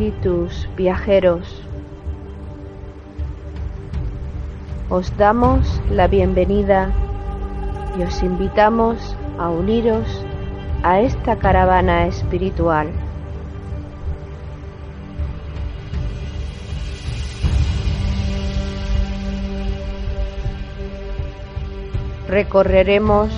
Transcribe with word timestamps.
espíritus 0.00 0.66
viajeros. 0.78 1.62
Os 4.88 5.14
damos 5.18 5.78
la 5.90 6.08
bienvenida 6.08 6.90
y 7.98 8.02
os 8.02 8.22
invitamos 8.22 9.14
a 9.38 9.50
uniros 9.50 10.24
a 10.82 11.00
esta 11.00 11.36
caravana 11.36 12.06
espiritual. 12.06 12.88
Recorreremos 22.26 23.28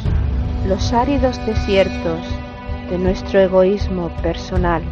los 0.69 0.93
áridos 0.93 1.45
desiertos 1.45 2.21
de 2.89 2.99
nuestro 2.99 3.41
egoísmo 3.41 4.11
personal. 4.23 4.83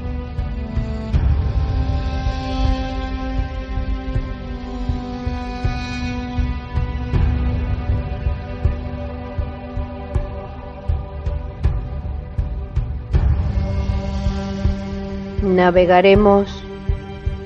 Navegaremos 15.60 16.48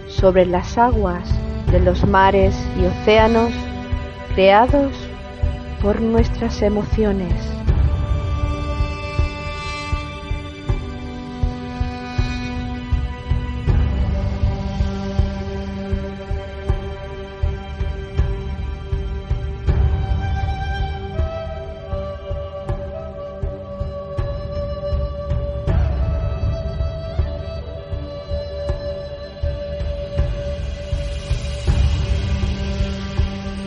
sobre 0.07 0.47
las 0.47 0.79
aguas 0.79 1.29
de 1.73 1.81
los 1.81 2.07
mares 2.07 2.55
y 2.81 2.85
océanos 2.85 3.51
creados 4.37 4.93
por 5.83 6.01
nuestras 6.01 6.63
emociones. 6.63 7.54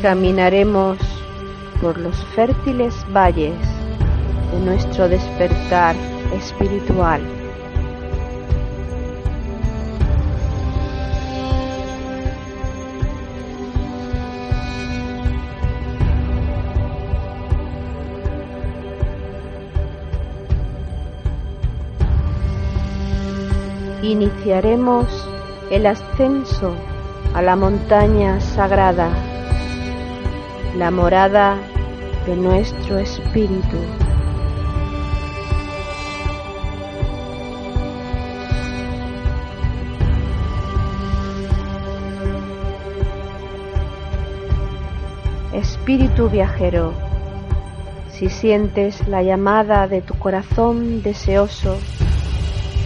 Caminaremos 0.08 0.97
por 1.81 1.97
los 1.97 2.16
fértiles 2.27 2.95
valles 3.13 3.58
de 4.53 4.59
nuestro 4.61 5.09
despertar 5.09 5.97
espiritual. 6.33 7.19
Iniciaremos 24.01 25.28
el 25.69 25.85
ascenso 25.85 26.74
a 27.34 27.41
la 27.41 27.57
montaña 27.57 28.39
sagrada 28.39 29.26
la 30.77 30.91
morada 30.91 31.57
de 32.27 32.35
nuestro 32.35 32.99
espíritu. 32.99 33.77
Espíritu 45.53 46.29
viajero, 46.29 46.94
si 48.11 48.29
sientes 48.29 49.07
la 49.07 49.23
llamada 49.23 49.88
de 49.88 50.01
tu 50.01 50.13
corazón 50.19 51.01
deseoso, 51.01 51.77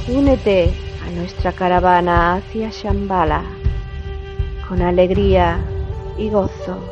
únete 0.08 0.72
a 1.06 1.09
nuestra 1.12 1.52
caravana 1.52 2.35
hacia 2.35 2.69
Shambhala 2.69 3.44
con 4.69 4.81
alegría 4.81 5.59
y 6.18 6.29
gozo. 6.29 6.91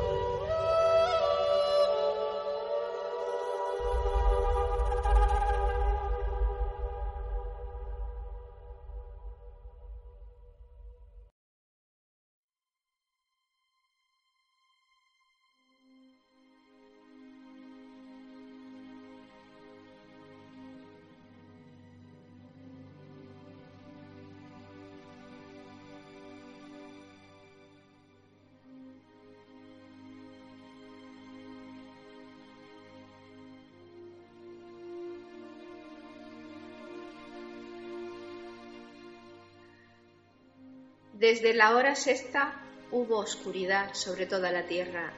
Desde 41.31 41.53
la 41.53 41.75
hora 41.75 41.94
sexta 41.94 42.59
hubo 42.91 43.19
oscuridad 43.19 43.94
sobre 43.94 44.25
toda 44.25 44.51
la 44.51 44.66
tierra 44.66 45.13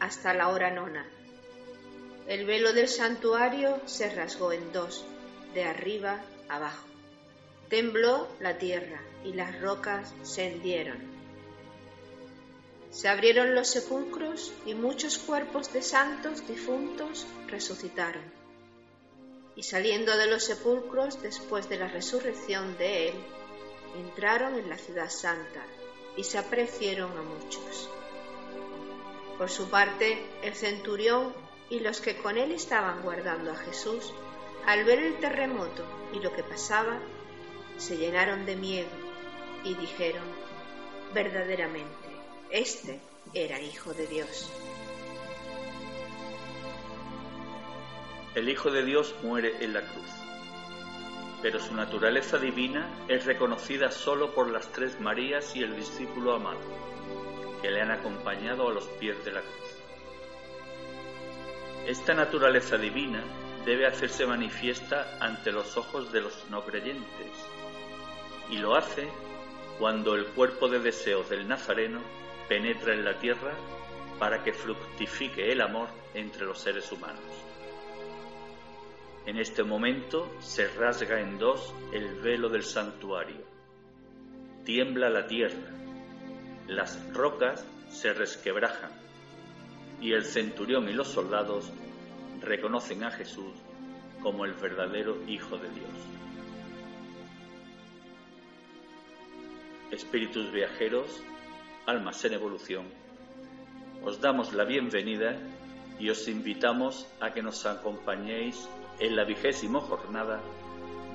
hasta 0.00 0.34
la 0.34 0.48
hora 0.48 0.72
nona. 0.72 1.06
El 2.26 2.44
velo 2.44 2.72
del 2.72 2.88
santuario 2.88 3.80
se 3.84 4.12
rasgó 4.12 4.52
en 4.52 4.72
dos, 4.72 5.04
de 5.54 5.62
arriba 5.62 6.20
abajo. 6.48 6.88
Tembló 7.68 8.26
la 8.40 8.58
tierra 8.58 9.00
y 9.24 9.32
las 9.34 9.60
rocas 9.60 10.12
se 10.24 10.48
hendieron. 10.48 10.98
Se 12.90 13.06
abrieron 13.06 13.54
los 13.54 13.68
sepulcros 13.68 14.52
y 14.66 14.74
muchos 14.74 15.18
cuerpos 15.18 15.72
de 15.72 15.82
santos 15.82 16.48
difuntos 16.48 17.28
resucitaron. 17.46 18.24
Y 19.54 19.62
saliendo 19.62 20.16
de 20.16 20.26
los 20.26 20.42
sepulcros 20.42 21.22
después 21.22 21.68
de 21.68 21.78
la 21.78 21.86
resurrección 21.86 22.76
de 22.76 23.10
él, 23.10 23.14
entraron 23.96 24.58
en 24.58 24.68
la 24.68 24.78
ciudad 24.78 25.10
santa 25.10 25.64
y 26.16 26.24
se 26.24 26.38
apreciaron 26.38 27.10
a 27.16 27.22
muchos. 27.22 27.90
Por 29.38 29.50
su 29.50 29.68
parte, 29.68 30.24
el 30.42 30.54
centurión 30.54 31.34
y 31.70 31.80
los 31.80 32.00
que 32.00 32.16
con 32.16 32.36
él 32.36 32.52
estaban 32.52 33.02
guardando 33.02 33.50
a 33.50 33.56
Jesús, 33.56 34.12
al 34.66 34.84
ver 34.84 35.00
el 35.00 35.18
terremoto 35.18 35.84
y 36.12 36.20
lo 36.20 36.32
que 36.32 36.42
pasaba, 36.42 36.98
se 37.76 37.96
llenaron 37.96 38.46
de 38.46 38.56
miedo 38.56 38.88
y 39.64 39.74
dijeron, 39.74 40.24
verdaderamente, 41.12 41.88
este 42.50 43.00
era 43.32 43.60
Hijo 43.60 43.92
de 43.92 44.06
Dios. 44.06 44.50
El 48.34 48.48
Hijo 48.48 48.70
de 48.70 48.84
Dios 48.84 49.14
muere 49.22 49.64
en 49.64 49.74
la 49.74 49.80
cruz 49.80 50.23
pero 51.44 51.60
su 51.60 51.74
naturaleza 51.74 52.38
divina 52.38 52.88
es 53.06 53.26
reconocida 53.26 53.90
solo 53.90 54.34
por 54.34 54.50
las 54.50 54.72
tres 54.72 54.98
Marías 54.98 55.54
y 55.54 55.62
el 55.62 55.76
discípulo 55.76 56.32
amado, 56.32 56.56
que 57.60 57.70
le 57.70 57.82
han 57.82 57.90
acompañado 57.90 58.66
a 58.66 58.72
los 58.72 58.86
pies 58.98 59.22
de 59.26 59.32
la 59.32 59.42
cruz. 59.42 59.76
Esta 61.86 62.14
naturaleza 62.14 62.78
divina 62.78 63.22
debe 63.66 63.86
hacerse 63.86 64.24
manifiesta 64.24 65.18
ante 65.20 65.52
los 65.52 65.76
ojos 65.76 66.10
de 66.12 66.22
los 66.22 66.46
no 66.48 66.64
creyentes, 66.64 67.28
y 68.48 68.56
lo 68.56 68.74
hace 68.74 69.06
cuando 69.78 70.14
el 70.14 70.24
cuerpo 70.28 70.70
de 70.70 70.78
deseos 70.78 71.28
del 71.28 71.46
Nazareno 71.46 72.00
penetra 72.48 72.94
en 72.94 73.04
la 73.04 73.18
tierra 73.18 73.52
para 74.18 74.42
que 74.42 74.54
fructifique 74.54 75.52
el 75.52 75.60
amor 75.60 75.88
entre 76.14 76.46
los 76.46 76.58
seres 76.58 76.90
humanos. 76.90 77.43
En 79.26 79.38
este 79.38 79.62
momento 79.62 80.30
se 80.40 80.68
rasga 80.68 81.18
en 81.18 81.38
dos 81.38 81.74
el 81.92 82.20
velo 82.20 82.50
del 82.50 82.62
santuario. 82.62 83.42
Tiembla 84.64 85.08
la 85.08 85.26
tierra, 85.26 85.70
las 86.68 87.12
rocas 87.14 87.66
se 87.88 88.12
resquebrajan 88.12 88.90
y 90.00 90.12
el 90.12 90.24
centurión 90.24 90.90
y 90.90 90.92
los 90.92 91.08
soldados 91.08 91.72
reconocen 92.42 93.04
a 93.04 93.10
Jesús 93.10 93.54
como 94.22 94.44
el 94.44 94.52
verdadero 94.52 95.16
Hijo 95.26 95.56
de 95.56 95.70
Dios. 95.70 95.90
Espíritus 99.90 100.52
viajeros, 100.52 101.22
almas 101.86 102.22
en 102.26 102.34
evolución, 102.34 102.84
os 104.02 104.20
damos 104.20 104.52
la 104.52 104.64
bienvenida 104.64 105.34
y 105.98 106.10
os 106.10 106.28
invitamos 106.28 107.06
a 107.20 107.30
que 107.32 107.42
nos 107.42 107.64
acompañéis 107.64 108.68
en 108.98 109.16
la 109.16 109.24
vigésima 109.24 109.80
jornada 109.80 110.40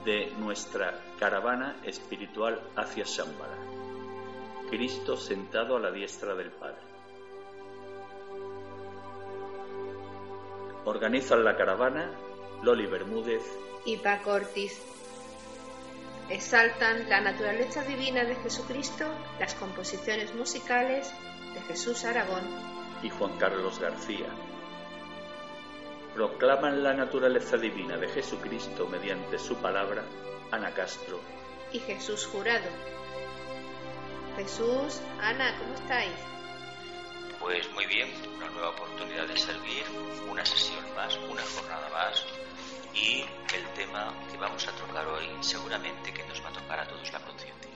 de 0.06 0.32
nuestra 0.40 1.00
caravana 1.20 1.78
espiritual 1.84 2.62
hacia 2.76 3.04
Shambhala. 3.06 3.58
Cristo 4.70 5.18
sentado 5.18 5.78
a 5.78 5.80
la 5.80 5.92
diestra 5.92 6.36
del 6.36 6.52
Padre. 6.52 6.82
Organizan 10.86 11.44
la 11.44 11.56
caravana 11.56 12.12
Loli 12.64 12.86
Bermúdez 12.86 13.44
y 13.86 13.98
Paco 13.98 14.32
Ortiz. 14.32 14.82
Exaltan 16.30 17.10
la 17.10 17.22
naturaleza 17.22 17.84
divina 17.84 18.24
de 18.24 18.36
Jesucristo, 18.36 19.06
las 19.40 19.56
composiciones 19.56 20.34
musicales 20.36 21.12
de 21.54 21.62
Jesús 21.62 22.06
Aragón 22.06 22.44
y 23.02 23.10
Juan 23.10 23.38
Carlos 23.38 23.80
García. 23.80 24.28
Proclaman 26.14 26.84
la 26.84 26.94
naturaleza 26.94 27.58
divina 27.58 27.98
de 27.98 28.08
Jesucristo 28.10 28.88
mediante 28.88 29.38
su 29.38 29.56
palabra 29.58 30.04
Ana 30.52 30.72
Castro 30.74 31.20
y 31.72 31.80
Jesús 31.80 32.26
Jurado. 32.26 32.70
Jesús, 34.36 35.02
Ana, 35.22 35.58
¿cómo 35.60 35.74
estáis? 35.76 36.14
Pues 37.40 37.72
muy 37.74 37.86
bien, 37.86 38.10
una 38.38 38.50
nueva 38.50 38.70
oportunidad 38.70 39.28
de 39.28 39.38
servir, 39.38 39.84
una 40.30 40.46
sesión 40.46 40.84
más, 40.96 41.18
una 41.30 41.44
jornada 41.44 41.90
más 41.90 42.26
y 42.94 43.24
el 43.56 43.66
tema 43.76 44.14
que 44.32 44.38
vamos 44.38 44.68
a 44.68 44.72
tocar 44.72 45.06
hoy 45.08 45.28
seguramente 45.42 46.14
que 46.14 46.26
nos 46.26 46.44
va 46.44 46.50
a 46.50 46.54
tocar 46.54 46.80
a 46.80 46.88
todos 46.88 47.12
la 47.14 47.20
conciencia. 47.20 47.72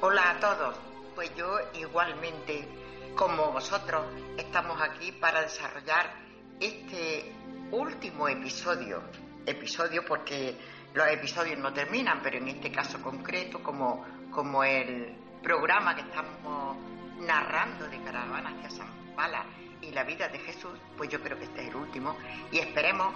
Hola 0.00 0.30
a 0.30 0.40
todos, 0.40 0.76
pues 1.14 1.34
yo 1.36 1.58
igualmente 1.74 2.68
como 3.14 3.52
vosotros 3.52 4.06
estamos 4.36 4.80
aquí 4.80 5.12
para 5.12 5.42
desarrollar 5.42 6.29
este 6.60 7.32
último 7.72 8.28
episodio, 8.28 9.02
episodio 9.46 10.04
porque 10.04 10.56
los 10.94 11.08
episodios 11.08 11.58
no 11.58 11.72
terminan, 11.72 12.20
pero 12.22 12.38
en 12.38 12.48
este 12.48 12.70
caso 12.70 13.00
concreto 13.00 13.62
como, 13.62 14.04
como 14.30 14.62
el 14.62 15.14
programa 15.42 15.94
que 15.94 16.02
estamos 16.02 16.76
narrando 17.20 17.88
de 17.88 18.02
Caravana 18.02 18.50
hacia 18.50 18.70
San 18.70 19.14
Pala 19.16 19.44
y 19.80 19.90
la 19.90 20.04
vida 20.04 20.28
de 20.28 20.38
Jesús, 20.38 20.78
pues 20.96 21.08
yo 21.08 21.20
creo 21.22 21.38
que 21.38 21.44
este 21.44 21.62
es 21.62 21.68
el 21.68 21.76
último 21.76 22.16
y 22.52 22.58
esperemos 22.58 23.14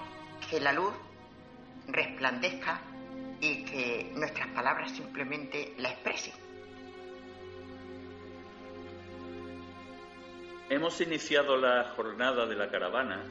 que 0.48 0.60
la 0.60 0.72
luz 0.72 0.92
resplandezca 1.88 2.80
y 3.40 3.64
que 3.64 4.12
nuestras 4.14 4.48
palabras 4.48 4.92
simplemente 4.92 5.74
la 5.78 5.90
expresen. 5.90 6.43
Hemos 10.70 10.98
iniciado 11.02 11.58
la 11.58 11.92
jornada 11.94 12.46
de 12.46 12.56
la 12.56 12.70
caravana 12.70 13.22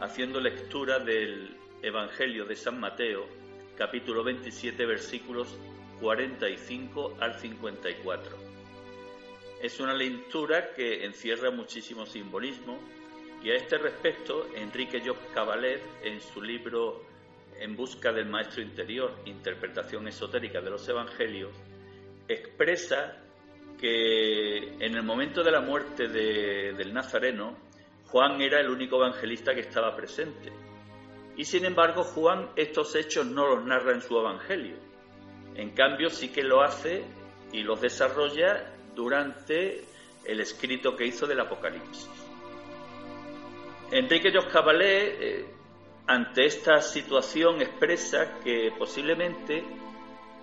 haciendo 0.00 0.40
lectura 0.40 1.00
del 1.00 1.56
Evangelio 1.82 2.44
de 2.44 2.54
San 2.54 2.78
Mateo, 2.78 3.26
capítulo 3.76 4.22
27, 4.22 4.86
versículos 4.86 5.58
45 6.00 7.16
al 7.18 7.34
54. 7.34 8.36
Es 9.60 9.80
una 9.80 9.92
lectura 9.92 10.72
que 10.72 11.04
encierra 11.04 11.50
muchísimo 11.50 12.06
simbolismo 12.06 12.78
y 13.42 13.50
a 13.50 13.56
este 13.56 13.76
respecto, 13.78 14.46
Enrique 14.54 15.02
Job 15.04 15.16
Cabalet, 15.34 15.82
en 16.04 16.20
su 16.20 16.40
libro 16.40 17.04
En 17.58 17.74
busca 17.74 18.12
del 18.12 18.26
Maestro 18.26 18.62
Interior, 18.62 19.12
Interpretación 19.24 20.06
Esotérica 20.06 20.60
de 20.60 20.70
los 20.70 20.88
Evangelios, 20.88 21.56
expresa 22.28 23.20
que 23.82 24.76
en 24.78 24.94
el 24.94 25.02
momento 25.02 25.42
de 25.42 25.50
la 25.50 25.60
muerte 25.60 26.06
del 26.06 26.94
Nazareno, 26.94 27.56
Juan 28.06 28.40
era 28.40 28.60
el 28.60 28.70
único 28.70 28.94
evangelista 28.98 29.54
que 29.54 29.62
estaba 29.62 29.96
presente. 29.96 30.52
Y 31.36 31.44
sin 31.44 31.64
embargo, 31.64 32.04
Juan 32.04 32.50
estos 32.54 32.94
hechos 32.94 33.26
no 33.26 33.48
los 33.48 33.64
narra 33.64 33.90
en 33.92 34.00
su 34.00 34.16
evangelio. 34.16 34.76
En 35.56 35.70
cambio, 35.70 36.10
sí 36.10 36.28
que 36.28 36.44
lo 36.44 36.62
hace 36.62 37.02
y 37.52 37.64
los 37.64 37.80
desarrolla 37.80 38.72
durante 38.94 39.84
el 40.26 40.38
escrito 40.38 40.94
que 40.94 41.06
hizo 41.06 41.26
del 41.26 41.40
Apocalipsis. 41.40 42.08
Enrique 43.90 44.32
Joscabalé, 44.32 45.40
eh, 45.40 45.46
ante 46.06 46.46
esta 46.46 46.80
situación, 46.80 47.60
expresa 47.60 48.38
que 48.44 48.70
posiblemente 48.78 49.64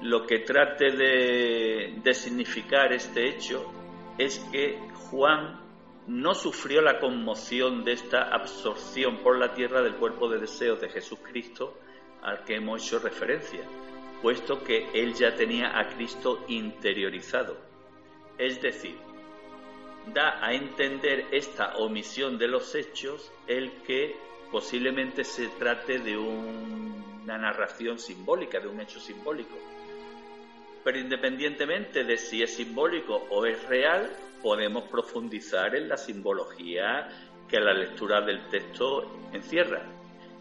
lo 0.01 0.25
que 0.25 0.39
trate 0.39 0.91
de, 0.91 2.13
significar 2.13 2.93
este 2.93 3.27
hecho 3.29 3.71
es 4.17 4.39
que 4.51 4.79
Juan 5.09 5.59
no 6.07 6.33
sufrió 6.33 6.81
la 6.81 6.99
conmoción 6.99 7.83
de 7.83 7.93
esta 7.93 8.23
absorción 8.33 9.17
por 9.17 9.37
la 9.37 9.53
tierra 9.53 9.81
del 9.81 9.95
cuerpo 9.95 10.29
de 10.29 10.39
deseos 10.39 10.79
de 10.81 10.89
Jesucristo 10.89 11.77
al 12.21 12.43
que 12.43 12.55
hemos 12.55 12.85
hecho 12.85 12.99
referencia, 12.99 13.61
puesto 14.21 14.63
que 14.63 14.89
él 14.93 15.13
ya 15.13 15.35
tenía 15.35 15.77
a 15.77 15.87
Cristo 15.87 16.43
interiorizado. 16.47 17.57
Es 18.37 18.61
decir, 18.61 18.97
da 20.13 20.43
a 20.43 20.53
entender 20.53 21.27
esta 21.31 21.75
omisión 21.77 22.37
de 22.37 22.47
los 22.47 22.73
hechos 22.73 23.31
el 23.47 23.83
que 23.83 24.15
posiblemente 24.51 25.23
se 25.23 25.47
trate 25.49 25.99
de 25.99 26.17
una 26.17 27.37
narración 27.37 27.99
simbólica, 27.99 28.59
de 28.59 28.67
un 28.67 28.81
hecho 28.81 28.99
simbólico. 28.99 29.55
Pero 30.83 30.99
independientemente 30.99 32.03
de 32.03 32.17
si 32.17 32.41
es 32.41 32.55
simbólico 32.55 33.27
o 33.29 33.45
es 33.45 33.61
real, 33.67 34.09
podemos 34.41 34.83
profundizar 34.85 35.75
en 35.75 35.89
la 35.89 35.97
simbología 35.97 37.07
que 37.47 37.59
la 37.59 37.73
lectura 37.73 38.21
del 38.21 38.47
texto 38.47 39.29
encierra. 39.33 39.81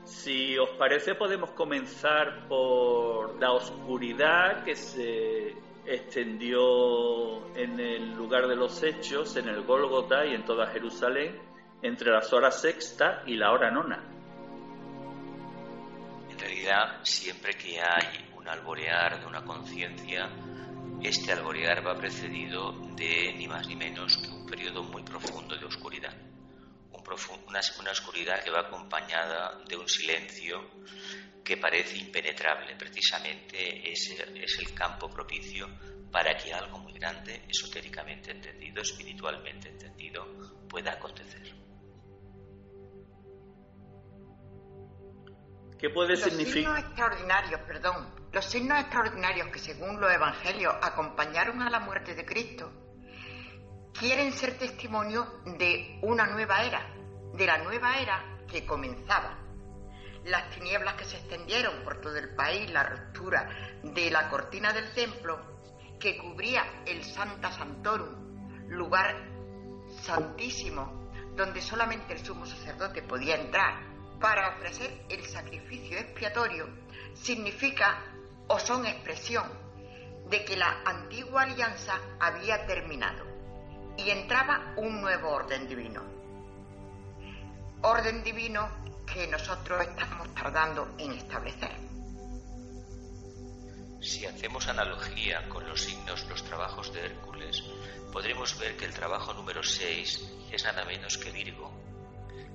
Si 0.04 0.56
os 0.56 0.70
parece, 0.70 1.14
podemos 1.14 1.50
comenzar 1.50 2.46
por 2.48 3.38
la 3.40 3.52
oscuridad 3.52 4.64
que 4.64 4.76
se 4.76 5.54
extendió 5.84 7.54
en 7.56 7.80
el 7.80 8.14
lugar 8.14 8.46
de 8.46 8.56
los 8.56 8.82
hechos, 8.82 9.36
en 9.36 9.48
el 9.48 9.62
Gólgota 9.62 10.24
y 10.24 10.34
en 10.34 10.44
toda 10.44 10.66
Jerusalén, 10.68 11.38
entre 11.82 12.10
las 12.10 12.32
horas 12.32 12.60
sexta 12.60 13.22
y 13.26 13.36
la 13.36 13.52
hora 13.52 13.70
nona. 13.70 14.02
En 16.30 16.38
realidad, 16.38 17.00
siempre 17.02 17.54
que 17.54 17.80
hay 17.80 18.27
un 18.48 18.54
alborear 18.54 19.20
de 19.20 19.26
una 19.26 19.44
conciencia, 19.44 20.30
este 21.02 21.32
alborear 21.32 21.86
va 21.86 21.94
precedido 21.94 22.72
de 22.96 23.34
ni 23.36 23.46
más 23.46 23.66
ni 23.68 23.76
menos 23.76 24.16
que 24.16 24.28
un 24.28 24.46
periodo 24.46 24.82
muy 24.82 25.02
profundo 25.02 25.54
de 25.54 25.66
oscuridad. 25.66 26.14
una, 27.46 27.60
una 27.80 27.90
oscuridad 27.90 28.42
que 28.42 28.50
va 28.50 28.60
acompañada 28.60 29.62
de 29.68 29.76
un 29.76 29.86
silencio 29.86 30.70
que 31.44 31.58
parece 31.58 31.98
impenetrable. 31.98 32.74
Precisamente 32.76 33.92
es, 33.92 34.10
es 34.10 34.58
el 34.60 34.72
campo 34.72 35.10
propicio 35.10 35.68
para 36.10 36.34
que 36.36 36.52
algo 36.52 36.78
muy 36.78 36.94
grande, 36.94 37.44
esotéricamente 37.48 38.30
entendido, 38.30 38.80
espiritualmente 38.80 39.68
entendido, 39.68 40.66
pueda 40.68 40.92
acontecer. 40.92 41.54
¿Qué 45.78 45.90
puede 45.90 46.14
los 46.14 46.20
significar? 46.20 46.54
Signos 46.54 46.78
extraordinarios, 46.78 47.60
perdón, 47.60 48.17
los 48.32 48.44
signos 48.44 48.78
extraordinarios 48.80 49.48
que 49.48 49.58
según 49.58 50.00
los 50.00 50.12
evangelios 50.12 50.74
acompañaron 50.82 51.62
a 51.62 51.70
la 51.70 51.80
muerte 51.80 52.14
de 52.14 52.24
Cristo, 52.24 52.70
quieren 53.98 54.32
ser 54.32 54.58
testimonio 54.58 55.40
de 55.58 55.98
una 56.02 56.26
nueva 56.26 56.62
era, 56.62 56.94
de 57.34 57.46
la 57.46 57.58
nueva 57.58 57.98
era 57.98 58.38
que 58.46 58.66
comenzaba. 58.66 59.38
Las 60.24 60.50
tinieblas 60.50 60.94
que 60.94 61.04
se 61.04 61.16
extendieron 61.16 61.82
por 61.84 62.00
todo 62.00 62.16
el 62.16 62.34
país, 62.34 62.70
la 62.70 62.82
ruptura 62.82 63.48
de 63.82 64.10
la 64.10 64.28
cortina 64.28 64.72
del 64.72 64.92
templo 64.92 65.58
que 65.98 66.18
cubría 66.18 66.82
el 66.86 67.02
Santa 67.04 67.50
Santorum, 67.50 68.68
lugar 68.68 69.16
santísimo 70.02 71.10
donde 71.34 71.62
solamente 71.62 72.12
el 72.12 72.24
sumo 72.24 72.44
sacerdote 72.44 73.02
podía 73.02 73.36
entrar 73.36 73.80
para 74.20 74.56
ofrecer 74.56 75.06
el 75.08 75.24
sacrificio 75.24 75.96
expiatorio, 75.96 76.68
significa 77.14 78.02
o 78.48 78.58
son 78.58 78.86
expresión 78.86 79.46
de 80.28 80.44
que 80.44 80.56
la 80.56 80.82
antigua 80.84 81.42
alianza 81.42 81.94
había 82.20 82.66
terminado 82.66 83.24
y 83.96 84.10
entraba 84.10 84.74
un 84.76 85.00
nuevo 85.00 85.30
orden 85.30 85.68
divino. 85.68 86.02
Orden 87.82 88.22
divino 88.22 88.68
que 89.06 89.26
nosotros 89.26 89.82
estamos 89.82 90.34
tardando 90.34 90.94
en 90.98 91.12
establecer. 91.12 91.76
Si 94.00 94.26
hacemos 94.26 94.68
analogía 94.68 95.48
con 95.48 95.68
los 95.68 95.82
signos, 95.82 96.26
los 96.28 96.44
trabajos 96.44 96.92
de 96.92 97.04
Hércules, 97.04 97.64
podremos 98.12 98.58
ver 98.58 98.76
que 98.76 98.84
el 98.84 98.94
trabajo 98.94 99.34
número 99.34 99.62
6 99.62 100.48
es 100.52 100.64
nada 100.64 100.84
menos 100.84 101.18
que 101.18 101.32
Virgo, 101.32 101.70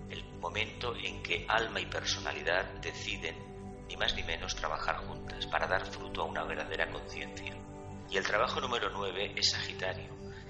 el 0.09 0.23
momento 0.39 0.95
en 0.95 1.21
que 1.21 1.45
alma 1.47 1.81
y 1.81 1.85
personalidad 1.85 2.65
deciden 2.81 3.52
ni 3.87 3.97
más 3.97 4.15
ni 4.15 4.23
menos 4.23 4.55
trabajar 4.55 4.97
juntas 5.07 5.45
para 5.47 5.67
dar 5.67 5.85
fruto 5.85 6.21
a 6.21 6.25
una 6.25 6.43
verdadera 6.43 6.89
conciencia. 6.91 7.55
Y 8.09 8.17
el 8.17 8.25
trabajo 8.25 8.61
número 8.61 8.89
9 8.89 9.33
es 9.35 9.51
Sagitario, 9.51 10.09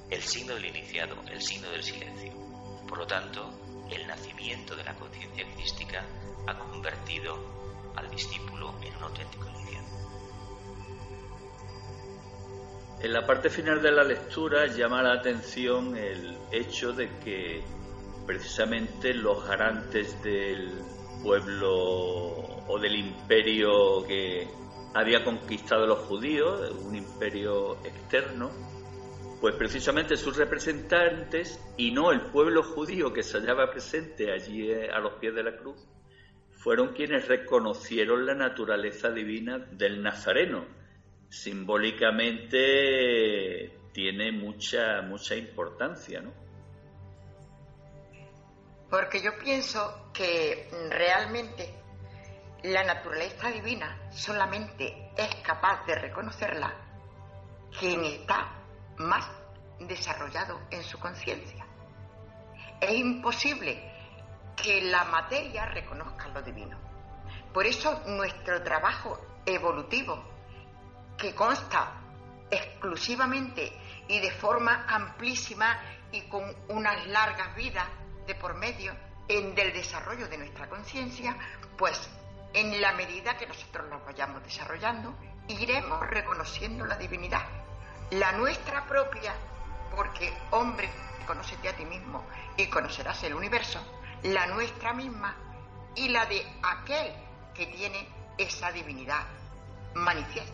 el 0.10 0.22
signo 0.22 0.54
del 0.56 0.66
iniciado, 0.66 1.16
el 1.32 1.42
signo 1.42 1.70
del 1.70 1.84
silencio. 1.84 2.32
Por 2.88 2.98
lo 2.98 3.08
tanto, 3.08 3.50
el 3.90 4.08
nacimiento 4.08 4.75
de 4.75 4.84
la 4.84 4.96
conciencia 4.96 5.46
crística 5.54 6.06
ha 6.48 6.58
convertido 6.58 7.94
al 7.96 8.10
discípulo 8.10 8.74
en 8.82 8.96
un 8.96 9.04
auténtico 9.04 9.48
iniciado. 9.50 9.88
En 13.02 13.13
la 13.13 13.25
parte 13.25 13.50
final 13.50 13.82
de 13.82 13.92
la 13.92 14.04
lectura 14.04 14.68
llama 14.68 15.02
la 15.04 15.13
atención 15.13 15.96
el 15.98 16.38
hecho 16.52 16.94
de 16.94 17.10
que 17.20 17.63
precisamente 18.25 19.13
los 19.13 19.46
garantes 19.46 20.22
del 20.24 20.82
pueblo 21.24 21.72
o 22.68 22.80
del 22.80 22.96
imperio 22.96 24.06
que 24.06 24.48
había 24.94 25.24
conquistado 25.24 25.88
los 25.88 26.00
judíos, 26.00 26.70
un 26.84 26.96
imperio 26.96 27.77
externo, 27.84 28.51
pues 29.42 29.56
precisamente 29.56 30.18
sus 30.18 30.38
representantes 30.38 31.60
y 31.77 31.89
no 31.92 32.12
el 32.12 32.27
pueblo 32.27 32.62
judío 32.62 33.12
que 33.12 33.24
se 33.24 33.39
hallaba 33.39 33.72
presente 33.72 34.32
allí 34.32 34.70
eh, 34.70 34.92
a 34.92 35.00
los 35.00 35.13
pies 35.13 35.34
de 35.34 35.44
la 35.44 35.58
cruz, 35.58 35.84
fueron 36.51 36.94
quienes 36.94 37.27
reconocieron 37.27 38.24
la 38.25 38.36
naturaleza 38.36 39.10
divina 39.10 39.58
del 39.58 40.01
Nazareno. 40.01 40.65
Simbólicamente 41.27 43.74
tiene 43.92 44.32
mucha, 44.32 45.01
mucha 45.01 45.36
importancia, 45.36 46.22
¿no? 46.22 46.42
Porque 48.93 49.23
yo 49.23 49.35
pienso 49.39 50.12
que 50.13 50.69
realmente 50.91 51.73
la 52.62 52.83
naturaleza 52.83 53.50
divina 53.50 53.97
solamente 54.12 55.09
es 55.17 55.33
capaz 55.38 55.83
de 55.88 55.95
reconocerla 55.95 56.71
quien 57.79 58.05
está 58.05 58.51
más 58.97 59.27
desarrollado 59.79 60.62
en 60.69 60.83
su 60.83 61.00
conciencia. 61.00 61.65
Es 62.79 62.91
imposible 62.91 63.81
que 64.55 64.83
la 64.83 65.05
materia 65.05 65.65
reconozca 65.65 66.27
lo 66.27 66.43
divino. 66.43 66.77
Por 67.51 67.65
eso 67.65 68.00
nuestro 68.05 68.62
trabajo 68.62 69.19
evolutivo, 69.43 70.23
que 71.17 71.33
consta 71.33 72.00
exclusivamente 72.51 73.73
y 74.07 74.19
de 74.19 74.29
forma 74.29 74.85
amplísima 74.88 75.81
y 76.12 76.21
con 76.29 76.43
unas 76.67 77.07
largas 77.07 77.55
vidas 77.55 77.88
de 78.25 78.36
por 78.36 78.56
medio 78.56 78.94
en 79.27 79.58
el 79.58 79.74
desarrollo 79.74 80.27
de 80.27 80.38
nuestra 80.38 80.68
conciencia, 80.70 81.38
pues 81.77 82.10
en 82.53 82.80
la 82.82 82.92
medida 82.94 83.38
que 83.38 83.48
nosotros 83.48 83.89
nos 83.89 84.06
vayamos 84.06 84.44
desarrollando, 84.44 85.15
iremos 85.48 86.00
reconociendo 86.08 86.86
la 86.86 86.98
divinidad 86.98 87.46
la 88.12 88.32
nuestra 88.34 88.86
propia, 88.86 89.34
porque 89.96 90.32
hombre, 90.51 90.89
conócete 91.25 91.70
a 91.70 91.75
ti 91.75 91.86
mismo 91.86 92.24
y 92.58 92.68
conocerás 92.68 93.24
el 93.24 93.34
universo, 93.34 93.80
la 94.24 94.46
nuestra 94.48 94.94
misma 94.94 95.36
y 95.96 96.10
la 96.10 96.25
de 96.25 96.46
aquel 96.62 97.12
que 97.53 97.68
tiene 97.68 98.08
esa 98.38 98.72
divinidad 98.72 99.24
manifiesta. 99.96 100.53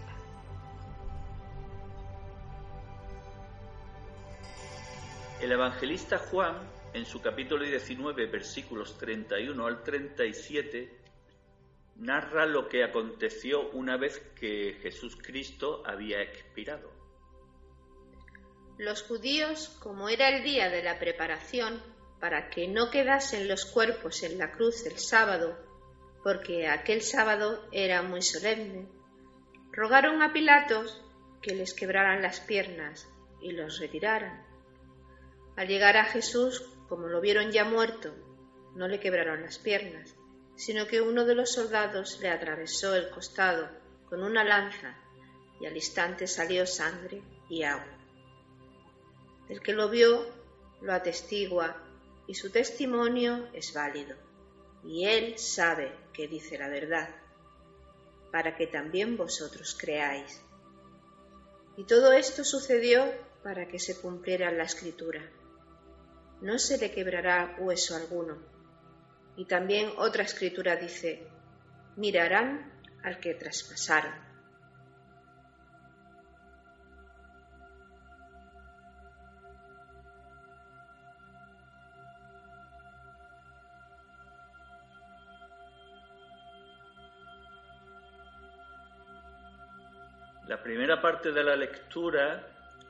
El 5.41 5.51
evangelista 5.51 6.17
Juan, 6.17 6.57
en 6.93 7.05
su 7.05 7.21
capítulo 7.21 7.63
19, 7.63 8.25
versículos 8.27 8.97
31 8.97 9.65
al 9.65 9.83
37, 9.83 10.97
narra 11.97 12.45
lo 12.45 12.67
que 12.67 12.83
aconteció 12.83 13.69
una 13.71 13.97
vez 13.97 14.19
que 14.39 14.77
Jesús 14.81 15.17
Cristo 15.21 15.83
había 15.85 16.21
expirado. 16.21 16.91
Los 18.77 19.03
judíos, 19.03 19.69
como 19.81 20.09
era 20.09 20.29
el 20.29 20.43
día 20.43 20.69
de 20.69 20.81
la 20.81 20.99
preparación, 20.99 21.81
para 22.19 22.49
que 22.49 22.67
no 22.67 22.89
quedasen 22.89 23.47
los 23.47 23.65
cuerpos 23.65 24.23
en 24.23 24.37
la 24.37 24.51
cruz 24.51 24.85
el 24.85 24.97
sábado, 24.97 25.57
porque 26.23 26.67
aquel 26.67 27.01
sábado 27.01 27.67
era 27.71 28.01
muy 28.01 28.21
solemne, 28.21 28.87
rogaron 29.71 30.21
a 30.21 30.33
Pilatos 30.33 31.01
que 31.41 31.55
les 31.55 31.73
quebraran 31.73 32.21
las 32.21 32.39
piernas 32.39 33.07
y 33.41 33.51
los 33.51 33.79
retiraran. 33.79 34.45
Al 35.55 35.67
llegar 35.67 35.97
a 35.97 36.05
Jesús, 36.05 36.65
como 36.89 37.07
lo 37.07 37.21
vieron 37.21 37.51
ya 37.51 37.63
muerto, 37.63 38.13
no 38.75 38.87
le 38.87 38.99
quebraron 38.99 39.43
las 39.43 39.59
piernas, 39.59 40.15
sino 40.55 40.87
que 40.87 40.99
uno 41.01 41.23
de 41.23 41.35
los 41.35 41.53
soldados 41.53 42.19
le 42.19 42.29
atravesó 42.29 42.95
el 42.95 43.09
costado 43.11 43.69
con 44.09 44.23
una 44.23 44.43
lanza 44.43 44.97
y 45.61 45.67
al 45.67 45.75
instante 45.75 46.27
salió 46.27 46.65
sangre 46.65 47.21
y 47.47 47.63
agua. 47.63 47.97
El 49.47 49.61
que 49.61 49.73
lo 49.73 49.89
vio 49.89 50.25
lo 50.81 50.93
atestigua 50.93 51.75
y 52.27 52.35
su 52.35 52.51
testimonio 52.51 53.47
es 53.53 53.73
válido. 53.73 54.15
Y 54.83 55.05
él 55.05 55.37
sabe 55.37 55.93
que 56.13 56.27
dice 56.27 56.57
la 56.57 56.69
verdad, 56.69 57.09
para 58.31 58.55
que 58.55 58.67
también 58.67 59.17
vosotros 59.17 59.75
creáis. 59.79 60.41
Y 61.75 61.85
todo 61.85 62.13
esto 62.13 62.43
sucedió 62.43 63.11
para 63.43 63.67
que 63.67 63.79
se 63.79 63.99
cumpliera 63.99 64.51
la 64.51 64.63
escritura. 64.63 65.21
No 66.41 66.57
se 66.57 66.77
le 66.77 66.91
quebrará 66.91 67.55
hueso 67.59 67.95
alguno. 67.95 68.37
Y 69.35 69.45
también 69.45 69.91
otra 69.97 70.23
escritura 70.23 70.75
dice, 70.75 71.27
mirarán 71.95 72.71
al 73.03 73.19
que 73.19 73.33
traspasaron. 73.33 74.29
La 90.47 90.63
primera 90.63 90.99
parte 90.99 91.31
de 91.31 91.43
la 91.43 91.55
lectura 91.55 92.43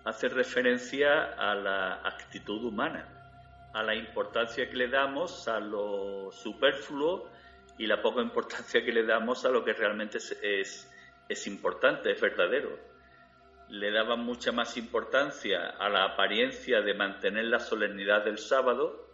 hace 0.05 0.29
referencia 0.29 1.33
a 1.33 1.53
la 1.55 1.95
actitud 1.95 2.63
humana, 2.63 3.18
a 3.73 3.83
la 3.83 3.95
importancia 3.95 4.69
que 4.69 4.75
le 4.75 4.87
damos 4.87 5.47
a 5.47 5.59
lo 5.59 6.31
superfluo 6.31 7.29
y 7.77 7.87
la 7.87 8.01
poca 8.01 8.21
importancia 8.21 8.83
que 8.83 8.91
le 8.91 9.05
damos 9.05 9.45
a 9.45 9.49
lo 9.49 9.63
que 9.63 9.73
realmente 9.73 10.17
es, 10.17 10.91
es, 11.29 11.47
importante, 11.47 12.11
es 12.11 12.19
verdadero. 12.19 12.77
Le 13.69 13.91
daban 13.91 14.19
mucha 14.21 14.51
más 14.51 14.75
importancia 14.77 15.69
a 15.69 15.87
la 15.89 16.03
apariencia 16.03 16.81
de 16.81 16.93
mantener 16.93 17.45
la 17.45 17.59
solemnidad 17.59 18.25
del 18.25 18.37
sábado 18.37 19.07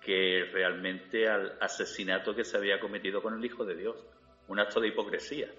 que 0.00 0.48
realmente 0.52 1.28
al 1.28 1.58
asesinato 1.60 2.34
que 2.34 2.44
se 2.44 2.56
había 2.56 2.78
cometido 2.78 3.20
con 3.20 3.34
el 3.34 3.44
Hijo 3.44 3.64
de 3.64 3.74
Dios. 3.74 3.96
Un 4.48 4.60
acto 4.60 4.80
de 4.80 4.88
hipocresía. 4.88 5.50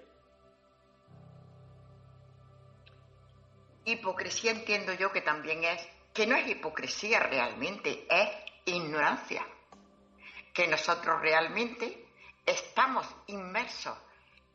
Hipocresía 3.84 4.50
entiendo 4.50 4.94
yo 4.94 5.12
que 5.12 5.20
también 5.20 5.64
es, 5.64 5.86
que 6.18 6.26
no 6.26 6.34
es 6.34 6.48
hipocresía 6.48 7.20
realmente, 7.20 8.04
es 8.10 8.28
ignorancia. 8.64 9.46
Que 10.52 10.66
nosotros 10.66 11.20
realmente 11.20 12.08
estamos 12.44 13.06
inmersos 13.28 13.96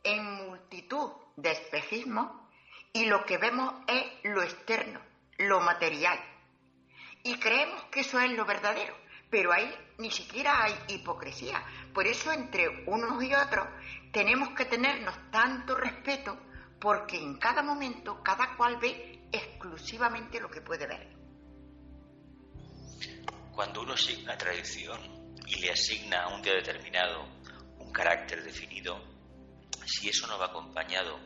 en 0.02 0.46
multitud 0.46 1.10
de 1.36 1.52
espejismos 1.52 2.32
y 2.92 3.06
lo 3.06 3.24
que 3.24 3.38
vemos 3.38 3.72
es 3.86 4.04
lo 4.24 4.42
externo, 4.42 5.00
lo 5.38 5.60
material. 5.60 6.20
Y 7.22 7.38
creemos 7.38 7.82
que 7.84 8.00
eso 8.00 8.20
es 8.20 8.30
lo 8.32 8.44
verdadero, 8.44 8.94
pero 9.30 9.50
ahí 9.50 9.74
ni 9.96 10.10
siquiera 10.10 10.64
hay 10.64 10.74
hipocresía. 10.88 11.64
Por 11.94 12.06
eso 12.06 12.30
entre 12.30 12.84
unos 12.84 13.24
y 13.24 13.32
otros 13.32 13.66
tenemos 14.12 14.50
que 14.50 14.66
tenernos 14.66 15.14
tanto 15.30 15.74
respeto 15.76 16.38
porque 16.78 17.16
en 17.16 17.38
cada 17.38 17.62
momento 17.62 18.22
cada 18.22 18.54
cual 18.54 18.76
ve 18.76 19.26
exclusivamente 19.32 20.38
lo 20.40 20.50
que 20.50 20.60
puede 20.60 20.86
ver. 20.86 21.23
Cuando 23.54 23.82
uno 23.82 23.96
sigue 23.96 24.24
una 24.24 24.36
tradición 24.36 24.98
y 25.46 25.60
le 25.60 25.70
asigna 25.70 26.24
a 26.24 26.34
un 26.34 26.42
día 26.42 26.54
determinado 26.54 27.24
un 27.78 27.92
carácter 27.92 28.42
definido, 28.42 29.00
si 29.86 30.08
eso 30.08 30.26
no 30.26 30.36
va 30.38 30.46
acompañado 30.46 31.20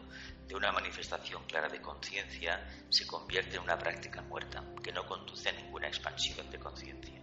de 0.47 0.55
una 0.55 0.71
manifestación 0.71 1.45
clara 1.45 1.69
de 1.69 1.81
conciencia, 1.81 2.67
se 2.91 3.07
convierte 3.07 3.57
en 3.57 3.63
una 3.63 3.79
práctica 3.79 4.21
muerta, 4.23 4.63
que 4.83 4.93
no 4.93 5.07
conduce 5.07 5.49
a 5.49 5.53
ninguna 5.53 5.89
expansión 5.89 6.51
de 6.51 6.59
conciencia. 6.59 7.23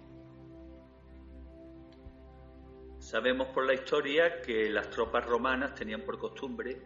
Sabemos 2.99 3.49
por 3.49 3.67
la 3.67 3.75
historia 3.75 4.41
que 4.41 4.71
las 4.71 4.89
tropas 4.89 5.23
romanas 5.23 5.75
tenían 5.75 6.01
por 6.01 6.17
costumbre 6.17 6.81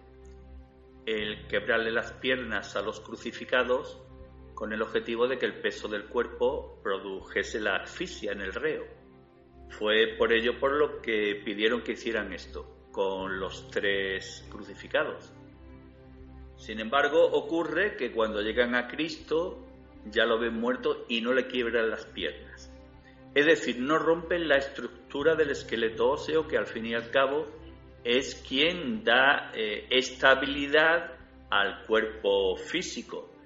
el 1.06 1.48
quebrarle 1.48 1.92
las 1.92 2.12
piernas 2.14 2.76
a 2.76 2.82
los 2.82 3.00
crucificados 3.00 3.98
con 4.60 4.74
el 4.74 4.82
objetivo 4.82 5.25
de 5.25 5.38
que 5.38 5.46
el 5.46 5.62
peso 5.62 5.88
del 5.88 6.08
cuerpo 6.08 6.82
produjese 6.84 7.62
la 7.62 7.78
asfixia 7.78 8.34
en 8.34 8.42
el 8.42 8.54
reo. 8.54 8.84
Fue 9.70 10.16
por 10.18 10.34
ello 10.34 10.60
por 10.60 10.74
lo 10.74 11.01
que 11.01 11.42
pidieron 11.46 11.82
que 11.82 11.94
hicieran 11.94 12.34
esto 12.34 12.89
con 12.92 13.39
los 13.39 13.72
tres 13.72 14.46
crucificados. 14.51 15.32
Sin 16.58 16.82
embargo, 16.82 17.24
ocurre 17.24 17.96
que 17.96 18.12
cuando 18.12 18.42
llegan 18.42 18.75
a 18.75 18.89
Cristo 18.89 19.66
ya 20.12 20.25
lo 20.25 20.38
ven 20.38 20.60
muerto 20.60 21.06
y 21.08 21.22
no 21.22 21.32
le 21.32 21.48
quiebran 21.48 21.89
las 21.89 22.06
piernas. 22.08 22.70
Es 23.34 23.46
decir, 23.46 23.80
no 23.80 23.98
rompen 23.98 24.50
la 24.50 24.58
estructura 24.58 25.36
del 25.36 25.51
esqueleto 25.51 26.10
óseo 26.10 26.50
que 26.50 26.58
al 26.58 26.66
fin 26.68 26.86
y 26.86 26.96
al 26.96 27.12
cabo 27.12 27.46
es 28.04 28.36
quien 28.46 29.06
da 29.06 29.54
eh, 29.56 29.88
estabilidad 29.89 31.13
al 31.50 31.86
cuerpo 31.86 32.58
físico. 32.58 33.38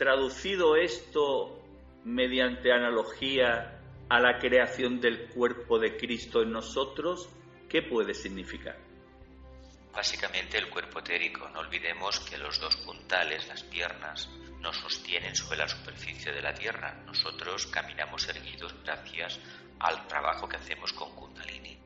Traducido 0.00 0.76
esto 0.76 1.62
mediante 2.04 2.72
analogía 2.72 3.82
a 4.08 4.18
la 4.18 4.38
creación 4.38 4.98
del 4.98 5.28
cuerpo 5.28 5.78
de 5.78 5.98
Cristo 5.98 6.40
en 6.40 6.52
nosotros, 6.52 7.28
¿qué 7.68 7.82
puede 7.82 8.14
significar? 8.14 8.78
Básicamente 9.92 10.56
el 10.56 10.70
cuerpo 10.70 11.00
etérico. 11.00 11.50
No 11.50 11.60
olvidemos 11.60 12.18
que 12.20 12.38
los 12.38 12.58
dos 12.58 12.76
puntales, 12.76 13.46
las 13.46 13.62
piernas, 13.64 14.30
nos 14.60 14.78
sostienen 14.78 15.36
sobre 15.36 15.58
la 15.58 15.68
superficie 15.68 16.32
de 16.32 16.40
la 16.40 16.54
Tierra. 16.54 17.02
Nosotros 17.04 17.66
caminamos 17.66 18.26
erguidos 18.26 18.74
gracias 18.82 19.38
al 19.80 20.06
trabajo 20.08 20.48
que 20.48 20.56
hacemos 20.56 20.94
con 20.94 21.14
Kundalini. 21.14 21.78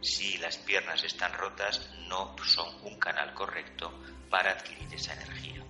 Si 0.00 0.38
las 0.38 0.56
piernas 0.56 1.04
están 1.04 1.34
rotas, 1.34 1.90
no 2.08 2.34
son 2.42 2.74
un 2.84 2.98
canal 2.98 3.34
correcto 3.34 3.92
para 4.30 4.52
adquirir 4.52 4.88
esa 4.94 5.12
energía. 5.12 5.62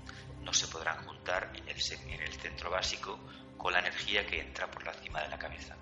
No 0.51 0.55
se 0.55 0.67
podrán 0.67 1.07
juntar 1.07 1.53
en 1.55 1.69
el, 1.69 1.77
en 2.13 2.23
el 2.23 2.33
centro 2.33 2.71
básico 2.71 3.21
con 3.57 3.73
la 3.73 3.79
energía 3.79 4.27
que 4.27 4.41
entra 4.41 4.69
por 4.69 4.85
la 4.85 4.93
cima 4.95 5.23
de 5.23 5.29
la 5.29 5.39
cabeza. 5.39 5.77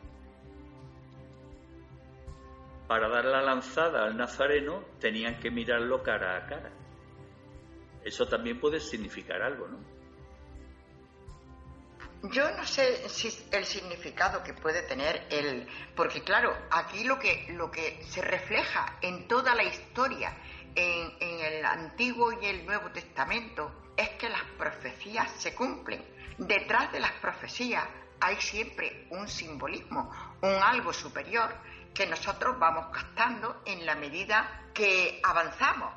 Para 2.86 3.08
dar 3.08 3.24
la 3.24 3.40
lanzada 3.40 4.04
al 4.04 4.14
nazareno 4.14 4.84
tenían 5.00 5.40
que 5.40 5.50
mirarlo 5.50 6.02
cara 6.02 6.36
a 6.36 6.46
cara. 6.46 6.70
Eso 8.04 8.28
también 8.28 8.60
puede 8.60 8.78
significar 8.78 9.40
algo, 9.40 9.68
¿no? 9.68 9.78
Yo 12.30 12.50
no 12.54 12.66
sé 12.66 13.08
si 13.08 13.28
el 13.50 13.64
significado 13.64 14.42
que 14.42 14.52
puede 14.52 14.82
tener 14.82 15.28
el, 15.30 15.66
porque 15.96 16.22
claro, 16.22 16.54
aquí 16.70 17.04
lo 17.04 17.18
que 17.18 17.46
lo 17.52 17.70
que 17.70 18.02
se 18.02 18.20
refleja 18.20 18.98
en 19.00 19.28
toda 19.28 19.54
la 19.54 19.64
historia, 19.64 20.36
en, 20.74 21.16
en 21.20 21.40
el 21.40 21.64
Antiguo 21.64 22.38
y 22.38 22.44
el 22.44 22.66
Nuevo 22.66 22.90
Testamento, 22.90 23.87
es 23.98 24.10
que 24.10 24.28
las 24.28 24.44
profecías 24.56 25.28
se 25.38 25.54
cumplen. 25.54 26.02
Detrás 26.38 26.92
de 26.92 27.00
las 27.00 27.12
profecías 27.14 27.84
hay 28.20 28.40
siempre 28.40 29.08
un 29.10 29.28
simbolismo, 29.28 30.10
un 30.40 30.54
algo 30.54 30.92
superior 30.92 31.52
que 31.92 32.06
nosotros 32.06 32.56
vamos 32.60 32.86
captando 32.94 33.60
en 33.66 33.84
la 33.84 33.96
medida 33.96 34.70
que 34.72 35.20
avanzamos. 35.24 35.92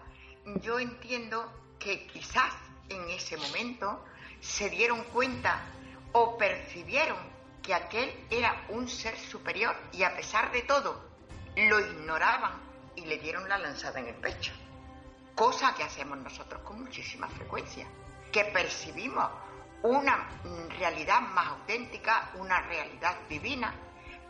Yo 0.62 0.80
entiendo 0.80 1.76
que 1.78 2.08
quizás 2.08 2.52
en 2.90 3.08
ese 3.12 3.38
momento 3.38 4.04
se 4.40 4.72
dieron 4.72 5.04
cuenta 5.06 5.62
o 6.14 6.38
percibieron 6.38 7.20
que 7.62 7.76
aquel 7.76 8.12
era 8.32 8.66
un 8.70 8.90
ser 8.90 9.16
superior 9.16 9.76
y 9.92 10.02
a 10.02 10.16
pesar 10.16 10.52
de 10.52 10.64
todo 10.64 11.08
lo 11.56 11.80
ignoraban 11.80 12.54
y 12.96 13.06
le 13.06 13.20
dieron 13.20 13.48
la 13.48 13.60
lanzada 13.60 14.00
en 14.00 14.08
el 14.08 14.16
pecho. 14.16 14.52
Cosa 15.36 15.74
que 15.76 15.84
hacemos 15.84 16.18
nosotros 16.18 16.62
con 16.62 16.84
muchísima 16.84 17.28
frecuencia, 17.28 17.88
que 18.32 18.46
percibimos 18.46 19.30
una 19.84 20.28
realidad 20.78 21.22
más 21.22 21.48
auténtica, 21.48 22.32
una 22.36 22.62
realidad 22.62 23.18
divina, 23.28 23.74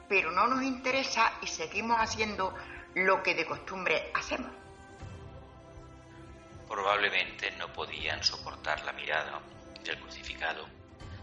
pero 0.08 0.32
no 0.32 0.48
nos 0.48 0.64
interesa 0.64 1.34
y 1.42 1.48
seguimos 1.48 1.98
haciendo 2.00 2.54
lo 2.96 3.22
que 3.24 3.36
de 3.36 3.46
costumbre 3.46 4.12
hacemos. 4.14 4.52
Probablemente 6.68 7.52
no 7.52 7.72
podían 7.74 8.24
soportar 8.24 8.84
la 8.86 8.94
mirada 8.94 9.42
del 9.84 10.00
crucificado 10.00 10.66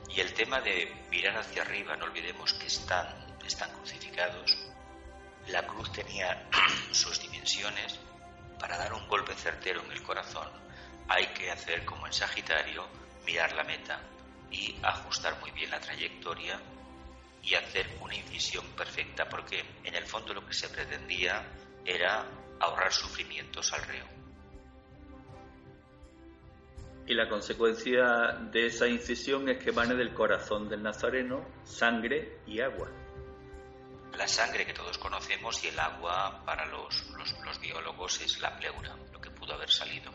y 0.08 0.20
el 0.20 0.32
tema 0.34 0.60
de 0.60 0.92
mirar 1.10 1.36
hacia 1.38 1.62
arriba, 1.62 1.96
no 1.96 2.04
olvidemos 2.06 2.52
que 2.54 2.66
están, 2.66 3.06
están 3.46 3.70
crucificados. 3.72 4.56
La 5.48 5.66
cruz 5.66 5.92
tenía 5.92 6.48
sus 6.92 7.20
dimensiones. 7.20 7.98
Para 8.58 8.76
dar 8.76 8.92
un 8.92 9.06
golpe 9.08 9.34
certero 9.34 9.82
en 9.84 9.92
el 9.92 10.02
corazón 10.02 10.48
hay 11.08 11.26
que 11.28 11.50
hacer 11.50 11.84
como 11.84 12.06
en 12.06 12.12
Sagitario, 12.12 12.86
mirar 13.24 13.52
la 13.54 13.64
meta 13.64 14.00
y 14.50 14.76
ajustar 14.82 15.38
muy 15.40 15.50
bien 15.52 15.70
la 15.70 15.80
trayectoria 15.80 16.60
y 17.42 17.54
hacer 17.54 17.86
una 18.00 18.14
incisión 18.14 18.66
perfecta 18.76 19.28
porque 19.28 19.64
en 19.84 19.94
el 19.94 20.04
fondo 20.06 20.34
lo 20.34 20.44
que 20.46 20.54
se 20.54 20.68
pretendía 20.68 21.44
era 21.84 22.26
ahorrar 22.60 22.92
sufrimientos 22.92 23.72
al 23.72 23.82
reo 23.84 24.18
y 27.08 27.14
la 27.14 27.26
consecuencia 27.26 28.36
de 28.52 28.66
esa 28.66 28.86
incisión 28.86 29.48
es 29.48 29.64
que 29.64 29.72
mane 29.72 29.94
del 29.94 30.12
corazón 30.12 30.68
del 30.68 30.82
nazareno 30.82 31.42
sangre 31.64 32.40
y 32.46 32.60
agua. 32.60 32.90
La 34.18 34.26
sangre 34.26 34.66
que 34.66 34.74
todos 34.74 34.98
conocemos 34.98 35.62
y 35.62 35.68
el 35.68 35.78
agua 35.78 36.42
para 36.44 36.66
los, 36.66 37.06
biólogos 37.60 38.20
es 38.20 38.40
la 38.40 38.58
pleura, 38.58 38.96
lo 39.12 39.20
que 39.20 39.30
pudo 39.30 39.54
haber 39.54 39.70
salido. 39.70 40.10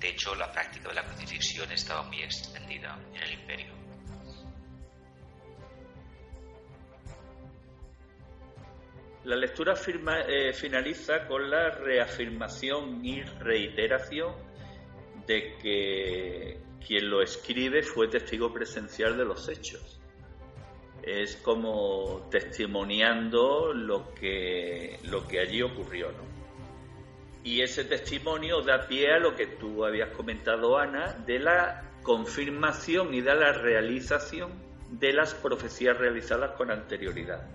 De 0.00 0.08
hecho, 0.08 0.34
la 0.34 0.50
práctica 0.50 0.88
de 0.88 0.96
la 0.96 1.04
crucifixión 1.04 1.70
estaba 1.70 2.02
muy 2.02 2.24
extendida 2.24 2.98
en 3.14 3.22
el 3.22 3.32
imperio. 3.34 3.72
La 9.22 9.36
lectura 9.36 9.74
eh, 10.26 10.52
finaliza 10.52 11.28
con 11.28 11.48
la 11.48 11.70
reafirmación 11.70 13.04
y 13.06 13.22
reiteración 13.22 14.34
de 15.24 15.56
que 15.58 16.60
quien 16.84 17.08
lo 17.08 17.22
escribe 17.22 17.84
fue 17.84 18.08
testigo 18.08 18.52
presencial 18.52 19.16
de 19.16 19.24
los 19.24 19.48
hechos. 19.48 20.00
Es 21.06 21.36
como 21.36 22.26
testimoniando 22.32 23.72
lo 23.72 24.12
que, 24.12 24.98
lo 25.04 25.26
que 25.28 25.38
allí 25.38 25.62
ocurrió, 25.62 26.10
¿no? 26.10 26.26
Y 27.44 27.62
ese 27.62 27.84
testimonio 27.84 28.60
da 28.62 28.88
pie 28.88 29.12
a 29.12 29.20
lo 29.20 29.36
que 29.36 29.46
tú 29.46 29.84
habías 29.84 30.10
comentado, 30.10 30.76
Ana, 30.76 31.12
de 31.24 31.38
la 31.38 31.84
confirmación 32.02 33.14
y 33.14 33.20
de 33.20 33.36
la 33.36 33.52
realización 33.52 34.50
de 34.90 35.12
las 35.12 35.32
profecías 35.34 35.96
realizadas 35.96 36.56
con 36.56 36.72
anterioridad. 36.72 37.46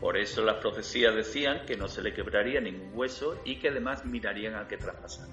Por 0.00 0.16
eso 0.16 0.42
las 0.42 0.56
profecías 0.56 1.14
decían 1.14 1.66
que 1.66 1.76
no 1.76 1.86
se 1.86 2.00
le 2.00 2.14
quebraría 2.14 2.62
ningún 2.62 2.92
hueso 2.94 3.38
y 3.44 3.56
que 3.56 3.68
además 3.68 4.06
mirarían 4.06 4.54
al 4.54 4.66
que 4.66 4.78
traspasara. 4.78 5.28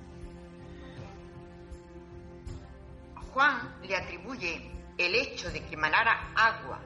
Juan 3.32 3.74
le 3.88 3.96
atribuye 3.96 4.70
el 4.98 5.16
hecho 5.16 5.50
de 5.50 5.64
que 5.66 5.78
manara 5.78 6.34
agua 6.36 6.82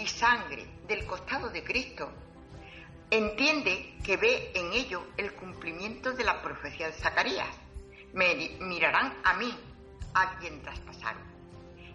y 0.00 0.06
sangre 0.06 0.66
del 0.88 1.04
costado 1.04 1.50
de 1.50 1.62
Cristo, 1.62 2.10
entiende 3.10 3.98
que 4.02 4.16
ve 4.16 4.50
en 4.54 4.72
ello 4.72 5.08
el 5.18 5.34
cumplimiento 5.34 6.12
de 6.12 6.24
la 6.24 6.40
profecía 6.40 6.86
de 6.86 6.94
Zacarías. 6.94 7.54
Me 8.14 8.56
mirarán 8.60 9.14
a 9.22 9.34
mí, 9.34 9.54
a 10.14 10.38
quien 10.38 10.62
traspasaron. 10.62 11.22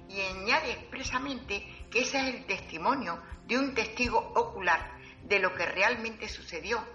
Y 0.07 0.21
añade 0.21 0.71
expresamente 0.71 1.87
que 1.89 2.01
ese 2.01 2.19
es 2.19 2.35
el 2.35 2.45
testimonio 2.45 3.19
de 3.47 3.57
un 3.57 3.73
testigo 3.73 4.19
ocular 4.35 4.99
de 5.23 5.39
lo 5.39 5.55
que 5.55 5.65
realmente 5.65 6.29
sucedió 6.29 6.85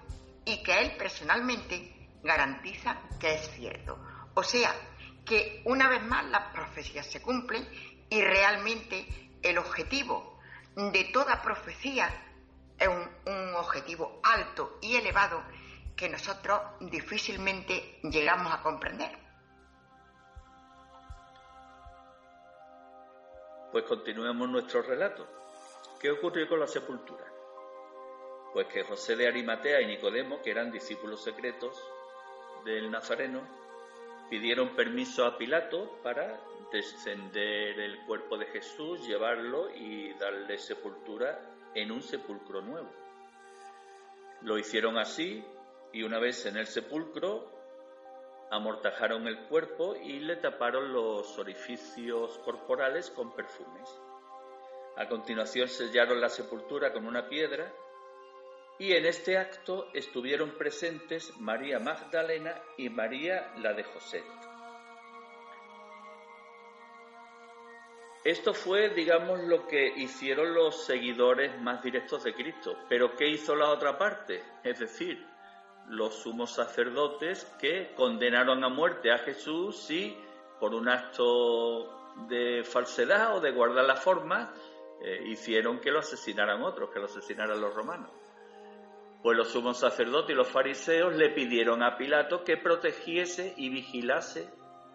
y 0.44 0.62
que 0.62 0.78
él 0.78 0.96
personalmente 0.96 2.08
garantiza 2.22 3.00
que 3.18 3.34
es 3.34 3.50
cierto. 3.56 3.98
O 4.34 4.44
sea, 4.44 4.72
que 5.24 5.60
una 5.64 5.88
vez 5.88 6.02
más 6.04 6.24
las 6.26 6.52
profecías 6.52 7.06
se 7.06 7.20
cumplen 7.20 7.68
y 8.08 8.22
realmente 8.22 9.06
el 9.42 9.58
objetivo 9.58 10.29
de 10.76 11.04
toda 11.12 11.42
profecía 11.42 12.08
es 12.78 12.88
un, 12.88 13.54
objetivo 13.56 14.20
alto 14.22 14.78
y 14.80 14.96
elevado 14.96 15.42
que 15.94 16.08
nosotros 16.08 16.60
difícilmente 16.80 18.00
llegamos 18.04 18.52
a 18.52 18.62
comprender. 18.62 19.10
Pues 23.70 23.84
continuemos 23.84 24.48
nuestro 24.48 24.82
relato. 24.82 25.28
¿Qué 26.00 26.10
ocurrió 26.10 26.48
con 26.48 26.58
la 26.60 26.66
sepultura? 26.66 27.24
Pues 28.54 28.66
que 28.68 28.82
José 28.82 29.14
de 29.14 29.28
Arimatea 29.28 29.82
y 29.82 29.86
Nicodemo, 29.86 30.40
que 30.40 30.50
eran 30.50 30.72
discípulos 30.72 31.22
secretos 31.22 31.78
del 32.64 32.90
Nazareno, 32.90 33.42
pidieron 34.30 34.76
permiso 34.76 35.26
a 35.26 35.36
Pilato 35.36 35.98
para 36.04 36.40
descender 36.72 37.80
el 37.80 37.98
cuerpo 38.06 38.38
de 38.38 38.46
Jesús, 38.46 39.04
llevarlo 39.06 39.68
y 39.74 40.14
darle 40.14 40.56
sepultura 40.56 41.40
en 41.74 41.90
un 41.90 42.00
sepulcro 42.00 42.62
nuevo. 42.62 42.88
Lo 44.42 44.56
hicieron 44.56 44.96
así 44.96 45.44
y 45.92 46.04
una 46.04 46.20
vez 46.20 46.46
en 46.46 46.56
el 46.56 46.68
sepulcro 46.68 47.50
amortajaron 48.52 49.26
el 49.26 49.46
cuerpo 49.48 49.96
y 49.96 50.20
le 50.20 50.36
taparon 50.36 50.92
los 50.92 51.36
orificios 51.38 52.38
corporales 52.38 53.10
con 53.10 53.34
perfumes. 53.34 53.88
A 54.96 55.08
continuación 55.08 55.68
sellaron 55.68 56.20
la 56.20 56.28
sepultura 56.28 56.92
con 56.92 57.06
una 57.06 57.28
piedra 57.28 57.72
y 58.80 58.94
en 58.94 59.04
este 59.04 59.36
acto 59.36 59.90
estuvieron 59.92 60.52
presentes 60.52 61.38
María 61.38 61.78
Magdalena 61.78 62.54
y 62.78 62.88
María 62.88 63.52
la 63.58 63.74
de 63.74 63.84
José. 63.84 64.24
Esto 68.24 68.54
fue, 68.54 68.88
digamos, 68.88 69.38
lo 69.40 69.66
que 69.66 69.86
hicieron 69.86 70.54
los 70.54 70.86
seguidores 70.86 71.60
más 71.60 71.82
directos 71.82 72.24
de 72.24 72.32
Cristo. 72.32 72.74
Pero 72.88 73.14
¿qué 73.16 73.28
hizo 73.28 73.54
la 73.54 73.68
otra 73.68 73.98
parte? 73.98 74.42
Es 74.64 74.78
decir, 74.78 75.26
los 75.88 76.14
sumos 76.14 76.50
sacerdotes 76.50 77.44
que 77.60 77.92
condenaron 77.94 78.64
a 78.64 78.70
muerte 78.70 79.12
a 79.12 79.18
Jesús 79.18 79.90
y 79.90 80.16
por 80.58 80.74
un 80.74 80.88
acto 80.88 82.14
de 82.28 82.64
falsedad 82.64 83.36
o 83.36 83.40
de 83.40 83.50
guardar 83.50 83.84
la 83.84 83.96
forma 83.96 84.54
eh, 85.02 85.22
hicieron 85.26 85.80
que 85.80 85.90
lo 85.90 85.98
asesinaran 85.98 86.62
otros, 86.62 86.88
que 86.90 86.98
lo 86.98 87.06
asesinaran 87.06 87.60
los 87.60 87.74
romanos. 87.74 88.19
Pues 89.22 89.36
los 89.36 89.50
sumos 89.50 89.78
sacerdotes 89.78 90.30
y 90.30 90.36
los 90.36 90.48
fariseos 90.48 91.14
le 91.14 91.30
pidieron 91.30 91.82
a 91.82 91.96
Pilato 91.96 92.42
que 92.44 92.56
protegiese 92.56 93.54
y 93.56 93.68
vigilase 93.68 94.48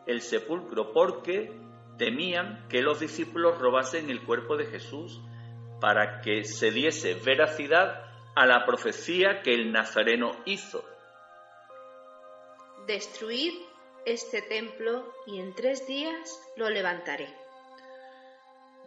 el 0.08 0.22
sepulcro 0.22 0.92
porque 0.94 1.52
temían 1.98 2.68
que 2.68 2.82
los 2.82 3.00
discípulos 3.00 3.58
robasen 3.60 4.10
el 4.10 4.24
cuerpo 4.24 4.58
de 4.58 4.66
Jesús 4.66 5.22
para 5.80 6.22
que 6.22 6.44
se 6.44 6.72
diese 6.72 7.14
veracidad 7.16 8.04
a 8.36 8.46
la 8.46 8.66
profecía 8.66 9.42
que 9.42 9.54
el 9.54 9.72
Nazareno 9.72 10.32
hizo. 10.46 10.84
Destruid 12.88 13.54
este 14.06 14.42
templo 14.42 15.12
y 15.26 15.40
en 15.40 15.54
tres 15.56 15.88
días 15.88 16.40
lo 16.58 16.70
levantaré. 16.70 17.45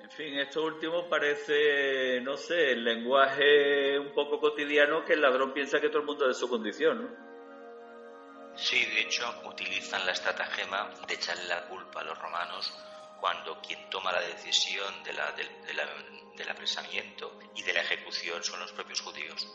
En 0.09 0.17
fin, 0.17 0.39
esto 0.39 0.65
último 0.65 1.07
parece, 1.07 2.21
no 2.23 2.35
sé, 2.39 2.73
el 2.73 2.83
lenguaje 2.83 3.99
un 3.99 4.15
poco 4.15 4.41
cotidiano 4.41 5.05
que 5.05 5.13
el 5.13 5.21
ladrón 5.21 5.53
piensa 5.53 5.81
que 5.81 5.91
todo 5.91 5.99
el 6.01 6.07
mundo 6.07 6.25
es 6.25 6.35
de 6.35 6.41
su 6.41 6.49
condición, 6.49 7.03
¿no? 7.03 8.57
Sí, 8.57 8.87
de 8.87 9.03
hecho, 9.03 9.23
utilizan 9.45 10.07
la 10.07 10.13
estratagema 10.13 10.91
de 11.07 11.15
echarle 11.15 11.45
la 11.45 11.69
culpa 11.69 12.01
a 12.01 12.05
los 12.05 12.19
romanos 12.19 12.73
cuando 13.21 13.61
quien 13.61 13.91
toma 13.91 14.11
la 14.11 14.23
decisión 14.23 15.03
de 15.05 15.13
la, 15.13 15.31
del 15.33 16.49
apresamiento 16.49 17.39
y 17.55 17.63
de 17.63 17.75
la 17.75 17.83
ejecución 17.83 18.43
son 18.43 18.61
los 18.61 18.73
propios 18.73 19.03
judíos. 19.03 19.47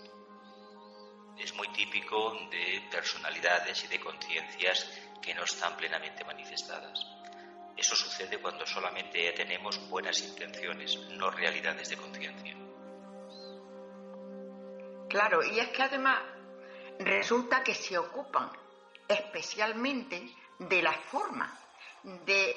Es 1.35 1.51
muy 1.55 1.67
típico 1.69 2.37
de 2.51 2.87
personalidades 2.91 3.83
y 3.85 3.87
de 3.87 3.99
conciencias 3.99 5.01
que 5.19 5.33
no 5.33 5.45
están 5.45 5.75
plenamente 5.77 6.23
manifestadas. 6.23 7.22
Eso 7.75 7.95
sucede 7.95 8.39
cuando 8.39 8.65
solamente 8.65 9.31
tenemos 9.33 9.89
buenas 9.89 10.21
intenciones, 10.21 10.97
no 11.11 11.31
realidades 11.31 11.89
de 11.89 11.97
conciencia. 11.97 12.55
Claro, 15.09 15.43
y 15.43 15.59
es 15.59 15.69
que 15.69 15.83
además 15.83 16.19
resulta 16.99 17.63
que 17.63 17.75
se 17.75 17.97
ocupan 17.97 18.49
especialmente 19.07 20.33
de 20.59 20.81
la 20.81 20.93
forma, 20.93 21.59
de 22.25 22.55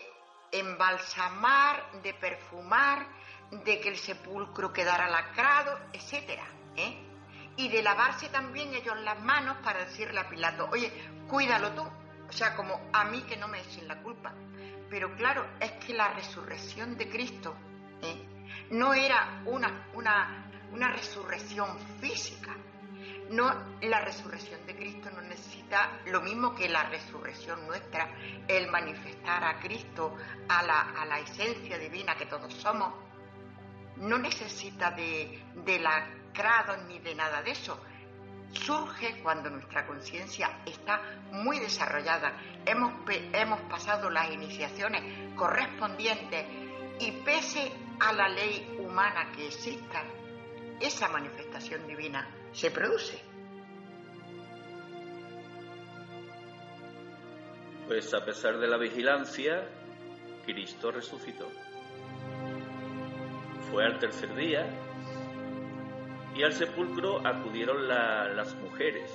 embalsamar, 0.53 2.01
de 2.03 2.15
perfumar, 2.15 3.07
de 3.51 3.81
que 3.81 3.89
el 3.89 3.97
sepulcro 3.97 4.73
quedara 4.73 5.09
lacrado, 5.09 5.79
etc. 5.93 6.41
¿eh? 6.77 7.03
Y 7.57 7.69
de 7.69 7.83
lavarse 7.83 8.29
también 8.29 8.75
ellos 8.75 8.99
las 9.01 9.21
manos 9.21 9.59
para 9.63 9.85
decirle 9.85 10.21
a 10.21 10.29
Pilato, 10.29 10.69
oye, 10.71 10.93
cuídalo 11.29 11.73
tú, 11.73 11.89
o 12.29 12.33
sea, 12.33 12.55
como 12.55 12.81
a 12.93 13.05
mí 13.05 13.23
que 13.23 13.37
no 13.37 13.49
me 13.49 13.61
echen 13.61 13.87
la 13.89 14.03
culpa. 14.03 14.33
Pero 14.91 15.15
claro, 15.17 15.47
es 15.61 15.73
que 15.73 15.95
la 15.95 16.13
resurrección 16.13 16.97
de 16.97 17.09
Cristo 17.09 17.55
¿eh? 18.03 18.27
no 18.71 18.95
era 18.95 19.43
una, 19.47 19.89
una, 19.95 20.93
resurrección 20.93 21.79
física, 22.01 22.55
no, 23.31 23.53
la 23.83 24.01
resurrección 24.01 24.65
de 24.67 24.77
Cristo 24.77 25.11
no 25.11 25.23
necesita 25.23 26.01
lo 26.07 26.21
mismo 26.21 26.55
que 26.55 26.69
la 26.69 26.85
resurrección 26.85 27.67
nuestra, 27.67 28.09
el 28.47 28.69
manifestar 28.69 29.43
a 29.43 29.59
Cristo, 29.59 30.15
a 30.49 30.63
la, 30.63 30.81
a 31.01 31.05
la 31.05 31.19
esencia 31.19 31.79
divina 31.79 32.17
que 32.17 32.27
todos 32.27 32.53
somos. 32.55 32.93
No 33.97 34.19
necesita 34.19 34.91
de, 34.91 35.43
de 35.65 35.79
lacrado 35.79 36.77
ni 36.87 36.99
de 37.01 37.15
nada 37.15 37.43
de 37.43 37.51
eso. 37.51 37.81
Surge 38.53 39.21
cuando 39.23 39.51
nuestra 39.51 39.87
conciencia 39.87 40.61
está 40.65 41.03
muy 41.33 41.59
desarrollada. 41.59 42.37
Hemos, 42.65 42.93
hemos 43.33 43.61
pasado 43.63 44.09
las 44.11 44.31
iniciaciones 44.33 45.35
correspondientes 45.37 46.47
y 47.01 47.13
pese 47.25 47.73
a 48.01 48.13
la 48.13 48.29
ley 48.29 48.77
humana 48.79 49.31
que 49.33 49.47
exista, 49.47 50.03
esa 50.81 51.09
manifestación 51.09 51.87
divina 51.87 52.29
se 52.53 52.71
produce. 52.71 53.21
Pues 57.87 58.13
a 58.15 58.25
pesar 58.25 58.59
de 58.59 58.67
la 58.67 58.79
vigilancia, 58.79 59.69
Cristo 60.45 60.91
resucitó. 60.91 61.49
Fue 63.71 63.85
al 63.85 63.99
tercer 63.99 64.35
día 64.35 64.86
y 66.37 66.43
al 66.43 66.53
sepulcro 66.53 67.27
acudieron 67.27 67.89
las 67.89 68.55
mujeres. 68.57 69.11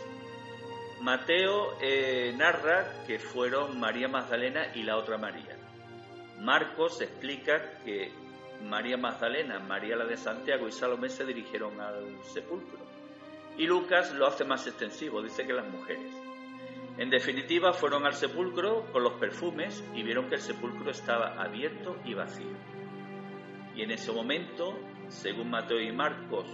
Mateo 1.01 1.77
eh, 1.81 2.33
narra 2.37 3.03
que 3.05 3.19
fueron 3.19 3.79
María 3.79 4.07
Magdalena 4.07 4.71
y 4.75 4.83
la 4.83 4.97
otra 4.97 5.17
María. 5.17 5.57
Marcos 6.39 7.01
explica 7.01 7.79
que 7.83 8.11
María 8.63 8.97
Magdalena, 8.97 9.59
María 9.59 9.95
la 9.95 10.05
de 10.05 10.17
Santiago 10.17 10.67
y 10.67 10.71
Salomé 10.71 11.09
se 11.09 11.25
dirigieron 11.25 11.79
al 11.79 12.23
sepulcro. 12.23 12.79
Y 13.57 13.65
Lucas 13.65 14.13
lo 14.13 14.27
hace 14.27 14.45
más 14.45 14.65
extensivo, 14.67 15.21
dice 15.21 15.45
que 15.45 15.53
las 15.53 15.67
mujeres. 15.67 16.13
En 16.97 17.09
definitiva, 17.09 17.73
fueron 17.73 18.05
al 18.05 18.13
sepulcro 18.13 18.85
con 18.91 19.03
los 19.03 19.13
perfumes 19.13 19.83
y 19.93 20.03
vieron 20.03 20.29
que 20.29 20.35
el 20.35 20.41
sepulcro 20.41 20.91
estaba 20.91 21.41
abierto 21.41 21.97
y 22.05 22.13
vacío. 22.13 22.55
Y 23.75 23.83
en 23.83 23.91
ese 23.91 24.11
momento, 24.11 24.77
según 25.09 25.49
Mateo 25.49 25.79
y 25.79 25.91
Marcos, 25.91 26.45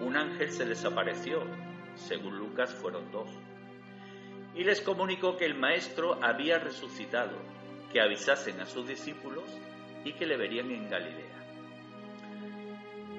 un 0.00 0.16
ángel 0.16 0.50
se 0.50 0.66
les 0.66 0.84
apareció, 0.84 1.42
según 1.94 2.38
Lucas 2.38 2.74
fueron 2.74 3.10
dos. 3.10 3.30
Y 4.54 4.64
les 4.64 4.80
comunicó 4.80 5.36
que 5.36 5.44
el 5.44 5.54
Maestro 5.54 6.18
había 6.22 6.58
resucitado, 6.58 7.36
que 7.92 8.00
avisasen 8.00 8.60
a 8.60 8.66
sus 8.66 8.86
discípulos 8.86 9.44
y 10.04 10.12
que 10.12 10.26
le 10.26 10.36
verían 10.36 10.70
en 10.70 10.88
Galilea. 10.88 11.36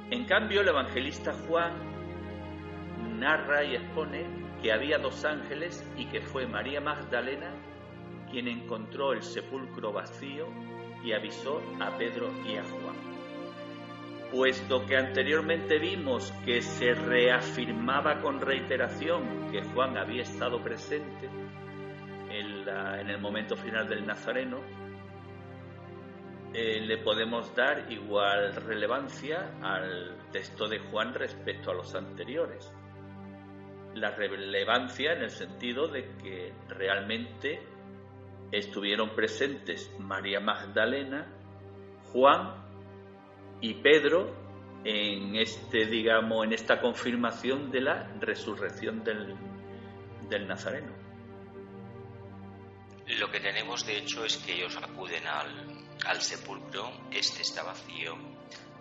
En 0.09 0.25
cambio, 0.25 0.61
el 0.61 0.67
evangelista 0.69 1.33
Juan 1.47 1.73
narra 3.19 3.63
y 3.63 3.75
expone 3.75 4.25
que 4.61 4.71
había 4.71 4.97
dos 4.97 5.25
ángeles 5.25 5.83
y 5.97 6.05
que 6.05 6.21
fue 6.21 6.47
María 6.47 6.81
Magdalena 6.81 7.51
quien 8.31 8.47
encontró 8.47 9.13
el 9.13 9.23
sepulcro 9.23 9.93
vacío 9.93 10.47
y 11.03 11.13
avisó 11.13 11.61
a 11.79 11.97
Pedro 11.97 12.29
y 12.45 12.57
a 12.57 12.63
Juan. 12.63 13.06
Puesto 14.31 14.85
que 14.85 14.97
anteriormente 14.97 15.79
vimos 15.79 16.33
que 16.43 16.61
se 16.61 16.93
reafirmaba 16.93 18.19
con 18.19 18.41
reiteración 18.41 19.49
que 19.51 19.61
Juan 19.61 19.97
había 19.97 20.23
estado 20.23 20.61
presente 20.61 21.29
en, 22.29 23.09
el 23.09 23.19
momento 23.21 23.55
final 23.55 23.87
del 23.87 24.05
Nazareno, 24.05 24.59
eh, 26.53 26.81
le 26.81 26.97
podemos 26.97 27.55
dar 27.55 27.89
igual 27.89 28.53
relevancia 28.55 29.53
al 29.61 30.17
texto 30.31 30.67
de 30.67 30.79
Juan 30.79 31.13
respecto 31.13 31.71
a 31.71 31.75
los 31.75 31.95
anteriores. 31.95 32.71
La 33.93 34.11
relevancia 34.11 35.13
en 35.13 35.23
el 35.23 35.29
sentido 35.29 35.87
de 35.87 36.15
que 36.21 36.53
realmente 36.67 37.61
estuvieron 38.51 39.15
presentes 39.15 39.89
María 39.99 40.41
Magdalena, 40.41 41.27
Juan 42.11 42.66
y 43.61 43.73
Pedro 43.75 44.47
en 44.83 45.35
este, 45.35 45.85
digamos, 45.85 46.45
en 46.45 46.53
esta 46.53 46.79
confirmación 46.79 47.71
de 47.71 47.81
la 47.81 48.07
resurrección 48.19 49.03
del, 49.03 49.35
Nazareno. 50.47 50.91
Lo 53.19 53.31
que 53.31 53.39
tenemos 53.39 53.85
de 53.85 53.97
hecho 53.97 54.25
es 54.25 54.37
que 54.37 54.53
ellos 54.53 54.75
acuden 54.77 55.25
al, 55.25 55.85
al 56.05 56.21
sepulcro, 56.21 56.91
este 57.11 57.41
está 57.41 57.63
vacío 57.63 58.17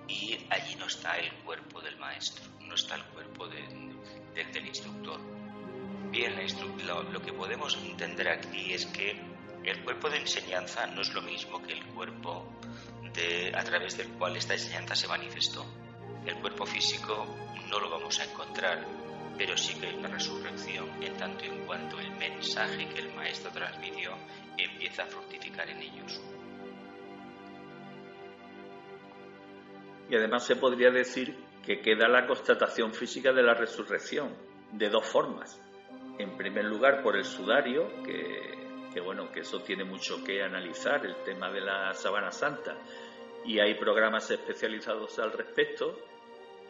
y 0.08 0.38
allí 0.50 0.74
no 0.76 0.86
está 0.86 1.16
el 1.18 1.32
cuerpo 1.44 1.80
del 1.80 1.96
maestro, 1.98 2.44
no 2.62 2.74
está 2.74 2.96
el 2.96 3.04
cuerpo 3.04 3.46
del 3.48 4.66
instructor. 4.66 5.20
Bien, 6.10 6.34
lo 7.12 7.20
que 7.20 7.32
podemos 7.32 7.76
entender 7.76 8.28
aquí 8.28 8.72
es 8.72 8.86
que 8.86 9.20
el 9.64 9.82
cuerpo 9.82 10.08
de 10.08 10.18
enseñanza 10.18 10.86
no 10.86 11.02
es 11.02 11.12
lo 11.12 11.22
mismo 11.22 11.60
que 11.62 11.72
el 11.72 11.84
cuerpo 11.86 12.46
a 13.54 13.62
través 13.64 13.96
del 13.96 14.08
cual 14.12 14.36
esta 14.36 14.54
enseñanza 14.54 14.94
se 14.94 15.08
manifestó. 15.08 15.64
El 16.24 16.36
cuerpo 16.36 16.66
físico 16.66 17.26
no 17.70 17.78
lo 17.80 17.90
vamos 17.90 18.18
a 18.20 18.24
encontrar, 18.24 18.84
pero 19.38 19.56
sí 19.56 19.78
que 19.78 19.86
hay 19.86 19.96
una 19.96 20.08
resurrección 20.08 21.02
en 21.02 21.16
tanto 21.16 21.44
en 21.44 21.64
cuanto 21.66 21.98
el 21.98 22.10
mensaje 22.16 22.88
que 22.88 23.00
el 23.00 23.14
maestro 23.14 23.50
transmitió 23.50 24.12
empieza 24.56 25.04
a 25.04 25.06
fructificar 25.06 25.68
en 25.68 25.78
ellos. 25.78 26.20
Y 30.08 30.16
además 30.16 30.46
se 30.46 30.56
podría 30.56 30.90
decir 30.90 31.36
que 31.64 31.80
queda 31.80 32.08
la 32.08 32.26
constatación 32.26 32.94
física 32.94 33.32
de 33.32 33.42
la 33.42 33.54
resurrección, 33.54 34.34
de 34.72 34.88
dos 34.88 35.04
formas. 35.04 35.60
En 36.18 36.36
primer 36.36 36.64
lugar, 36.64 37.02
por 37.02 37.16
el 37.16 37.24
sudario, 37.24 38.02
que, 38.04 39.00
bueno, 39.00 39.30
que 39.30 39.40
eso 39.40 39.60
tiene 39.60 39.84
mucho 39.84 40.22
que 40.24 40.42
analizar, 40.42 41.04
el 41.04 41.16
tema 41.24 41.50
de 41.50 41.60
la 41.60 41.92
sabana 41.92 42.30
santa, 42.30 42.76
y 43.46 43.60
hay 43.60 43.74
programas 43.74 44.30
especializados 44.30 45.18
al 45.18 45.32
respecto. 45.32 45.96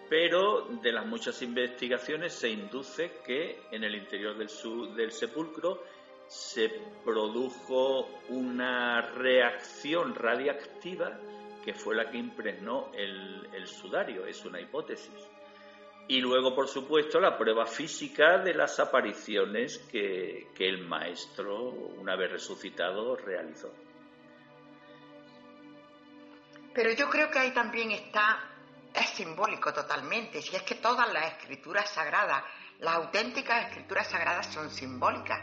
pero 0.09 0.69
de 0.83 0.93
las 0.93 1.05
muchas 1.05 1.43
investigaciones 1.43 2.33
se 2.33 2.49
induce 2.49 3.23
que 3.27 3.63
en 3.73 3.83
el 3.83 3.97
interior 3.97 4.37
del, 4.37 5.11
sepulcro 5.11 5.83
se 6.29 6.71
produjo 7.05 8.09
una 8.29 9.01
reacción 9.01 10.15
radiactiva 10.15 11.19
que 11.65 11.75
fue 11.75 11.97
la 11.97 12.09
que 12.09 12.19
impregnó 12.19 12.93
el, 12.95 13.67
sudario, 13.67 14.27
es 14.27 14.45
una 14.45 14.61
hipótesis. 14.61 15.29
Y 16.07 16.21
luego, 16.21 16.55
por 16.55 16.69
supuesto, 16.69 17.19
la 17.19 17.37
prueba 17.37 17.67
física 17.67 18.39
de 18.39 18.55
las 18.55 18.79
apariciones 18.79 19.79
que 19.91 20.47
el 20.57 20.87
maestro, 20.87 21.65
una 21.99 22.15
vez 22.15 22.31
resucitado, 22.31 23.17
realizó. 23.17 23.73
Pero 26.77 26.93
yo 26.93 27.09
creo 27.09 27.31
que 27.31 27.39
ahí 27.39 27.53
también 27.53 27.91
está, 27.91 28.39
es 28.93 29.09
simbólico 29.09 29.73
totalmente, 29.73 30.43
si 30.43 30.55
es 30.55 30.63
que 30.63 30.75
todas 30.75 31.11
las 31.11 31.33
escrituras 31.33 31.89
sagradas, 31.89 32.45
las 32.81 32.97
auténticas 32.97 33.69
escrituras 33.69 34.11
sagradas 34.11 34.53
son 34.53 34.71
simbólicas. 34.71 35.41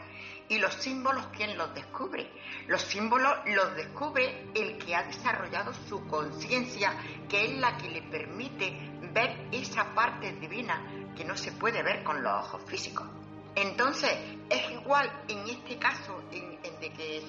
¿Y 0.48 0.58
los 0.58 0.72
símbolos 0.74 1.26
quién 1.36 1.58
los 1.58 1.74
descubre? 1.74 2.30
Los 2.68 2.82
símbolos 2.82 3.36
los 3.46 3.74
descubre 3.74 4.46
el 4.54 4.78
que 4.78 4.94
ha 4.94 5.02
desarrollado 5.02 5.74
su 5.88 6.06
conciencia, 6.06 6.94
que 7.28 7.46
es 7.46 7.58
la 7.58 7.76
que 7.78 7.88
le 7.88 8.02
permite 8.02 8.92
ver 9.12 9.48
esa 9.50 9.92
parte 9.92 10.34
divina 10.34 11.10
que 11.16 11.24
no 11.24 11.36
se 11.36 11.50
puede 11.50 11.82
ver 11.82 12.04
con 12.04 12.22
los 12.22 12.32
ojos 12.44 12.62
físicos. 12.70 13.23
Entonces, 13.56 14.10
es 14.50 14.70
igual 14.70 15.10
en 15.28 15.48
este 15.48 15.78
caso 15.78 16.22
en, 16.32 16.58
de 16.80 16.92
que 16.92 17.22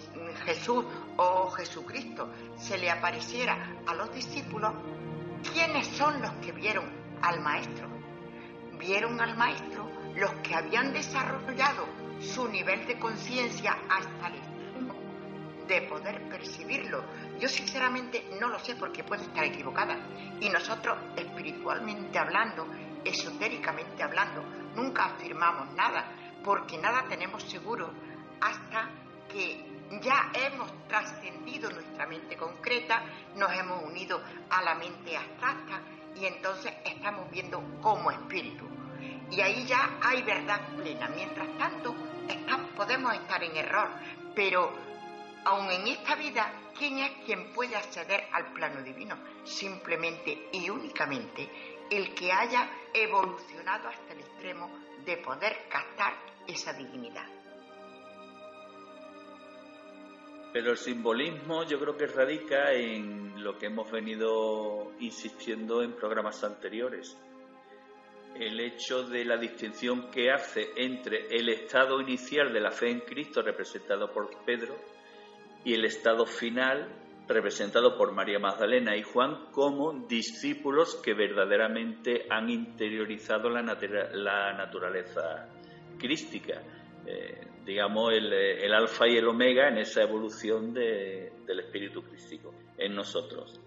Jesús 0.45 0.85
o 1.17 1.49
Jesucristo 1.51 2.29
se 2.57 2.77
le 2.77 2.89
apareciera 2.89 3.75
a 3.85 3.93
los 3.93 4.11
discípulos, 4.13 4.73
¿quiénes 5.53 5.87
son 5.87 6.21
los 6.21 6.31
que 6.35 6.51
vieron 6.51 6.85
al 7.21 7.39
Maestro? 7.41 7.87
Vieron 8.79 9.21
al 9.21 9.37
Maestro 9.37 9.89
los 10.15 10.31
que 10.35 10.55
habían 10.55 10.93
desarrollado 10.93 11.85
su 12.19 12.47
nivel 12.47 12.87
de 12.87 12.97
conciencia 12.97 13.77
hasta 13.89 14.27
el 14.27 14.35
extremo 14.35 14.95
de 15.67 15.81
poder 15.83 16.27
percibirlo. 16.29 17.03
Yo 17.39 17.47
sinceramente 17.47 18.29
no 18.39 18.49
lo 18.49 18.59
sé 18.59 18.75
porque 18.75 19.03
puedo 19.03 19.23
estar 19.23 19.43
equivocada. 19.43 19.97
Y 20.39 20.49
nosotros, 20.49 20.97
espiritualmente 21.15 22.17
hablando, 22.17 22.67
esotéricamente 23.05 24.03
hablando, 24.03 24.43
nunca 24.75 25.05
afirmamos 25.05 25.73
nada, 25.73 26.05
porque 26.43 26.77
nada 26.77 27.05
tenemos 27.07 27.43
seguro 27.43 27.89
hasta 28.41 28.89
que 29.31 29.65
ya 30.01 30.31
hemos 30.33 30.71
trascendido 30.87 31.69
nuestra 31.71 32.07
mente 32.07 32.35
concreta, 32.35 33.03
nos 33.35 33.51
hemos 33.53 33.83
unido 33.83 34.21
a 34.49 34.61
la 34.61 34.75
mente 34.75 35.15
abstracta 35.15 35.81
y 36.15 36.25
entonces 36.25 36.73
estamos 36.83 37.29
viendo 37.29 37.61
como 37.81 38.11
espíritu 38.11 38.75
y 39.31 39.41
ahí 39.41 39.65
ya 39.65 39.97
hay 40.01 40.21
verdad 40.23 40.61
plena. 40.75 41.07
Mientras 41.09 41.47
tanto, 41.57 41.95
podemos 42.75 43.13
estar 43.13 43.43
en 43.43 43.55
error, 43.57 43.89
pero 44.35 44.71
aun 45.45 45.69
en 45.71 45.87
esta 45.87 46.15
vida, 46.15 46.51
¿quién 46.77 46.99
es 46.99 47.11
quien 47.25 47.51
puede 47.53 47.75
acceder 47.75 48.27
al 48.31 48.53
plano 48.53 48.81
divino? 48.81 49.17
Simplemente 49.43 50.49
y 50.51 50.69
únicamente 50.69 51.74
el 51.89 52.13
que 52.13 52.31
haya 52.31 52.69
evolucionado 52.93 53.89
hasta 53.89 54.13
el 54.13 54.19
extremo 54.19 54.69
de 55.05 55.17
poder 55.17 55.67
captar 55.69 56.13
esa 56.47 56.73
divinidad. 56.73 57.27
Pero 60.53 60.71
el 60.71 60.77
simbolismo 60.77 61.63
yo 61.65 61.79
creo 61.79 61.97
que 61.97 62.07
radica 62.07 62.71
en 62.71 63.43
lo 63.43 63.57
que 63.57 63.65
hemos 63.65 63.91
venido 63.91 64.93
insistiendo 64.99 65.83
en 65.83 65.93
programas 65.93 66.43
anteriores, 66.43 67.17
el 68.39 68.59
hecho 68.59 69.03
de 69.03 69.25
la 69.25 69.37
distinción 69.37 70.09
que 70.11 70.31
hace 70.31 70.71
entre 70.77 71.27
el 71.27 71.49
estado 71.49 71.99
inicial 72.01 72.53
de 72.53 72.61
la 72.61 72.71
fe 72.71 72.89
en 72.89 73.01
Cristo 73.01 73.41
representado 73.41 74.11
por 74.11 74.29
Pedro 74.45 74.75
y 75.63 75.73
el 75.73 75.85
estado 75.85 76.25
final 76.25 77.04
representado 77.27 77.97
por 77.97 78.11
María 78.13 78.39
Magdalena 78.39 78.95
y 78.95 79.03
Juan 79.03 79.47
como 79.51 79.93
discípulos 80.07 81.01
que 81.03 81.13
verdaderamente 81.13 82.25
han 82.29 82.49
interiorizado 82.49 83.49
la, 83.49 83.63
naturaleza 84.53 85.47
crística, 85.97 86.61
eh, 87.05 87.47
digamos 87.65 88.13
el, 88.13 88.73
alfa 88.73 89.07
y 89.07 89.17
el 89.17 89.27
omega 89.27 89.69
en 89.69 89.79
esa 89.79 90.03
evolución 90.03 90.73
del 90.73 91.59
espíritu 91.59 92.03
crístico 92.03 92.53
en 92.77 92.95
nosotros. 92.95 93.59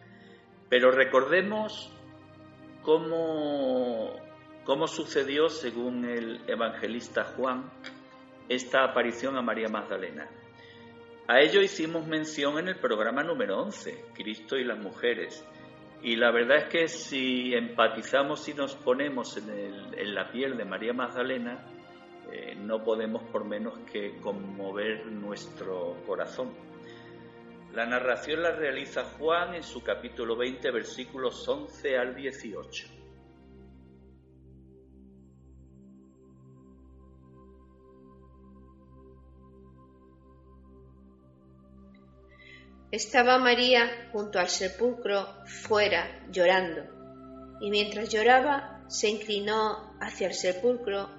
Pero 0.69 0.91
recordemos 0.91 1.93
cómo 2.83 4.29
¿Cómo 4.69 4.87
sucedió, 4.87 5.49
según 5.49 6.05
el 6.05 6.43
evangelista 6.47 7.25
Juan, 7.25 7.71
esta 8.51 8.85
aparición 8.85 9.39
a 9.39 9.41
María 9.41 9.71
Magdalena? 9.71 10.29
A 11.31 11.41
ello 11.41 11.61
hicimos 11.61 12.07
mención 12.07 12.59
en 12.59 12.69
el 12.69 12.77
programa 12.77 13.23
número 13.23 13.61
11, 13.61 14.07
Cristo 14.15 14.57
y 14.57 14.65
las 14.65 14.79
mujeres. 14.79 15.47
Y 16.01 16.17
la 16.17 16.31
verdad 16.31 16.57
es 16.57 16.65
que 16.71 16.89
si 16.89 17.53
empatizamos 17.53 18.49
y 18.49 18.55
nos 18.55 18.75
ponemos 18.77 19.37
en, 19.37 20.15
la 20.15 20.33
piel 20.33 20.57
de 20.57 20.65
María 20.65 20.95
Magdalena, 20.95 21.67
eh, 22.33 22.55
no 22.55 22.83
podemos 22.83 23.25
por 23.25 23.45
menos 23.45 23.79
que 23.93 24.17
conmover 24.23 25.05
nuestro 25.05 26.03
corazón. 26.07 26.55
La 27.75 27.85
narración 27.85 28.43
la 28.43 28.53
realiza 28.53 29.05
Juan 29.19 29.55
en 29.55 29.63
su 29.63 29.83
capítulo 29.83 30.35
20, 30.35 30.71
versículos 30.71 31.47
11 31.47 31.99
al 31.99 32.15
18. 32.15 32.98
Estaba 42.91 43.39
María 43.39 44.09
junto 44.13 44.39
al 44.39 44.49
sepulcro 44.49 45.27
fuera 45.45 46.27
llorando, 46.31 46.83
y 47.61 47.71
mientras 47.71 48.09
lloraba 48.09 48.83
se 48.89 49.11
inclinó 49.11 49.95
hacia 50.01 50.29
el 50.29 50.35
sepulcro 50.35 51.11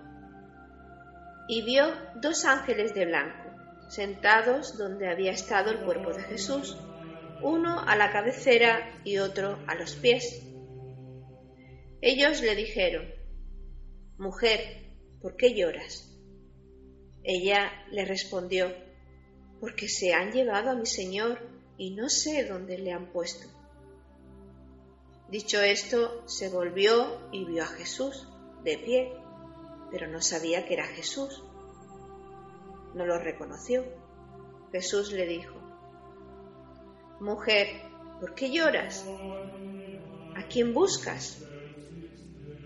y 1.48 1.62
vio 1.64 1.92
dos 2.16 2.46
ángeles 2.46 2.96
de 2.96 3.06
blanco 3.06 3.50
sentados 3.90 4.78
donde 4.78 5.10
había 5.10 5.32
estado 5.32 5.72
el 5.72 5.80
cuerpo 5.80 6.14
de 6.14 6.22
Jesús, 6.24 6.78
uno 7.42 7.80
a 7.80 7.96
la 7.96 8.12
cabecera 8.12 9.02
y 9.04 9.18
otro 9.18 9.60
a 9.68 9.76
los 9.76 9.96
pies. 9.96 10.44
Ellos 12.02 12.42
le 12.42 12.56
dijeron, 12.56 13.06
Mujer, 14.18 14.60
¿por 15.22 15.36
qué 15.36 15.54
lloras? 15.54 16.08
Ella 17.24 17.72
le 17.92 18.06
respondió, 18.06 18.72
Porque 19.60 19.88
se 19.90 20.14
han 20.14 20.32
llevado 20.32 20.70
a 20.70 20.76
mi 20.76 20.86
Señor 20.86 21.59
y 21.80 21.92
no 21.92 22.10
sé 22.10 22.44
dónde 22.44 22.78
le 22.78 22.92
han 22.92 23.08
puesto. 23.08 23.48
Dicho 25.30 25.62
esto, 25.62 26.28
se 26.28 26.50
volvió 26.50 27.30
y 27.32 27.46
vio 27.46 27.64
a 27.64 27.68
Jesús 27.68 28.28
de 28.64 28.78
pie, 28.78 29.14
pero 29.90 30.08
no 30.08 30.22
sabía 30.22 30.66
que 30.66 30.74
era 30.74 30.86
Jesús. 30.86 31.42
No 32.94 33.06
lo 33.06 33.18
reconoció. 33.18 33.86
Jesús 34.74 35.14
le 35.14 35.26
dijo, 35.26 35.56
Mujer, 37.22 37.68
¿por 38.20 38.36
qué 38.36 38.52
lloras? 38.52 39.06
¿A 40.36 40.44
quién 40.48 40.74
buscas? 40.74 41.42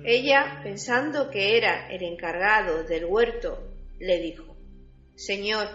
Ella, 0.04 0.60
pensando 0.64 1.30
que 1.30 1.56
era 1.58 1.88
el 1.90 2.02
encargado 2.04 2.84
del 2.84 3.06
huerto, 3.06 3.60
le 4.00 4.20
dijo, 4.20 4.58
Señor, 5.16 5.68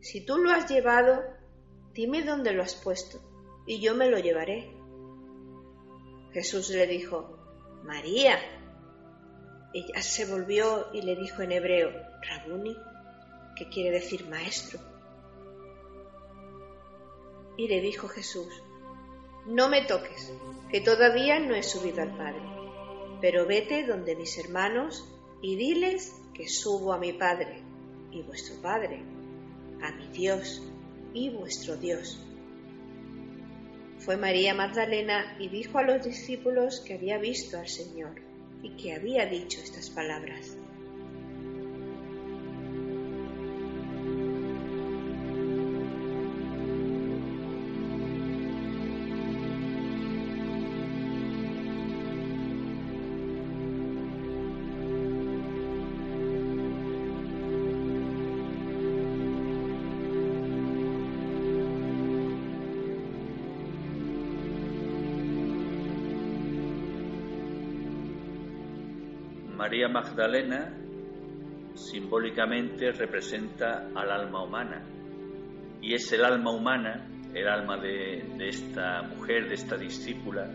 si 0.00 0.24
tú 0.24 0.38
lo 0.38 0.50
has 0.50 0.70
llevado, 0.70 1.37
dime 1.98 2.22
dónde 2.22 2.52
lo 2.52 2.62
has 2.62 2.76
puesto, 2.76 3.18
y 3.66 3.80
yo 3.80 3.96
me 3.96 4.08
lo 4.08 4.20
llevaré. 4.20 4.70
Jesús 6.32 6.70
le 6.70 6.86
dijo, 6.86 7.36
María. 7.82 8.38
Ella 9.74 10.00
se 10.00 10.24
volvió 10.24 10.92
y 10.92 11.02
le 11.02 11.16
dijo 11.16 11.42
en 11.42 11.50
hebreo, 11.50 11.90
Rabuni, 12.22 12.76
que 13.56 13.68
quiere 13.68 13.90
decir 13.90 14.28
maestro. 14.28 14.78
Y 17.56 17.66
le 17.66 17.80
dijo 17.80 18.06
Jesús, 18.06 18.62
no 19.46 19.68
me 19.68 19.84
toques, 19.84 20.32
que 20.70 20.80
todavía 20.80 21.40
no 21.40 21.56
he 21.56 21.64
subido 21.64 22.00
al 22.02 22.16
Padre, 22.16 22.48
pero 23.20 23.44
vete 23.44 23.84
donde 23.84 24.14
mis 24.14 24.38
hermanos 24.38 25.04
y 25.42 25.56
diles 25.56 26.14
que 26.32 26.48
subo 26.48 26.92
a 26.92 26.98
mi 26.98 27.12
Padre 27.12 27.64
y 28.12 28.22
vuestro 28.22 28.62
Padre, 28.62 29.02
a 29.82 29.90
mi 29.90 30.06
Dios 30.16 30.62
y 31.18 31.30
vuestro 31.30 31.76
Dios. 31.76 32.20
Fue 33.98 34.16
María 34.16 34.54
Magdalena 34.54 35.36
y 35.40 35.48
dijo 35.48 35.78
a 35.78 35.82
los 35.82 36.04
discípulos 36.04 36.80
que 36.80 36.94
había 36.94 37.18
visto 37.18 37.58
al 37.58 37.68
Señor 37.68 38.14
y 38.62 38.70
que 38.76 38.94
había 38.94 39.26
dicho 39.26 39.60
estas 39.60 39.90
palabras. 39.90 40.56
María 69.78 69.94
Magdalena 69.94 70.74
simbólicamente 71.74 72.90
representa 72.90 73.90
al 73.94 74.10
alma 74.10 74.42
humana 74.42 74.82
y 75.80 75.94
es 75.94 76.12
el 76.12 76.24
alma 76.24 76.50
humana, 76.50 77.08
el 77.32 77.46
alma 77.46 77.76
de, 77.76 78.24
de 78.36 78.48
esta 78.48 79.02
mujer, 79.02 79.46
de 79.46 79.54
esta 79.54 79.76
discípula, 79.76 80.50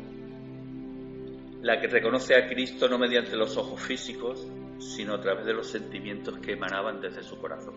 la 1.62 1.80
que 1.80 1.88
reconoce 1.88 2.36
a 2.36 2.50
Cristo 2.50 2.90
no 2.90 3.00
mediante 3.00 3.38
los 3.38 3.56
ojos 3.56 3.80
físicos, 3.82 4.46
sino 4.80 5.14
a 5.14 5.22
través 5.22 5.46
de 5.46 5.54
los 5.54 5.68
sentimientos 5.68 6.40
que 6.40 6.52
emanaban 6.52 7.00
desde 7.00 7.24
su 7.24 7.38
corazón. 7.38 7.76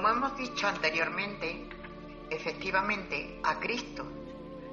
Como 0.00 0.14
hemos 0.14 0.34
dicho 0.34 0.66
anteriormente, 0.66 1.68
efectivamente 2.30 3.38
a 3.44 3.60
Cristo 3.60 4.10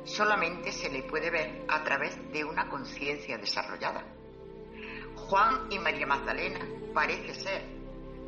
solamente 0.05 0.71
se 0.71 0.89
le 0.89 1.03
puede 1.03 1.29
ver 1.29 1.65
a 1.67 1.83
través 1.83 2.31
de 2.31 2.45
una 2.45 2.69
conciencia 2.69 3.37
desarrollada. 3.37 4.05
Juan 5.17 5.67
y 5.69 5.79
María 5.79 6.07
Magdalena 6.07 6.65
parece 6.93 7.33
ser, 7.33 7.61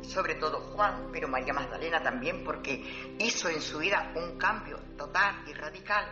sobre 0.02 0.34
todo 0.34 0.60
Juan, 0.60 1.08
pero 1.10 1.26
María 1.26 1.54
Magdalena 1.54 2.02
también 2.02 2.44
porque 2.44 3.14
hizo 3.18 3.48
en 3.48 3.62
su 3.62 3.78
vida 3.78 4.12
un 4.14 4.36
cambio 4.36 4.78
total 4.98 5.42
y 5.48 5.54
radical, 5.54 6.04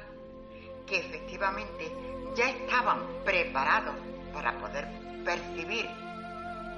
que 0.87 1.01
efectivamente 1.01 1.93
ya 2.35 2.49
estaban 2.49 3.01
preparados 3.27 3.95
para 4.33 4.57
poder 4.59 4.89
percibir 5.23 5.87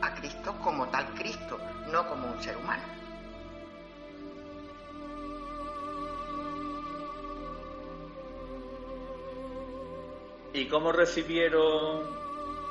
a 0.03 0.13
Cristo 0.17 0.59
como 0.65 0.89
tal 0.89 1.15
Cristo, 1.15 1.61
no 1.93 2.09
como 2.09 2.27
un 2.27 2.43
ser 2.43 2.57
humano. 2.57 3.00
¿Y 10.53 10.67
cómo 10.67 10.91
recibieron 10.91 12.03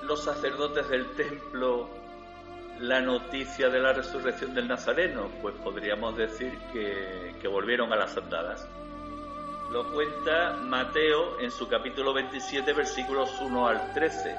los 0.04 0.24
sacerdotes 0.24 0.90
del 0.90 1.16
templo 1.16 1.88
la 2.80 3.00
noticia 3.00 3.70
de 3.70 3.80
la 3.80 3.94
resurrección 3.94 4.54
del 4.54 4.68
Nazareno? 4.68 5.30
Pues 5.42 5.56
podríamos 5.64 6.18
decir 6.18 6.58
que, 6.74 7.48
volvieron 7.48 7.94
a 7.94 7.96
las 7.96 8.18
andadas. 8.18 8.68
Lo 9.72 9.94
cuenta 9.94 10.58
Mateo 10.62 11.40
en 11.40 11.52
su 11.52 11.70
capítulo 11.70 12.14
27, 12.14 12.74
versículos 12.74 13.32
1 13.40 13.68
al 13.68 13.94
13. 13.94 14.36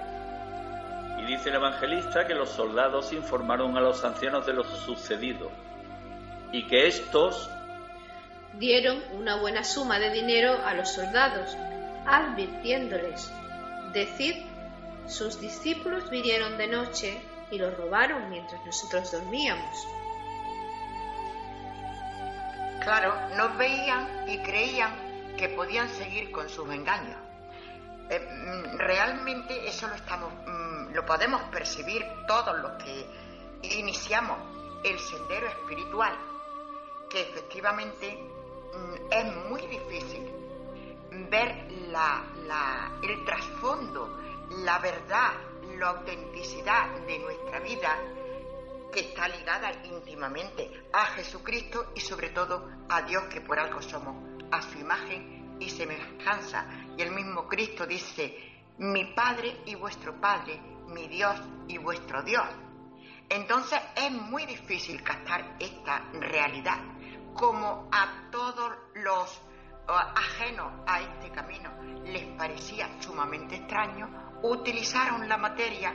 Y 1.21 1.25
dice 1.25 1.49
el 1.49 1.57
evangelista 1.57 2.27
que 2.27 2.35
los 2.35 2.51
soldados 2.51 3.13
informaron 3.15 3.77
a 3.77 3.81
los 3.81 4.05
ancianos 4.05 4.45
de 4.45 4.53
lo 4.53 4.65
sucedido 4.65 5.51
y 6.53 6.67
que 6.67 6.87
estos 6.89 7.49
dieron 8.59 9.03
una 9.13 9.37
buena 9.37 9.65
suma 9.65 9.99
de 9.99 10.11
dinero 10.11 10.59
a 10.65 10.75
los 10.75 10.91
soldados 10.91 11.57
advirtiéndoles, 12.07 13.31
Decid, 13.93 14.37
sus 15.07 15.41
discípulos 15.41 16.09
vinieron 16.11 16.57
de 16.57 16.69
noche 16.69 17.21
y 17.51 17.59
lo 17.59 17.71
robaron 17.73 18.31
mientras 18.31 18.65
nosotros 18.65 19.11
dormíamos. 19.11 19.87
Claro, 22.81 23.15
no 23.37 23.57
veían 23.57 24.29
y 24.29 24.39
creían 24.39 25.35
que 25.37 25.49
podían 25.49 25.89
seguir 25.89 26.31
con 26.31 26.49
sus 26.49 26.71
engaños. 26.71 27.19
Eh, 28.09 28.19
mm, 28.19 28.79
realmente 28.79 29.69
eso 29.69 29.89
lo 29.89 29.95
estamos, 29.95 30.33
mm, 30.47 30.95
lo 30.95 31.05
podemos 31.05 31.43
percibir 31.45 32.05
todos 32.27 32.59
los 32.61 32.73
que 32.83 33.07
iniciamos 33.63 34.39
el 34.85 34.99
sendero 34.99 35.49
espiritual, 35.49 36.17
que 37.11 37.23
efectivamente 37.23 38.19
mm, 38.73 39.13
es 39.13 39.37
muy 39.49 39.67
difícil 39.67 40.41
ver 41.11 41.67
el 43.03 43.25
trasfondo, 43.25 44.19
la 44.65 44.79
verdad, 44.79 45.33
la 45.79 45.89
autenticidad 45.91 46.91
de 47.07 47.19
nuestra 47.19 47.61
vida 47.61 47.97
que 48.93 49.01
está 49.01 49.29
ligada 49.29 49.73
íntimamente 49.85 50.89
a 50.93 51.07
Jesucristo 51.07 51.93
y 51.95 52.01
sobre 52.01 52.31
todo 52.31 52.69
a 52.89 53.03
Dios 53.03 53.25
que 53.25 53.41
por 53.41 53.59
algo 53.59 53.81
somos, 53.81 54.17
a 54.51 54.63
su 54.63 54.79
imagen 54.79 55.57
y 55.61 55.71
semejanza. 55.71 56.67
Y 56.97 57.03
el 57.03 57.13
mismo 57.13 57.47
Cristo 57.47 57.87
dice, 57.87 58.37
mi 58.79 59.05
Padre 59.15 59.61
y 59.67 59.75
vuestro 59.75 60.21
Padre, 60.21 60.61
mi 60.89 61.07
Dios 61.07 61.39
y 61.69 61.79
vuestro 61.79 62.23
Dios. 62.23 62.47
Entonces 63.29 63.81
es 63.95 64.11
muy 64.11 64.45
difícil 64.45 65.03
captar 65.05 65.57
esta 65.61 66.01
realidad, 66.15 66.79
como 67.35 67.89
a 67.93 68.29
todos 68.33 68.73
los 68.95 69.41
ajenos 69.97 70.73
a 70.87 71.01
este 71.01 71.31
camino 71.31 71.71
les 72.05 72.27
parecía 72.37 73.01
sumamente 73.01 73.57
extraño, 73.57 74.41
utilizaron 74.43 75.29
la 75.29 75.37
materia, 75.37 75.95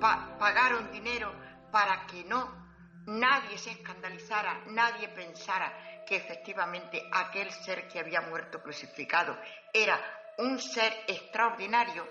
pagaron 0.00 0.90
dinero 0.90 1.32
para 1.70 2.06
que 2.06 2.24
no 2.24 2.62
nadie 3.06 3.58
se 3.58 3.70
escandalizara, 3.72 4.62
nadie 4.66 5.08
pensara 5.08 6.04
que 6.06 6.16
efectivamente 6.16 7.08
aquel 7.12 7.50
ser 7.50 7.88
que 7.88 7.98
había 7.98 8.20
muerto 8.22 8.62
crucificado 8.62 9.36
era 9.72 9.98
un 10.38 10.58
ser 10.58 10.92
extraordinario 11.06 12.06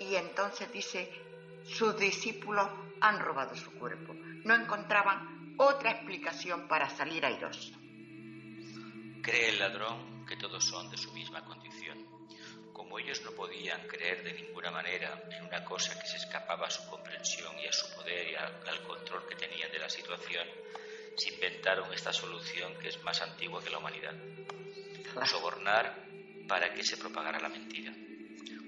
y 0.00 0.14
entonces 0.16 0.70
dice, 0.72 1.10
sus 1.64 1.96
discípulos 1.96 2.68
han 3.00 3.20
robado 3.20 3.54
su 3.56 3.72
cuerpo. 3.78 4.14
No 4.14 4.54
encontraban 4.54 5.54
otra 5.56 5.92
explicación 5.92 6.68
para 6.68 6.88
salir 6.90 7.24
airosos. 7.24 7.72
Cree 9.22 9.50
el 9.50 9.58
ladrón 9.58 10.13
que 10.26 10.36
todos 10.36 10.64
son 10.64 10.90
de 10.90 10.96
su 10.96 11.12
misma 11.12 11.44
condición. 11.44 12.06
Como 12.72 12.98
ellos 12.98 13.22
no 13.24 13.30
podían 13.32 13.86
creer 13.86 14.24
de 14.24 14.32
ninguna 14.32 14.70
manera 14.70 15.22
en 15.30 15.44
una 15.46 15.64
cosa 15.64 15.98
que 15.98 16.06
se 16.06 16.16
escapaba 16.16 16.66
a 16.66 16.70
su 16.70 16.88
comprensión 16.88 17.58
y 17.58 17.66
a 17.66 17.72
su 17.72 17.94
poder 17.94 18.28
y 18.30 18.34
al 18.34 18.82
control 18.82 19.26
que 19.28 19.36
tenían 19.36 19.70
de 19.70 19.78
la 19.78 19.88
situación, 19.88 20.46
se 21.16 21.32
inventaron 21.32 21.92
esta 21.92 22.12
solución 22.12 22.74
que 22.78 22.88
es 22.88 23.02
más 23.04 23.20
antigua 23.22 23.62
que 23.62 23.70
la 23.70 23.78
humanidad. 23.78 24.14
Sobornar 25.24 26.04
para 26.48 26.72
que 26.74 26.82
se 26.82 26.96
propagara 26.96 27.38
la 27.38 27.48
mentira, 27.48 27.94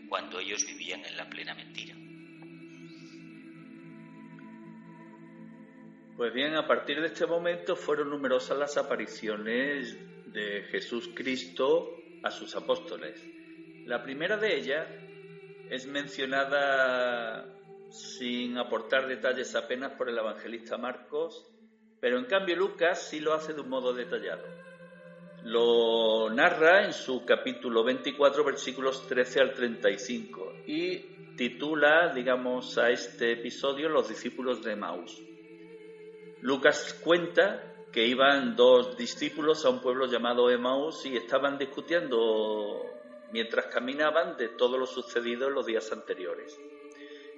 cuando 0.09 0.39
ellos 0.39 0.65
vivían 0.65 1.05
en 1.05 1.17
la 1.17 1.29
plena 1.29 1.55
mentira. 1.55 1.95
Pues 6.17 6.33
bien, 6.33 6.55
a 6.55 6.67
partir 6.67 7.01
de 7.01 7.09
este 7.09 7.27
momento 7.27 7.77
fueron 7.77 8.09
numerosas 8.09 8.57
las 8.57 8.77
apariciones 8.79 9.99
de 10.37 10.64
Jesús 10.64 11.09
Cristo 11.14 11.97
a 12.22 12.30
sus 12.30 12.55
apóstoles. 12.57 13.24
La 13.87 14.03
primera 14.03 14.37
de 14.37 14.55
ellas 14.55 14.87
es 15.70 15.87
mencionada 15.87 17.47
sin 17.91 18.59
aportar 18.59 19.09
detalles 19.09 19.55
apenas 19.57 19.93
por 19.93 20.11
el 20.11 20.18
evangelista 20.18 20.76
Marcos, 20.76 21.51
pero 22.01 22.18
en 22.18 22.26
cambio 22.26 22.55
Lucas 22.55 23.09
sí 23.09 23.20
lo 23.20 23.32
hace 23.32 23.55
de 23.55 23.62
un 23.62 23.70
modo 23.70 23.95
detallado. 23.95 24.45
Lo 25.45 26.28
narra 26.28 26.84
en 26.84 26.93
su 26.93 27.24
capítulo 27.24 27.82
24, 27.82 28.45
versículos 28.45 29.07
13 29.07 29.41
al 29.41 29.55
35, 29.55 30.53
y 30.66 31.34
titula, 31.37 32.12
digamos, 32.12 32.76
a 32.76 32.91
este 32.91 33.32
episodio 33.32 33.89
Los 33.89 34.11
discípulos 34.11 34.62
de 34.62 34.76
Maús. 34.76 35.22
Lucas 36.43 37.01
cuenta 37.03 37.76
que 37.97 38.07
iban 38.07 38.55
dos 38.55 38.95
discípulos 38.95 39.65
a 39.65 39.71
un 39.71 39.81
pueblo 39.81 40.05
llamado 40.05 40.51
Emaús 40.51 41.07
y 41.07 41.17
estaban 41.17 41.57
discutiendo 41.57 42.85
mientras 43.33 43.69
caminaban 43.69 44.37
de 44.37 44.51
todo 44.51 44.77
lo 44.77 44.85
sucedido 44.85 45.49
en 45.49 45.55
los 45.55 45.65
días 45.65 45.91
anteriores. 45.91 46.61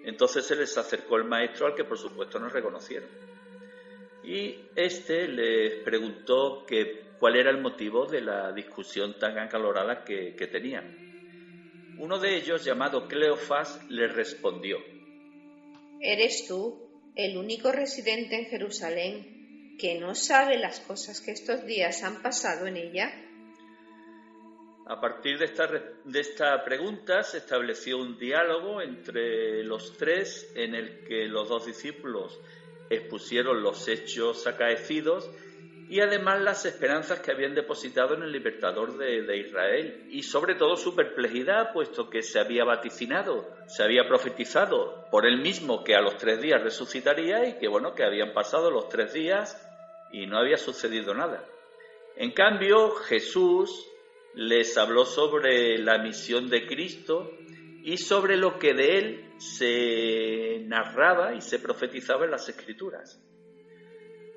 Entonces 0.02 0.44
se 0.44 0.56
les 0.56 0.76
acercó 0.76 1.14
el 1.14 1.26
maestro 1.26 1.68
al 1.68 1.76
que 1.76 1.84
por 1.84 1.96
supuesto 1.96 2.40
no 2.40 2.48
reconocieron. 2.48 3.08
Y 4.24 4.56
este 4.74 5.28
les 5.28 5.84
preguntó 5.84 6.66
que, 6.66 7.04
cuál 7.20 7.36
era 7.36 7.50
el 7.50 7.60
motivo 7.60 8.06
de 8.06 8.20
la 8.20 8.50
discusión 8.50 9.16
tan 9.16 9.38
acalorada 9.38 10.02
que, 10.02 10.34
que 10.34 10.48
tenían. 10.48 11.94
Uno 12.00 12.18
de 12.18 12.34
ellos, 12.34 12.64
llamado 12.64 13.06
Cleofás, 13.06 13.88
les 13.88 14.12
respondió. 14.12 14.78
¿Eres 16.00 16.48
tú 16.48 16.90
el 17.14 17.36
único 17.36 17.70
residente 17.70 18.34
en 18.40 18.46
Jerusalén 18.46 19.37
que 19.78 19.98
no 19.98 20.14
sabe 20.14 20.58
las 20.58 20.80
cosas 20.80 21.20
que 21.20 21.30
estos 21.30 21.64
días 21.64 22.02
han 22.02 22.20
pasado 22.20 22.66
en 22.66 22.76
ella? 22.76 23.10
A 24.86 25.00
partir 25.00 25.38
de 25.38 25.44
esta, 25.44 25.68
de 26.04 26.20
esta 26.20 26.64
pregunta 26.64 27.22
se 27.22 27.38
estableció 27.38 27.98
un 27.98 28.18
diálogo 28.18 28.82
entre 28.82 29.62
los 29.62 29.96
tres 29.96 30.50
en 30.54 30.74
el 30.74 31.04
que 31.04 31.26
los 31.26 31.48
dos 31.48 31.66
discípulos 31.66 32.40
expusieron 32.90 33.62
los 33.62 33.86
hechos 33.86 34.46
acaecidos 34.46 35.30
y 35.90 36.00
además 36.00 36.40
las 36.40 36.64
esperanzas 36.64 37.20
que 37.20 37.32
habían 37.32 37.54
depositado 37.54 38.14
en 38.14 38.22
el 38.22 38.32
libertador 38.32 38.98
de, 38.98 39.22
de, 39.22 39.36
Israel 39.38 40.06
y 40.10 40.22
sobre 40.22 40.54
todo 40.54 40.76
su 40.76 40.94
perplejidad, 40.94 41.72
puesto 41.72 42.10
que 42.10 42.22
se 42.22 42.38
había 42.38 42.64
vaticinado, 42.64 43.48
se 43.66 43.82
había 43.82 44.06
profetizado 44.06 45.06
por 45.10 45.26
él 45.26 45.40
mismo 45.40 45.84
que 45.84 45.94
a 45.94 46.00
los 46.00 46.16
tres 46.16 46.40
días 46.40 46.62
resucitaría 46.62 47.46
y 47.46 47.58
que 47.58 47.68
bueno, 47.68 47.94
que 47.94 48.04
habían 48.04 48.34
pasado 48.34 48.70
los 48.70 48.88
tres 48.88 49.12
días 49.14 49.67
y 50.12 50.26
no 50.26 50.38
había 50.38 50.56
sucedido 50.56 51.14
nada. 51.14 51.44
En 52.16 52.32
cambio, 52.32 52.90
Jesús 52.90 53.86
les 54.34 54.76
habló 54.76 55.04
sobre 55.04 55.78
la 55.78 55.98
misión 55.98 56.48
de 56.48 56.66
Cristo 56.66 57.30
y 57.82 57.96
sobre 57.96 58.36
lo 58.36 58.58
que 58.58 58.74
de 58.74 58.98
él 58.98 59.34
se 59.38 60.60
narraba 60.66 61.34
y 61.34 61.40
se 61.40 61.58
profetizaba 61.58 62.24
en 62.24 62.32
las 62.32 62.48
escrituras. 62.48 63.22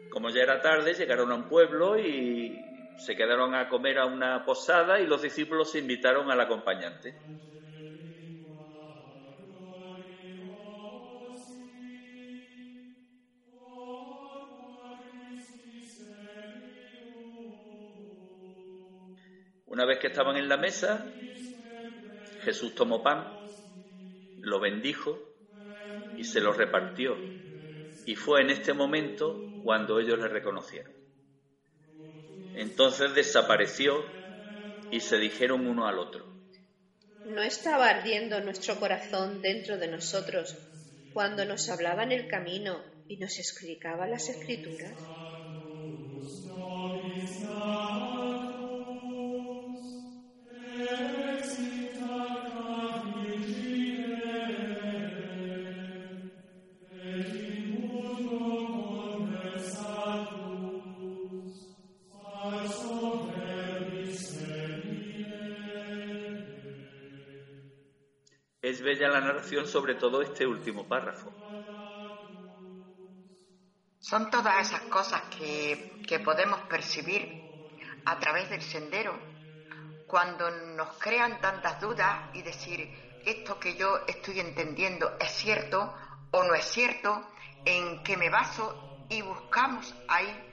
Como 0.10 0.30
ya 0.30 0.42
era 0.42 0.62
tarde, 0.62 0.94
llegaron 0.94 1.32
a 1.32 1.36
un 1.36 1.48
pueblo 1.48 1.98
y 1.98 2.60
se 2.98 3.16
quedaron 3.16 3.56
a 3.56 3.68
comer 3.68 3.98
a 3.98 4.06
una 4.06 4.46
posada 4.46 5.00
y 5.00 5.08
los 5.08 5.22
discípulos 5.22 5.76
invitaron 5.76 6.30
al 6.30 6.40
acompañante. 6.40 7.16
Una 19.82 19.88
vez 19.88 19.98
que 19.98 20.10
estaban 20.10 20.38
en 20.38 20.48
la 20.48 20.58
mesa, 20.58 21.12
Jesús 22.44 22.76
tomó 22.76 23.02
pan, 23.02 23.26
lo 24.38 24.60
bendijo 24.60 25.18
y 26.16 26.24
se 26.24 26.40
lo 26.40 26.54
repartió. 26.54 27.18
Y 28.06 28.16
fue 28.16 28.42
en 28.42 28.52
este 28.52 28.74
momento 28.74 29.60
cuando 29.64 30.00
ellos 30.00 30.20
le 30.20 30.28
reconocieron. 30.28 30.94
Entonces 32.54 33.16
desapareció 33.16 34.06
y 34.92 35.00
se 35.00 35.18
dijeron 35.18 35.66
uno 35.66 35.88
al 35.88 35.98
otro. 35.98 36.28
¿No 37.24 37.42
estaba 37.42 37.90
ardiendo 37.90 38.40
nuestro 38.40 38.80
corazón 38.80 39.42
dentro 39.42 39.80
de 39.80 39.88
nosotros 39.88 40.56
cuando 41.12 41.44
nos 41.44 41.68
hablaba 41.70 42.04
en 42.04 42.12
el 42.12 42.28
camino 42.28 42.86
y 43.08 43.18
nos 43.18 43.40
explicaba 43.40 44.06
las 44.06 44.30
escrituras? 44.30 44.94
La 69.10 69.20
narración 69.20 69.68
sobre 69.68 69.96
todo 69.96 70.22
este 70.22 70.46
último 70.46 70.88
párrafo. 70.88 71.32
Son 74.00 74.30
todas 74.30 74.68
esas 74.68 74.82
cosas 74.82 75.24
que, 75.38 75.92
que 76.08 76.20
podemos 76.20 76.60
percibir 76.62 77.28
a 78.06 78.20
través 78.20 78.50
del 78.50 78.62
sendero 78.62 79.18
cuando 80.08 80.50
nos 80.52 80.98
crean 81.00 81.40
tantas 81.40 81.80
dudas 81.80 82.36
y 82.36 82.42
decir 82.42 82.90
esto 83.26 83.60
que 83.60 83.76
yo 83.76 84.00
estoy 84.08 84.40
entendiendo 84.40 85.18
es 85.20 85.32
cierto 85.32 85.94
o 86.32 86.44
no 86.44 86.54
es 86.54 86.66
cierto, 86.66 87.28
en 87.66 88.04
qué 88.04 88.18
me 88.18 88.30
baso 88.30 89.06
y 89.10 89.22
buscamos 89.22 89.94
ahí 90.08 90.48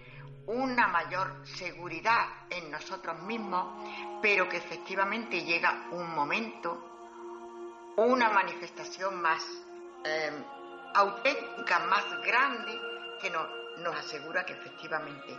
una 0.46 0.88
mayor 0.88 1.46
seguridad 1.46 2.26
en 2.51 2.70
nosotros 2.70 3.22
mismos, 3.22 3.84
pero 4.22 4.49
que 4.49 4.57
efectivamente 4.57 5.44
llega 5.44 5.88
un 5.92 6.14
momento 6.14 6.97
una 7.99 8.30
manifestación 8.30 9.20
más 9.20 9.44
eh, 10.05 10.44
auténtica, 10.94 11.80
más 11.80 12.05
grande, 12.22 12.80
que 13.20 13.30
nos 13.30 13.96
asegura 13.96 14.44
que 14.46 14.53
efectivamente 14.53 15.36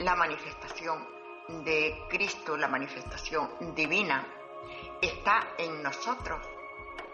la 0.00 0.14
manifestación 0.16 1.06
de 1.64 2.04
Cristo, 2.10 2.58
la 2.58 2.68
manifestación 2.68 3.74
divina, 3.74 4.26
está 5.00 5.54
en 5.56 5.82
nosotros 5.82 6.46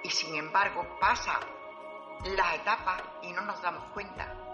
y 0.03 0.11
sin 0.11 0.35
embargo 0.35 0.99
pasa 1.01 1.39
las 2.25 2.55
etapas 2.55 3.03
y 3.23 3.33
no 3.33 3.43
nos 3.43 3.61
damos 3.63 3.85
cuenta. 3.93 4.46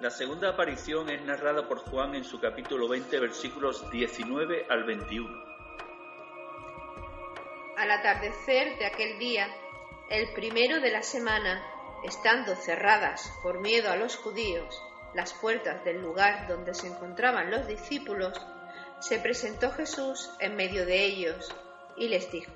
La 0.00 0.08
segunda 0.08 0.48
aparición 0.48 1.10
es 1.10 1.20
narrada 1.20 1.68
por 1.68 1.80
Juan 1.80 2.14
en 2.14 2.24
su 2.24 2.40
capítulo 2.40 2.88
20, 2.88 3.20
versículos 3.20 3.90
19 3.90 4.66
al 4.70 4.84
21. 4.84 5.28
Al 7.76 7.90
atardecer 7.90 8.78
de 8.78 8.86
aquel 8.86 9.18
día, 9.18 9.46
el 10.08 10.32
primero 10.32 10.80
de 10.80 10.90
la 10.90 11.02
semana, 11.02 11.62
estando 12.02 12.56
cerradas 12.56 13.30
por 13.42 13.60
miedo 13.60 13.90
a 13.90 13.96
los 13.96 14.16
judíos 14.16 14.82
las 15.12 15.34
puertas 15.34 15.84
del 15.84 16.00
lugar 16.00 16.48
donde 16.48 16.72
se 16.72 16.86
encontraban 16.86 17.50
los 17.50 17.66
discípulos, 17.66 18.40
se 19.00 19.18
presentó 19.18 19.70
Jesús 19.70 20.30
en 20.38 20.56
medio 20.56 20.86
de 20.86 21.04
ellos 21.04 21.54
y 21.98 22.08
les 22.08 22.32
dijo, 22.32 22.54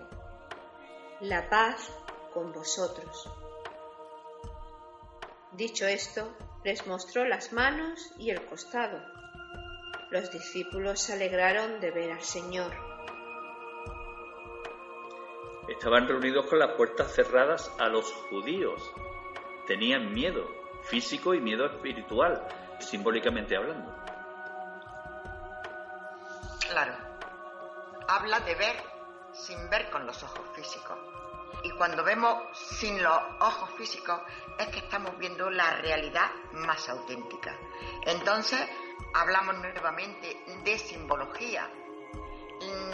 La 1.20 1.50
paz 1.50 1.90
con 2.32 2.54
vosotros. 2.54 3.28
Dicho 5.52 5.86
esto, 5.86 6.34
les 6.64 6.86
mostró 6.86 7.24
las 7.24 7.52
manos 7.52 8.12
y 8.18 8.30
el 8.30 8.44
costado. 8.46 8.98
Los 10.10 10.30
discípulos 10.30 11.00
se 11.00 11.12
alegraron 11.12 11.80
de 11.80 11.90
ver 11.90 12.12
al 12.12 12.22
Señor. 12.22 12.72
Estaban 15.68 16.08
reunidos 16.08 16.46
con 16.46 16.58
las 16.58 16.72
puertas 16.72 17.14
cerradas 17.14 17.70
a 17.78 17.88
los 17.88 18.10
judíos. 18.30 18.82
Tenían 19.66 20.12
miedo 20.12 20.64
físico 20.84 21.34
y 21.34 21.40
miedo 21.40 21.66
espiritual, 21.66 22.46
simbólicamente 22.78 23.56
hablando. 23.56 23.94
Claro. 26.68 26.94
Habla 28.08 28.40
de 28.40 28.54
ver 28.54 28.76
sin 29.32 29.68
ver 29.70 29.90
con 29.90 30.06
los 30.06 30.22
ojos 30.22 30.46
físicos. 30.54 30.98
Y 31.62 31.70
cuando 31.72 32.04
vemos 32.04 32.44
sin 32.56 33.02
los 33.02 33.20
ojos 33.40 33.70
físicos 33.76 34.20
es 34.58 34.68
que 34.68 34.80
estamos 34.80 35.16
viendo 35.18 35.50
la 35.50 35.70
realidad 35.76 36.30
más 36.52 36.88
auténtica. 36.88 37.56
Entonces, 38.04 38.60
hablamos 39.14 39.56
nuevamente 39.56 40.44
de 40.64 40.78
simbología. 40.78 41.70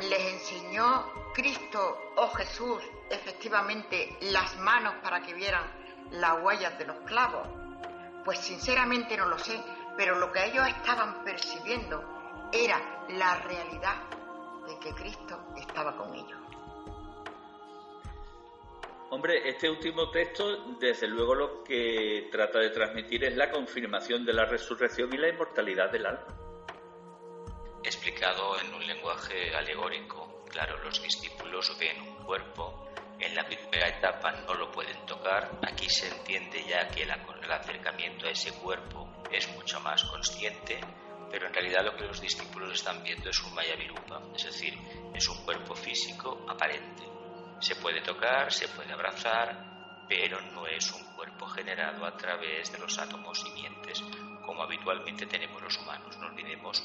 Les 0.09 0.33
enseñó 0.35 1.33
Cristo 1.35 2.13
o 2.17 2.29
Jesús 2.29 2.83
efectivamente 3.09 4.17
las 4.21 4.57
manos 4.59 4.95
para 5.03 5.21
que 5.21 5.35
vieran 5.35 5.65
las 6.11 6.43
huellas 6.43 6.79
de 6.79 6.87
los 6.87 6.97
clavos. 7.07 7.47
Pues 8.25 8.39
sinceramente 8.39 9.17
no 9.17 9.27
lo 9.27 9.39
sé, 9.39 9.63
pero 9.97 10.19
lo 10.19 10.31
que 10.33 10.45
ellos 10.45 10.67
estaban 10.69 11.25
percibiendo 11.25 12.03
era 12.53 13.05
la 13.09 13.37
realidad 13.37 13.97
de 14.67 14.79
que 14.79 14.93
Cristo 14.95 15.53
estaba 15.57 15.97
con 15.97 16.15
ellos. 16.15 16.40
Hombre, 19.13 19.49
este 19.49 19.69
último 19.69 20.09
texto, 20.09 20.77
desde 20.79 21.09
luego, 21.09 21.35
lo 21.35 21.65
que 21.65 22.29
trata 22.31 22.61
de 22.61 22.71
transmitir 22.71 23.25
es 23.25 23.37
la 23.37 23.51
confirmación 23.51 24.25
de 24.25 24.33
la 24.33 24.45
resurrección 24.45 25.13
y 25.13 25.17
la 25.17 25.29
inmortalidad 25.29 25.91
del 25.91 26.07
alma. 26.07 26.29
Explicado 27.83 28.61
en 28.61 28.73
un 28.73 28.87
lenguaje 28.87 29.53
alegórico, 29.57 30.45
claro, 30.49 30.79
los 30.85 31.03
discípulos 31.03 31.77
ven 31.81 32.01
un 32.03 32.25
cuerpo, 32.25 32.87
en 33.19 33.35
la 33.35 33.45
primera 33.45 33.89
etapa 33.89 34.31
no 34.47 34.55
lo 34.55 34.71
pueden 34.71 35.05
tocar, 35.07 35.59
aquí 35.67 35.89
se 35.89 36.07
entiende 36.07 36.65
ya 36.69 36.87
que 36.87 37.03
el 37.03 37.11
acercamiento 37.11 38.29
a 38.29 38.31
ese 38.31 38.53
cuerpo 38.61 39.09
es 39.33 39.49
mucho 39.57 39.81
más 39.81 40.05
consciente, 40.05 40.79
pero 41.33 41.49
en 41.49 41.53
realidad 41.55 41.85
lo 41.85 41.97
que 41.97 42.07
los 42.07 42.21
discípulos 42.21 42.75
están 42.75 43.03
viendo 43.03 43.29
es 43.29 43.43
un 43.43 43.55
Maya 43.57 43.75
Virupa, 43.75 44.23
es 44.37 44.45
decir, 44.45 44.79
es 45.13 45.29
un 45.29 45.45
cuerpo 45.45 45.75
físico 45.75 46.45
aparente 46.47 47.11
se 47.61 47.77
puede 47.77 48.01
tocar, 48.01 48.53
se 48.53 48.69
puede 48.69 48.93
abrazar, 48.93 50.07
pero 50.09 50.41
no 50.41 50.67
es 50.67 50.91
un 50.93 51.05
cuerpo 51.15 51.47
generado 51.47 52.05
a 52.05 52.17
través 52.17 52.73
de 52.73 52.79
los 52.79 52.99
átomos 52.99 53.41
simientes, 53.41 54.03
como 54.45 54.63
habitualmente 54.63 55.27
tenemos 55.27 55.63
los 55.63 55.79
humanos. 55.79 56.17
No 56.19 56.27
olvidemos 56.27 56.83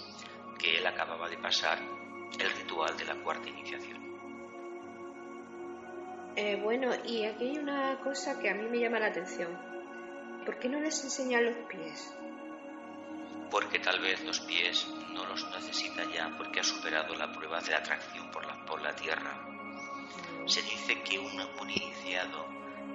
que 0.59 0.77
él 0.77 0.85
acababa 0.85 1.29
de 1.29 1.37
pasar 1.37 1.79
el 2.37 2.51
ritual 2.51 2.95
de 2.97 3.05
la 3.05 3.15
cuarta 3.15 3.49
iniciación. 3.49 4.03
Eh, 6.35 6.59
bueno, 6.61 6.91
y 7.05 7.23
aquí 7.23 7.45
hay 7.45 7.57
una 7.57 7.97
cosa 7.99 8.37
que 8.37 8.49
a 8.49 8.53
mí 8.53 8.67
me 8.67 8.79
llama 8.79 8.99
la 8.99 9.07
atención. 9.07 9.57
¿Por 10.45 10.59
qué 10.59 10.67
no 10.67 10.81
les 10.81 11.01
enseña 11.03 11.39
los 11.39 11.55
pies? 11.69 12.13
Porque 13.49 13.79
tal 13.79 14.01
vez 14.01 14.21
los 14.25 14.41
pies 14.41 14.85
no 15.13 15.25
los 15.25 15.49
necesita 15.51 16.03
ya 16.13 16.35
porque 16.37 16.59
ha 16.59 16.63
superado 16.63 17.15
la 17.15 17.31
prueba 17.31 17.61
de 17.61 17.73
atracción 17.73 18.29
por 18.31 18.45
la, 18.45 18.65
por 18.65 18.81
la 18.81 18.93
tierra 18.93 19.54
se 20.47 20.61
dice 20.61 21.01
que 21.01 21.19
un, 21.19 21.31
iniciado 21.69 22.45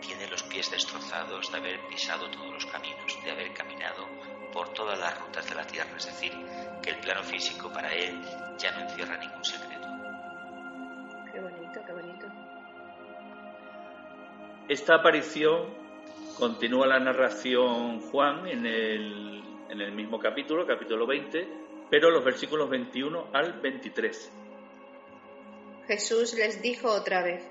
tiene 0.01 0.29
los 0.29 0.43
pies 0.45 0.71
destrozados 0.71 1.51
de 1.51 1.59
haber 1.59 1.81
pisado 1.89 2.31
todos 2.31 2.53
los 2.53 2.67
caminos, 2.67 3.19
de 3.25 3.31
haber 3.31 3.53
caminado 3.53 4.07
por 4.53 4.73
todas 4.73 4.99
las 4.99 5.19
rutas 5.21 5.49
de 5.49 5.55
la 5.55 5.67
tierra, 5.67 5.91
es 5.97 6.07
decir, 6.07 6.33
que 6.83 6.91
el 6.91 6.97
plano 6.99 7.23
físico 7.23 7.71
para 7.73 7.93
él 7.93 8.21
ya 8.59 8.73
no 8.73 8.81
encierra 8.83 9.17
ningún 9.19 9.45
secreto. 9.45 9.89
Qué 11.33 11.41
bonito, 11.41 11.81
qué 11.87 11.93
bonito. 11.93 12.27
Esta 14.69 14.97
aparición 14.97 15.75
continúa 16.39 16.87
la 16.87 17.01
narración 17.01 18.01
Juan 18.01 18.47
en 18.47 18.65
el, 18.65 19.43
en 19.69 19.81
el 19.81 19.93
mismo 19.93 20.19
capítulo, 20.19 20.67
capítulo 20.67 21.07
20, 21.07 21.49
pero 21.91 22.11
los 22.11 22.25
versículos 22.25 22.71
21 22.71 23.29
al 23.33 23.61
23. 23.61 24.40
Jesús 25.91 26.35
les 26.35 26.63
dijo 26.63 26.89
otra 26.89 27.21
vez, 27.21 27.43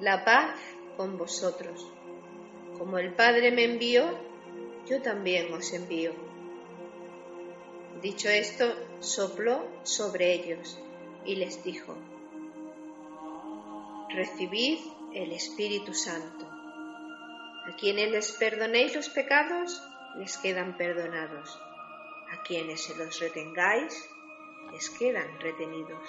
La 0.00 0.24
paz 0.24 0.58
con 0.96 1.18
vosotros. 1.18 1.86
Como 2.78 2.96
el 2.96 3.12
Padre 3.12 3.50
me 3.50 3.64
envió, 3.64 4.18
yo 4.86 5.02
también 5.02 5.52
os 5.52 5.74
envío. 5.74 6.12
Dicho 8.00 8.30
esto, 8.30 8.74
sopló 9.00 9.62
sobre 9.82 10.32
ellos 10.32 10.78
y 11.26 11.34
les 11.34 11.62
dijo, 11.62 11.94
Recibid 14.08 14.78
el 15.12 15.32
Espíritu 15.32 15.92
Santo. 15.92 16.46
A 16.46 17.76
quienes 17.78 18.10
les 18.10 18.32
perdonéis 18.32 18.96
los 18.96 19.10
pecados, 19.10 19.82
les 20.16 20.38
quedan 20.38 20.78
perdonados. 20.78 21.60
A 22.32 22.42
quienes 22.42 22.84
se 22.84 22.96
los 22.96 23.20
retengáis, 23.20 24.08
les 24.72 24.88
quedan 24.88 25.38
retenidos. 25.40 26.08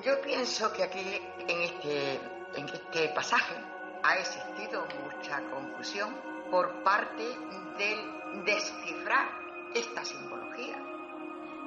Yo 0.00 0.20
pienso 0.22 0.72
que 0.72 0.84
aquí 0.84 1.20
en 1.46 1.60
este, 1.60 2.14
en 2.54 2.66
este 2.66 3.08
pasaje 3.10 3.54
ha 4.02 4.16
existido 4.16 4.86
mucha 5.04 5.38
confusión 5.50 6.16
por 6.50 6.82
parte 6.82 7.22
del 7.76 8.44
descifrar 8.44 9.28
esta 9.74 10.02
simbología. 10.02 10.78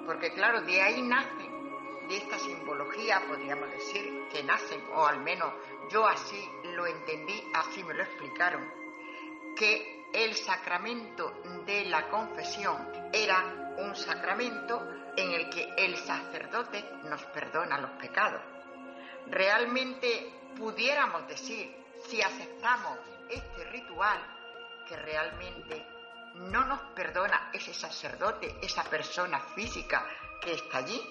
Porque 0.07 0.33
claro, 0.33 0.61
de 0.63 0.81
ahí 0.81 1.03
nacen, 1.03 2.07
de 2.09 2.17
esta 2.17 2.39
simbología 2.39 3.21
podríamos 3.27 3.69
decir 3.69 4.27
que 4.31 4.43
nacen, 4.43 4.81
o 4.95 5.05
al 5.05 5.19
menos 5.19 5.53
yo 5.91 6.07
así 6.07 6.49
lo 6.63 6.87
entendí, 6.87 7.41
así 7.53 7.83
me 7.83 7.93
lo 7.93 8.03
explicaron, 8.03 8.67
que 9.55 10.07
el 10.13 10.33
sacramento 10.33 11.41
de 11.65 11.85
la 11.85 12.09
confesión 12.09 12.91
era 13.13 13.75
un 13.77 13.95
sacramento 13.95 14.81
en 15.17 15.31
el 15.31 15.49
que 15.49 15.73
el 15.77 15.97
sacerdote 15.97 16.83
nos 17.03 17.21
perdona 17.25 17.79
los 17.79 17.91
pecados. 17.91 18.41
Realmente 19.27 20.31
pudiéramos 20.57 21.27
decir, 21.27 21.75
si 22.07 22.21
aceptamos 22.21 22.99
este 23.29 23.63
ritual, 23.65 24.19
que 24.87 24.95
realmente 24.95 25.85
no 26.35 26.65
nos 26.65 26.79
perdona 26.93 27.49
ese 27.53 27.73
sacerdote, 27.73 28.57
esa 28.61 28.83
persona 28.83 29.39
física 29.55 30.05
que 30.41 30.53
está 30.53 30.79
allí. 30.79 31.01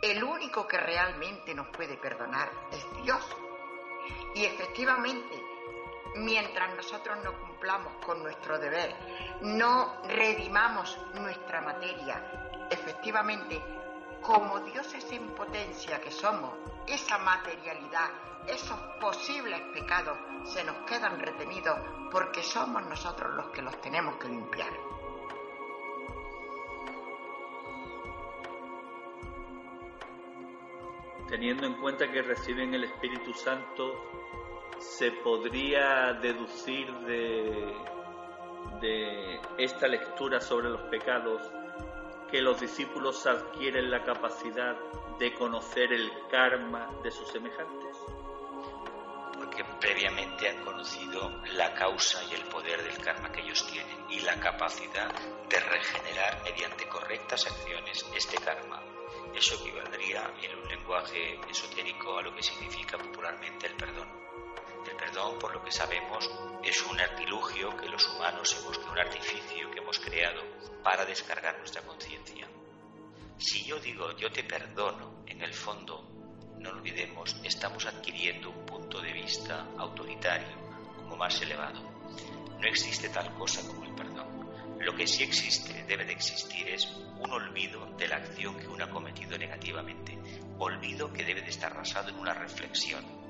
El 0.00 0.22
único 0.22 0.66
que 0.66 0.78
realmente 0.78 1.54
nos 1.54 1.68
puede 1.68 1.96
perdonar 1.96 2.50
es 2.72 2.84
Dios. 3.02 3.24
Y 4.34 4.44
efectivamente, 4.44 5.51
mientras 6.16 6.74
nosotros 6.74 7.18
no 7.24 7.32
cumplamos 7.38 7.92
con 8.04 8.22
nuestro 8.22 8.58
deber, 8.58 8.94
no 9.42 10.02
redimamos 10.04 10.98
nuestra 11.14 11.60
materia, 11.60 12.66
efectivamente, 12.70 13.60
como 14.20 14.60
dioses 14.60 15.10
en 15.12 15.28
potencia 15.30 16.00
que 16.00 16.10
somos, 16.10 16.52
esa 16.86 17.18
materialidad, 17.18 18.10
esos 18.46 18.78
posibles 19.00 19.60
pecados 19.72 20.18
se 20.44 20.64
nos 20.64 20.76
quedan 20.88 21.18
retenidos 21.18 21.78
porque 22.10 22.42
somos 22.42 22.84
nosotros 22.86 23.34
los 23.34 23.46
que 23.48 23.62
los 23.62 23.80
tenemos 23.80 24.16
que 24.16 24.28
limpiar. 24.28 24.72
Teniendo 31.28 31.66
en 31.66 31.74
cuenta 31.80 32.10
que 32.10 32.20
reciben 32.20 32.74
el 32.74 32.84
Espíritu 32.84 33.32
Santo, 33.32 33.94
se 34.82 35.12
podría 35.12 36.12
deducir 36.14 36.92
de, 37.06 37.72
esta 39.58 39.86
lectura 39.86 40.40
sobre 40.40 40.68
los 40.68 40.80
pecados 40.82 41.40
que 42.30 42.42
los 42.42 42.60
discípulos 42.60 43.24
adquieren 43.26 43.90
la 43.90 44.02
capacidad 44.02 44.76
de 45.18 45.32
conocer 45.34 45.92
el 45.92 46.10
karma 46.30 46.90
de 47.02 47.10
sus 47.10 47.28
semejantes? 47.28 47.96
Porque 49.36 49.64
previamente 49.80 50.48
han 50.48 50.64
conocido 50.64 51.30
la 51.54 51.72
causa 51.74 52.22
y 52.24 52.34
el 52.34 52.42
poder 52.44 52.82
del 52.82 52.98
karma 52.98 53.30
que 53.30 53.42
ellos 53.42 53.64
tienen 53.70 53.96
y 54.10 54.20
la 54.20 54.34
capacidad 54.40 55.12
de 55.48 55.60
regenerar 55.60 56.42
mediante 56.42 56.88
correctas 56.88 57.46
acciones 57.46 58.04
este 58.16 58.36
karma. 58.38 58.82
Eso 59.34 59.54
equivaldría 59.54 60.32
en 60.42 60.58
un 60.58 60.68
lenguaje 60.68 61.38
esotérico 61.48 62.18
a 62.18 62.22
lo 62.22 62.34
que 62.34 62.42
significa 62.42 62.98
popularmente 62.98 63.66
el 63.66 63.74
perdón. 63.74 64.22
El 64.92 64.98
perdón, 64.98 65.38
por 65.38 65.54
lo 65.54 65.64
que 65.64 65.72
sabemos, 65.72 66.30
es 66.62 66.82
un 66.82 67.00
artilugio 67.00 67.74
que 67.78 67.88
los 67.88 68.06
humanos 68.08 68.54
hemos, 68.60 68.76
un 68.76 68.98
artificio 68.98 69.70
que 69.70 69.78
hemos 69.78 69.98
creado 69.98 70.42
para 70.82 71.06
descargar 71.06 71.58
nuestra 71.58 71.80
conciencia. 71.80 72.46
Si 73.38 73.64
yo 73.64 73.80
digo 73.80 74.14
yo 74.18 74.30
te 74.30 74.44
perdono, 74.44 75.24
en 75.26 75.40
el 75.40 75.54
fondo, 75.54 76.06
no 76.58 76.68
olvidemos, 76.68 77.40
estamos 77.42 77.86
adquiriendo 77.86 78.50
un 78.50 78.66
punto 78.66 79.00
de 79.00 79.14
vista 79.14 79.66
autoritario 79.78 80.58
como 80.96 81.16
más 81.16 81.40
elevado. 81.40 81.80
No 82.60 82.68
existe 82.68 83.08
tal 83.08 83.32
cosa 83.32 83.66
como 83.66 83.84
el 83.84 83.94
perdón. 83.94 84.78
Lo 84.78 84.94
que 84.94 85.06
sí 85.06 85.22
existe, 85.22 85.84
debe 85.84 86.04
de 86.04 86.12
existir, 86.12 86.68
es 86.68 86.86
un 87.18 87.30
olvido 87.30 87.86
de 87.96 88.08
la 88.08 88.16
acción 88.16 88.58
que 88.58 88.68
uno 88.68 88.84
ha 88.84 88.90
cometido 88.90 89.38
negativamente. 89.38 90.18
Olvido 90.58 91.10
que 91.14 91.24
debe 91.24 91.40
de 91.40 91.48
estar 91.48 91.74
basado 91.74 92.10
en 92.10 92.18
una 92.18 92.34
reflexión. 92.34 93.21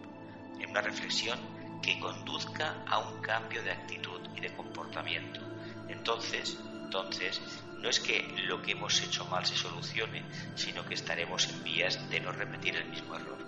En 0.63 0.71
una 0.71 0.81
reflexión 0.81 1.39
que 1.83 1.99
conduzca 1.99 2.85
a 2.87 2.99
un 2.99 3.21
cambio 3.21 3.63
de 3.63 3.73
actitud 3.73 4.21
y 4.37 4.41
de 4.41 4.55
comportamiento. 4.55 5.41
Entonces, 5.89 6.57
entonces, 6.85 7.41
no 7.81 7.89
es 7.89 8.01
que 8.01 8.23
lo 8.47 8.63
que 8.63 8.73
hemos 8.73 9.01
hecho 9.03 9.25
mal 9.25 9.45
se 9.45 9.57
solucione, 9.57 10.23
sino 10.55 10.85
que 10.85 10.95
estaremos 10.95 11.49
en 11.49 11.65
vías 11.65 12.09
de 12.11 12.21
no 12.21 12.33
repetir 12.33 12.77
el 12.77 12.89
mismo 12.89 13.17
error. 13.17 13.39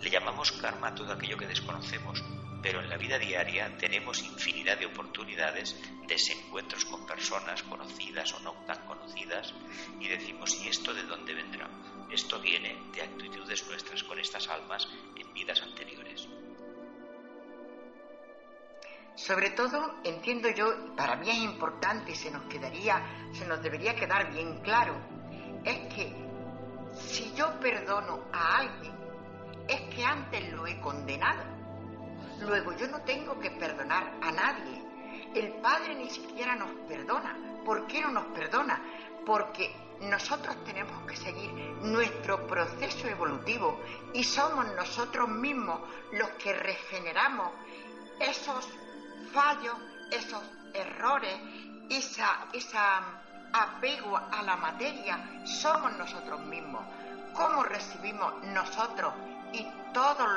Le 0.00 0.08
llamamos 0.08 0.52
karma 0.52 0.88
a 0.88 0.94
todo 0.94 1.12
aquello 1.12 1.36
que 1.36 1.46
desconocemos, 1.46 2.24
pero 2.62 2.80
en 2.80 2.88
la 2.88 2.96
vida 2.96 3.18
diaria 3.18 3.76
tenemos 3.76 4.22
infinidad 4.22 4.78
de 4.78 4.86
oportunidades 4.86 5.76
de 6.06 6.16
encuentros 6.32 6.84
con 6.84 7.06
personas 7.06 7.62
conocidas 7.62 8.32
o 8.34 8.40
no 8.40 8.52
tan 8.66 8.84
conocidas 8.86 9.52
y 10.00 10.08
decimos, 10.08 10.54
¿y 10.62 10.68
esto 10.68 10.94
de 10.94 11.02
dónde 11.04 11.34
vendrá? 11.34 11.68
Esto 12.10 12.40
viene 12.40 12.76
de 12.92 13.02
actitudes 13.02 13.66
nuestras 13.66 14.02
con 14.02 14.18
estas 14.18 14.48
almas 14.48 14.88
en 15.16 15.32
vidas 15.32 15.62
anteriores. 15.62 16.28
Sobre 19.14 19.50
todo, 19.50 19.96
entiendo 20.02 20.48
yo, 20.50 20.94
para 20.96 21.16
mí 21.16 21.30
es 21.30 21.38
importante 21.38 22.12
y 22.12 22.14
se 22.14 22.30
nos 22.30 22.44
quedaría, 22.44 23.28
se 23.32 23.46
nos 23.46 23.62
debería 23.62 23.94
quedar 23.94 24.32
bien 24.32 24.60
claro, 24.62 24.96
es 25.64 25.94
que 25.94 26.12
si 26.96 27.32
yo 27.34 27.60
perdono 27.60 28.24
a 28.32 28.58
alguien, 28.58 28.92
es 29.68 29.80
que 29.94 30.04
antes 30.04 30.52
lo 30.52 30.66
he 30.66 30.80
condenado. 30.80 31.44
Luego 32.40 32.76
yo 32.76 32.88
no 32.88 33.02
tengo 33.02 33.38
que 33.38 33.50
perdonar 33.50 34.14
a 34.20 34.32
nadie. 34.32 34.82
El 35.34 35.52
Padre 35.60 35.94
ni 35.94 36.10
siquiera 36.10 36.56
nos 36.56 36.70
perdona. 36.88 37.36
¿Por 37.64 37.86
qué 37.86 38.00
no 38.00 38.10
nos 38.10 38.26
perdona? 38.26 38.82
Porque 39.24 39.72
nosotros 40.00 40.56
tenemos 40.64 41.06
que 41.06 41.16
seguir 41.16 41.50
nuestro 41.82 42.46
proceso 42.46 43.06
evolutivo 43.08 43.80
y 44.14 44.24
somos 44.24 44.66
nosotros 44.74 45.28
mismos 45.28 45.80
los 46.12 46.28
que 46.30 46.52
regeneramos 46.54 47.50
esos 48.18 48.68
fallos, 49.32 49.76
esos 50.10 50.42
errores, 50.74 51.34
esa, 51.88 52.46
esa 52.52 53.02
apego 53.52 54.16
a 54.16 54.42
la 54.42 54.56
materia, 54.56 55.42
somos 55.44 55.92
nosotros 55.94 56.40
mismos. 56.40 56.82
¿Cómo 57.34 57.62
recibimos 57.62 58.32
nosotros 58.44 59.12
y 59.52 59.66
todos 59.92 60.28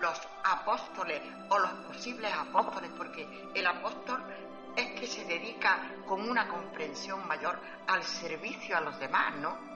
los, 0.00 0.20
apóstoles 0.44 1.20
o 1.48 1.58
los 1.58 1.70
posibles 1.86 2.32
apóstoles? 2.32 2.90
Porque 2.96 3.50
el 3.54 3.66
apóstol 3.66 4.22
es 4.76 5.00
que 5.00 5.06
se 5.06 5.24
dedica 5.24 5.78
con 6.06 6.28
una 6.28 6.48
comprensión 6.48 7.26
mayor 7.26 7.60
al 7.86 8.02
servicio 8.02 8.76
a 8.76 8.80
los 8.80 8.98
demás, 8.98 9.34
¿no? 9.36 9.74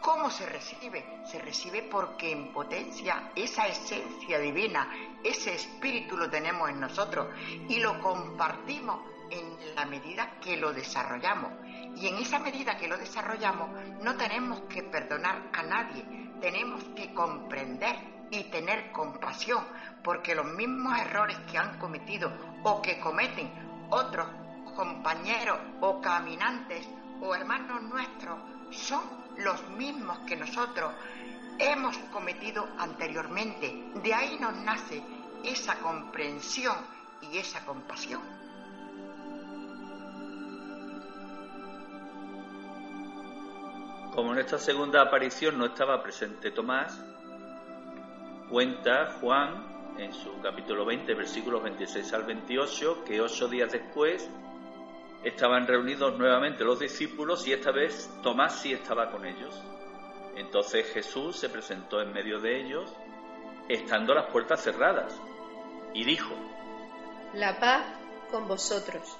¿Cómo 0.00 0.30
se 0.30 0.46
recibe? 0.46 1.04
Se 1.26 1.38
recibe 1.38 1.82
porque 1.82 2.32
en 2.32 2.52
potencia 2.52 3.32
esa 3.34 3.66
esencia 3.66 4.38
divina, 4.38 4.88
ese 5.22 5.54
espíritu 5.54 6.16
lo 6.16 6.30
tenemos 6.30 6.70
en 6.70 6.80
nosotros 6.80 7.28
y 7.68 7.78
lo 7.80 8.00
compartimos 8.00 9.00
en 9.30 9.74
la 9.74 9.84
medida 9.84 10.38
que 10.40 10.56
lo 10.56 10.72
desarrollamos. 10.72 11.52
Y 11.96 12.06
en 12.06 12.16
esa 12.16 12.38
medida 12.38 12.78
que 12.78 12.88
lo 12.88 12.96
desarrollamos 12.96 13.68
no 14.02 14.16
tenemos 14.16 14.62
que 14.62 14.82
perdonar 14.84 15.50
a 15.52 15.62
nadie, 15.64 16.02
tenemos 16.40 16.82
que 16.96 17.12
comprender 17.12 17.96
y 18.30 18.44
tener 18.44 18.92
compasión, 18.92 19.64
porque 20.02 20.34
los 20.34 20.46
mismos 20.46 20.98
errores 20.98 21.36
que 21.50 21.58
han 21.58 21.78
cometido 21.78 22.32
o 22.62 22.80
que 22.80 23.00
cometen 23.00 23.69
otros 23.90 24.26
compañeros 24.74 25.58
o 25.80 26.00
caminantes 26.00 26.88
o 27.20 27.34
hermanos 27.34 27.82
nuestros 27.82 28.38
son 28.70 29.02
los 29.38 29.68
mismos 29.70 30.18
que 30.20 30.36
nosotros 30.36 30.92
hemos 31.58 31.96
cometido 32.12 32.66
anteriormente. 32.78 33.90
De 34.02 34.14
ahí 34.14 34.38
nos 34.40 34.56
nace 34.56 35.02
esa 35.44 35.76
comprensión 35.80 36.76
y 37.20 37.38
esa 37.38 37.64
compasión. 37.64 38.22
Como 44.14 44.32
en 44.32 44.38
esta 44.40 44.58
segunda 44.58 45.02
aparición 45.02 45.58
no 45.58 45.66
estaba 45.66 46.02
presente 46.02 46.50
Tomás, 46.50 46.98
cuenta 48.48 49.16
Juan 49.20 49.69
en 49.98 50.12
su 50.12 50.40
capítulo 50.40 50.84
20, 50.84 51.14
versículos 51.14 51.62
26 51.62 52.12
al 52.12 52.24
28, 52.24 53.04
que 53.04 53.20
ocho 53.20 53.48
días 53.48 53.72
después 53.72 54.28
estaban 55.24 55.66
reunidos 55.66 56.18
nuevamente 56.18 56.64
los 56.64 56.78
discípulos 56.78 57.46
y 57.46 57.52
esta 57.52 57.72
vez 57.72 58.10
Tomás 58.22 58.60
sí 58.60 58.72
estaba 58.72 59.10
con 59.10 59.26
ellos. 59.26 59.54
Entonces 60.36 60.86
Jesús 60.92 61.36
se 61.36 61.48
presentó 61.48 62.00
en 62.00 62.12
medio 62.12 62.40
de 62.40 62.60
ellos, 62.60 62.90
estando 63.68 64.14
las 64.14 64.30
puertas 64.30 64.62
cerradas, 64.62 65.20
y 65.92 66.04
dijo, 66.04 66.34
La 67.34 67.58
paz 67.58 67.84
con 68.30 68.48
vosotros. 68.48 69.16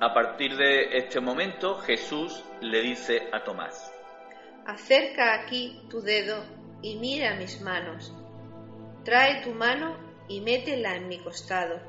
A 0.00 0.12
partir 0.12 0.56
de 0.56 0.98
este 0.98 1.20
momento 1.20 1.78
Jesús 1.78 2.44
le 2.60 2.82
dice 2.82 3.30
a 3.32 3.42
Tomás, 3.42 3.90
Acerca 4.66 5.34
aquí 5.34 5.80
tu 5.88 6.02
dedo 6.02 6.44
y 6.82 6.96
mira 6.96 7.36
mis 7.36 7.60
manos. 7.60 8.12
Trae 9.06 9.40
tu 9.44 9.52
mano 9.54 9.96
y 10.26 10.40
métela 10.40 10.96
en 10.96 11.06
mi 11.06 11.20
costado, 11.20 11.80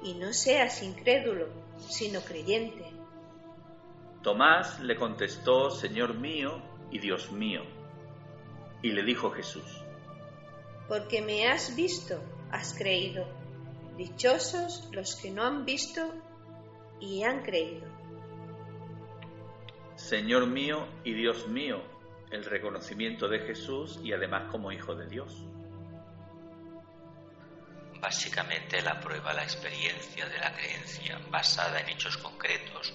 y 0.00 0.14
no 0.14 0.32
seas 0.32 0.80
incrédulo, 0.84 1.48
sino 1.76 2.20
creyente. 2.20 2.84
Tomás 4.22 4.78
le 4.78 4.94
contestó, 4.94 5.70
Señor 5.70 6.14
mío 6.14 6.62
y 6.92 7.00
Dios 7.00 7.32
mío. 7.32 7.62
Y 8.80 8.92
le 8.92 9.02
dijo 9.02 9.32
Jesús, 9.32 9.64
Porque 10.86 11.20
me 11.20 11.48
has 11.48 11.74
visto, 11.74 12.22
has 12.52 12.78
creído. 12.78 13.26
Dichosos 13.96 14.88
los 14.92 15.16
que 15.16 15.32
no 15.32 15.42
han 15.42 15.64
visto 15.64 16.14
y 17.00 17.24
han 17.24 17.42
creído. 17.42 17.88
Señor 19.96 20.46
mío 20.46 20.86
y 21.02 21.12
Dios 21.12 21.48
mío, 21.48 21.82
el 22.30 22.44
reconocimiento 22.44 23.26
de 23.26 23.40
Jesús 23.40 23.98
y 24.04 24.12
además 24.12 24.48
como 24.52 24.70
Hijo 24.70 24.94
de 24.94 25.08
Dios. 25.08 25.44
Básicamente 28.02 28.82
la 28.82 28.98
prueba 28.98 29.32
la 29.32 29.44
experiencia 29.44 30.28
de 30.28 30.36
la 30.40 30.52
creencia 30.52 31.20
basada 31.30 31.78
en 31.78 31.88
hechos 31.88 32.16
concretos. 32.16 32.92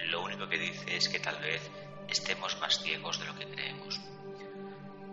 Lo 0.00 0.20
único 0.20 0.48
que 0.48 0.58
dice 0.58 0.96
es 0.96 1.08
que 1.08 1.20
tal 1.20 1.38
vez 1.40 1.62
estemos 2.08 2.58
más 2.58 2.82
ciegos 2.82 3.20
de 3.20 3.26
lo 3.26 3.36
que 3.36 3.46
creemos. 3.46 4.00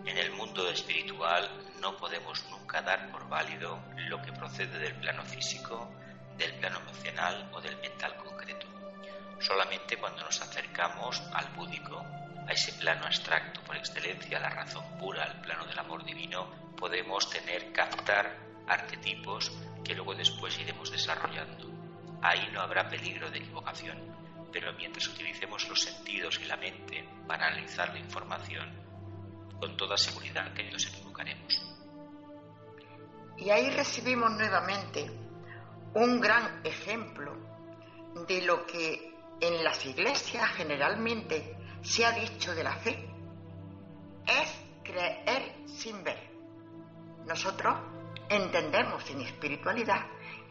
En 0.04 0.18
el 0.18 0.32
mundo 0.32 0.68
espiritual 0.68 1.48
no 1.80 1.96
podemos 1.96 2.44
nunca 2.50 2.82
dar 2.82 3.08
por 3.12 3.28
válido 3.28 3.78
lo 4.08 4.20
que 4.20 4.32
procede 4.32 4.80
del 4.80 4.96
plano 4.96 5.24
físico, 5.24 5.94
del 6.36 6.52
plano 6.54 6.80
emocional 6.80 7.48
o 7.52 7.60
del 7.60 7.76
mental 7.76 8.16
concreto. 8.16 8.66
Solamente 9.38 9.96
cuando 9.96 10.24
nos 10.24 10.40
acercamos 10.40 11.22
al 11.32 11.46
búdico, 11.50 12.04
a 12.48 12.52
ese 12.52 12.72
plano 12.72 13.06
abstracto 13.06 13.60
por 13.60 13.76
excelencia, 13.76 14.40
la 14.40 14.50
razón 14.50 14.84
pura, 14.98 15.22
al 15.22 15.40
plano 15.40 15.64
del 15.66 15.78
amor 15.78 16.04
divino, 16.04 16.50
podemos 16.76 17.30
tener, 17.30 17.72
captar 17.72 18.45
arquetipos 18.68 19.52
que 19.84 19.94
luego 19.94 20.14
después 20.14 20.58
iremos 20.58 20.90
desarrollando. 20.90 21.70
Ahí 22.22 22.48
no 22.52 22.60
habrá 22.60 22.88
peligro 22.88 23.30
de 23.30 23.38
equivocación, 23.38 23.98
pero 24.52 24.72
mientras 24.74 25.06
utilicemos 25.08 25.68
los 25.68 25.80
sentidos 25.80 26.40
y 26.40 26.46
la 26.46 26.56
mente 26.56 27.08
para 27.26 27.46
analizar 27.46 27.92
la 27.92 27.98
información, 27.98 28.68
con 29.60 29.76
toda 29.76 29.96
seguridad 29.96 30.52
que 30.52 30.70
nos 30.70 30.86
equivocaremos. 30.86 31.62
Y 33.38 33.50
ahí 33.50 33.70
recibimos 33.70 34.30
nuevamente 34.32 35.10
un 35.94 36.20
gran 36.20 36.60
ejemplo 36.64 37.36
de 38.26 38.42
lo 38.42 38.66
que 38.66 39.14
en 39.40 39.62
las 39.62 39.84
iglesias 39.84 40.50
generalmente 40.52 41.56
se 41.82 42.04
ha 42.04 42.12
dicho 42.12 42.54
de 42.54 42.64
la 42.64 42.76
fe. 42.76 43.08
Es 44.26 44.60
creer 44.82 45.54
sin 45.66 46.02
ver. 46.02 46.30
Nosotros 47.26 47.76
entendemos 48.28 49.08
en 49.10 49.22
espiritualidad 49.22 50.06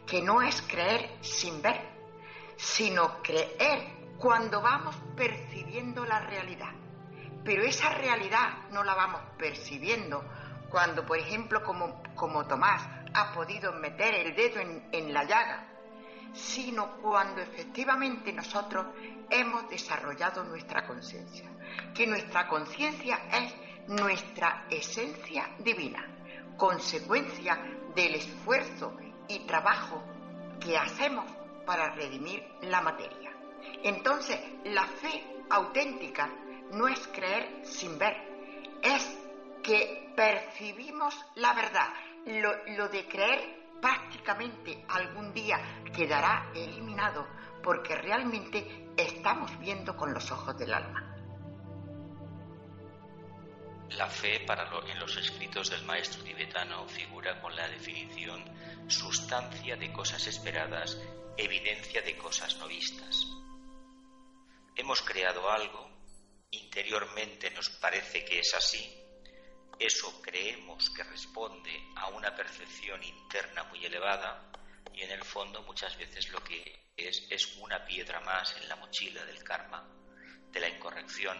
que 0.06 0.22
no 0.22 0.40
es 0.42 0.62
creer 0.62 1.16
sin 1.20 1.60
ver, 1.60 1.80
sino 2.56 3.22
creer 3.22 3.96
cuando 4.18 4.62
vamos 4.62 4.96
percibiendo 5.16 6.04
la 6.04 6.20
realidad. 6.20 6.72
Pero 7.44 7.62
esa 7.64 7.90
realidad 7.90 8.68
no 8.70 8.82
la 8.82 8.94
vamos 8.94 9.20
percibiendo 9.38 10.24
cuando, 10.68 11.04
por 11.04 11.18
ejemplo, 11.18 11.62
como, 11.62 12.02
como 12.14 12.46
Tomás 12.46 12.82
ha 13.14 13.32
podido 13.32 13.72
meter 13.72 14.14
el 14.14 14.34
dedo 14.34 14.60
en, 14.60 14.88
en 14.92 15.12
la 15.12 15.24
llaga, 15.24 15.66
sino 16.32 16.96
cuando 16.98 17.40
efectivamente 17.40 18.32
nosotros 18.32 18.86
hemos 19.30 19.68
desarrollado 19.70 20.44
nuestra 20.44 20.86
conciencia, 20.86 21.50
que 21.94 22.06
nuestra 22.06 22.46
conciencia 22.48 23.20
es 23.32 23.54
nuestra 23.88 24.66
esencia 24.70 25.50
divina, 25.58 26.15
consecuencia 26.56 27.58
del 27.94 28.16
esfuerzo 28.16 28.96
y 29.28 29.40
trabajo 29.40 30.02
que 30.60 30.76
hacemos 30.76 31.24
para 31.64 31.94
redimir 31.94 32.44
la 32.62 32.80
materia. 32.80 33.32
Entonces, 33.82 34.38
la 34.64 34.84
fe 34.84 35.44
auténtica 35.50 36.30
no 36.72 36.88
es 36.88 37.06
creer 37.08 37.64
sin 37.64 37.98
ver, 37.98 38.16
es 38.82 39.18
que 39.62 40.12
percibimos 40.16 41.14
la 41.34 41.52
verdad. 41.54 41.88
Lo, 42.26 42.88
de 42.88 43.06
creer 43.06 43.70
prácticamente 43.80 44.84
algún 44.88 45.32
día 45.32 45.60
quedará 45.94 46.50
eliminado 46.54 47.26
porque 47.62 47.94
realmente 47.94 48.90
estamos 48.96 49.56
viendo 49.60 49.96
con 49.96 50.12
los 50.12 50.30
ojos 50.32 50.56
del 50.58 50.74
alma. 50.74 51.15
La 53.90 54.08
fe 54.08 54.40
para 54.40 54.68
en 54.88 54.98
los 54.98 55.16
escritos 55.16 55.70
del 55.70 55.84
maestro 55.84 56.22
tibetano 56.22 56.86
figura 56.88 57.40
con 57.40 57.54
la 57.54 57.68
definición 57.68 58.44
sustancia 58.88 59.76
de 59.76 59.92
cosas 59.92 60.26
esperadas, 60.26 60.98
evidencia 61.36 62.02
de 62.02 62.16
cosas 62.16 62.56
no 62.58 62.68
vistas. 62.68 63.26
Hemos 64.74 65.02
creado 65.02 65.50
algo, 65.50 65.88
interiormente 66.50 67.50
nos 67.50 67.70
parece 67.70 68.24
que 68.24 68.40
es 68.40 68.54
así, 68.54 68.92
eso 69.78 70.20
creemos 70.22 70.90
que 70.90 71.04
responde 71.04 71.88
a 71.96 72.08
una 72.08 72.34
percepción 72.34 73.02
interna 73.02 73.64
muy 73.64 73.84
elevada 73.84 74.50
y 74.92 75.02
en 75.02 75.10
el 75.10 75.22
fondo 75.22 75.62
muchas 75.62 75.96
veces 75.96 76.30
lo 76.30 76.42
que 76.42 76.90
es 76.96 77.26
es 77.30 77.56
una 77.58 77.84
piedra 77.84 78.20
más 78.20 78.56
en 78.56 78.68
la 78.68 78.76
mochila 78.76 79.24
del 79.26 79.44
karma, 79.44 79.86
de 80.50 80.60
la 80.60 80.68
incorrección 80.68 81.36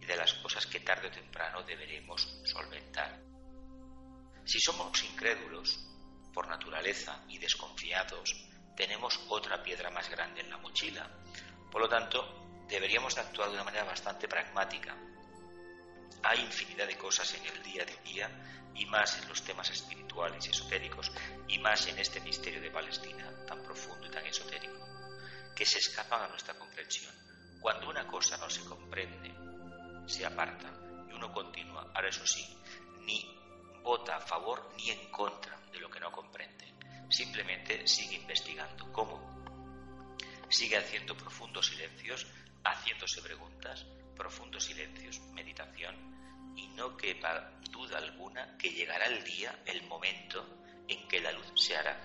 y 0.00 0.06
de 0.06 0.16
las 0.16 0.32
cosas 0.34 0.66
que 0.66 0.80
tarde 0.80 1.08
o 1.08 1.10
temprano 1.10 1.62
deberemos 1.62 2.40
solventar. 2.44 3.20
Si 4.44 4.58
somos 4.58 5.02
incrédulos 5.04 5.78
por 6.32 6.48
naturaleza 6.48 7.24
y 7.28 7.38
desconfiados, 7.38 8.34
tenemos 8.76 9.20
otra 9.28 9.62
piedra 9.62 9.90
más 9.90 10.08
grande 10.08 10.40
en 10.40 10.50
la 10.50 10.58
mochila. 10.58 11.08
Por 11.70 11.82
lo 11.82 11.88
tanto, 11.88 12.64
deberíamos 12.68 13.14
de 13.14 13.20
actuar 13.20 13.48
de 13.48 13.54
una 13.54 13.64
manera 13.64 13.84
bastante 13.84 14.26
pragmática. 14.26 14.96
Hay 16.22 16.40
infinidad 16.40 16.86
de 16.86 16.96
cosas 16.96 17.32
en 17.34 17.46
el 17.46 17.62
día 17.62 17.82
a 17.82 18.02
día 18.02 18.70
y 18.74 18.86
más 18.86 19.18
en 19.18 19.28
los 19.28 19.42
temas 19.42 19.70
espirituales 19.70 20.46
y 20.46 20.50
esotéricos 20.50 21.10
y 21.48 21.58
más 21.58 21.86
en 21.88 21.98
este 21.98 22.20
misterio 22.20 22.60
de 22.60 22.70
Palestina 22.70 23.44
tan 23.46 23.62
profundo 23.62 24.06
y 24.06 24.10
tan 24.10 24.24
esotérico, 24.26 24.78
que 25.54 25.66
se 25.66 25.78
escapan 25.78 26.22
a 26.22 26.28
nuestra 26.28 26.54
comprensión. 26.54 27.12
Cuando 27.60 27.90
una 27.90 28.06
cosa 28.06 28.36
no 28.38 28.48
se 28.48 28.64
comprende, 28.64 29.34
se 30.10 30.26
aparta 30.26 30.70
y 31.08 31.12
uno 31.12 31.32
continúa. 31.32 31.90
Ahora 31.94 32.08
eso 32.08 32.26
sí, 32.26 32.44
ni 33.02 33.36
vota 33.82 34.16
a 34.16 34.20
favor 34.20 34.72
ni 34.76 34.90
en 34.90 35.10
contra 35.10 35.58
de 35.72 35.80
lo 35.80 35.90
que 35.90 36.00
no 36.00 36.10
comprende. 36.10 36.74
Simplemente 37.08 37.86
sigue 37.86 38.16
investigando. 38.16 38.92
¿Cómo? 38.92 39.40
Sigue 40.48 40.76
haciendo 40.76 41.16
profundos 41.16 41.66
silencios, 41.66 42.26
haciéndose 42.64 43.22
preguntas, 43.22 43.86
profundos 44.16 44.64
silencios, 44.64 45.20
meditación, 45.32 46.54
y 46.56 46.66
no 46.68 46.96
quepa 46.96 47.52
duda 47.70 47.98
alguna 47.98 48.56
que 48.58 48.70
llegará 48.70 49.06
el 49.06 49.22
día, 49.24 49.62
el 49.64 49.82
momento 49.84 50.58
en 50.88 51.06
que 51.08 51.20
la 51.20 51.32
luz 51.32 51.46
se 51.54 51.76
hará, 51.76 51.96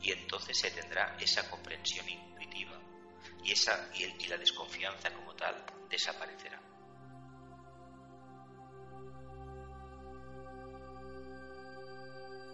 y 0.00 0.10
entonces 0.10 0.58
se 0.58 0.70
tendrá 0.72 1.16
esa 1.20 1.48
comprensión 1.48 2.08
intuitiva, 2.08 2.78
y, 3.44 3.52
esa, 3.52 3.88
y 3.94 4.26
la 4.26 4.36
desconfianza 4.36 5.12
como 5.14 5.34
tal 5.34 5.64
desaparecerá. 5.88 6.71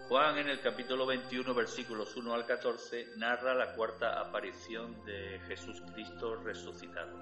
Juan 0.08 0.38
en 0.38 0.48
el 0.48 0.62
capítulo 0.62 1.04
21, 1.04 1.52
versículos 1.52 2.16
1 2.16 2.32
al 2.32 2.46
14, 2.46 3.08
narra 3.18 3.54
la 3.54 3.74
cuarta 3.74 4.18
aparición 4.18 5.04
de 5.04 5.38
Jesús 5.46 5.82
Cristo 5.92 6.34
resucitado. 6.36 7.14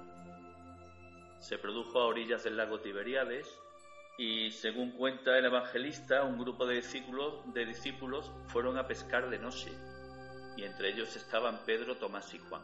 Se 1.40 1.58
produjo 1.58 1.98
a 1.98 2.06
orillas 2.06 2.44
del 2.44 2.56
lago 2.56 2.78
Tiberíades 2.78 3.48
y, 4.18 4.52
según 4.52 4.92
cuenta 4.92 5.36
el 5.36 5.46
evangelista, 5.46 6.22
un 6.22 6.38
grupo 6.38 6.64
de 6.64 6.76
discípulos, 6.76 7.52
de 7.52 7.66
discípulos 7.66 8.30
fueron 8.46 8.78
a 8.78 8.86
pescar 8.86 9.30
de 9.30 9.40
noche 9.40 9.72
y 10.56 10.62
entre 10.62 10.90
ellos 10.90 11.16
estaban 11.16 11.64
Pedro, 11.66 11.96
Tomás 11.96 12.32
y 12.34 12.38
Juan. 12.38 12.62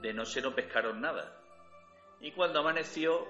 De 0.00 0.14
noche 0.14 0.40
no 0.40 0.54
pescaron 0.54 1.00
nada 1.00 1.36
y 2.20 2.30
cuando 2.30 2.60
amaneció 2.60 3.26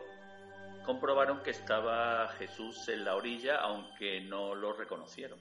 comprobaron 0.85 1.43
que 1.43 1.51
estaba 1.51 2.29
Jesús 2.39 2.89
en 2.89 3.05
la 3.05 3.15
orilla, 3.15 3.57
aunque 3.57 4.21
no 4.21 4.55
lo 4.55 4.73
reconocieron. 4.73 5.39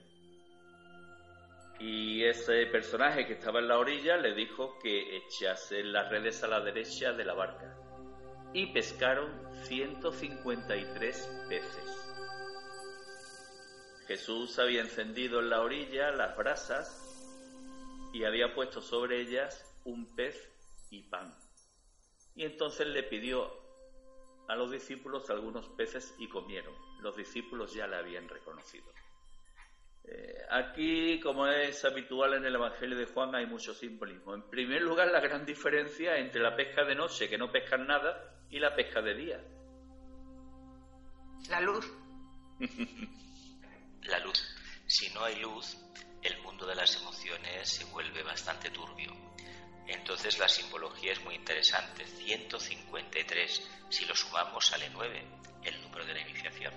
Y 1.79 2.23
ese 2.23 2.65
personaje 2.67 3.27
que 3.27 3.33
estaba 3.33 3.59
en 3.59 3.67
la 3.67 3.77
orilla 3.77 4.17
le 4.17 4.33
dijo 4.33 4.79
que 4.79 5.17
echase 5.17 5.83
las 5.83 6.09
redes 6.09 6.43
a 6.43 6.47
la 6.47 6.61
derecha 6.61 7.13
de 7.13 7.25
la 7.25 7.33
barca. 7.33 7.77
Y 8.53 8.67
pescaron 8.73 9.31
153 9.65 11.45
peces. 11.49 12.07
Jesús 14.07 14.57
había 14.57 14.81
encendido 14.81 15.41
en 15.41 15.49
la 15.49 15.61
orilla 15.61 16.11
las 16.11 16.35
brasas 16.35 17.03
y 18.13 18.23
había 18.23 18.55
puesto 18.55 18.81
sobre 18.81 19.21
ellas 19.21 19.63
un 19.83 20.15
pez 20.15 20.49
y 20.89 21.03
pan. 21.03 21.37
Y 22.33 22.45
entonces 22.45 22.87
le 22.87 23.03
pidió 23.03 23.66
a 24.47 24.55
los 24.55 24.71
discípulos 24.71 25.29
algunos 25.29 25.67
peces 25.69 26.15
y 26.17 26.27
comieron. 26.27 26.73
Los 27.01 27.15
discípulos 27.15 27.73
ya 27.73 27.87
le 27.87 27.97
habían 27.97 28.27
reconocido. 28.27 28.91
Eh, 30.05 30.37
aquí, 30.49 31.19
como 31.19 31.47
es 31.47 31.83
habitual 31.83 32.35
en 32.35 32.45
el 32.45 32.55
Evangelio 32.55 32.97
de 32.97 33.07
Juan, 33.07 33.35
hay 33.35 33.45
mucho 33.45 33.73
simbolismo. 33.73 34.33
En 34.33 34.49
primer 34.49 34.81
lugar, 34.81 35.09
la 35.11 35.19
gran 35.19 35.45
diferencia 35.45 36.17
entre 36.17 36.41
la 36.41 36.55
pesca 36.55 36.85
de 36.85 36.95
noche, 36.95 37.27
que 37.27 37.37
no 37.37 37.51
pescan 37.51 37.85
nada, 37.85 38.33
y 38.49 38.59
la 38.59 38.73
pesca 38.73 39.01
de 39.01 39.13
día. 39.15 39.43
La 41.49 41.59
luz. 41.59 41.91
la 44.03 44.19
luz. 44.19 44.55
Si 44.85 45.13
no 45.13 45.23
hay 45.25 45.41
luz, 45.41 45.77
el 46.21 46.41
mundo 46.41 46.65
de 46.65 46.75
las 46.75 46.95
emociones 47.01 47.69
se 47.69 47.83
vuelve 47.85 48.23
bastante 48.23 48.69
turbio. 48.69 49.26
Entonces 49.87 50.37
la 50.39 50.49
simbología 50.49 51.13
es 51.13 51.23
muy 51.23 51.35
interesante. 51.35 52.05
153. 52.05 53.69
Si 53.89 54.05
lo 54.05 54.15
sumamos 54.15 54.65
sale 54.65 54.89
9, 54.91 55.25
el 55.63 55.81
número 55.81 56.05
de 56.05 56.13
la 56.13 56.21
iniciación. 56.21 56.73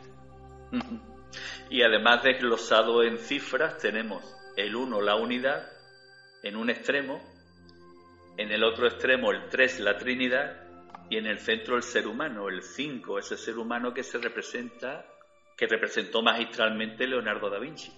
Y 1.68 1.82
además 1.82 2.22
desglosado 2.22 3.02
en 3.02 3.18
cifras 3.18 3.78
tenemos 3.78 4.24
el 4.56 4.74
1, 4.74 5.00
la 5.00 5.16
unidad, 5.16 5.66
en 6.42 6.56
un 6.56 6.70
extremo, 6.70 7.20
en 8.36 8.50
el 8.50 8.64
otro 8.64 8.86
extremo 8.86 9.30
el 9.30 9.48
3, 9.48 9.80
la 9.80 9.98
Trinidad, 9.98 10.70
y 11.08 11.16
en 11.16 11.26
el 11.26 11.40
centro 11.40 11.76
el 11.76 11.82
ser 11.82 12.06
humano, 12.06 12.48
el 12.48 12.62
5, 12.62 13.18
ese 13.18 13.36
ser 13.36 13.58
humano 13.58 13.92
que 13.92 14.04
se 14.04 14.18
representa, 14.18 15.04
que 15.56 15.66
representó 15.66 16.22
magistralmente 16.22 17.06
Leonardo 17.06 17.50
da 17.50 17.58
Vinci. 17.58 17.92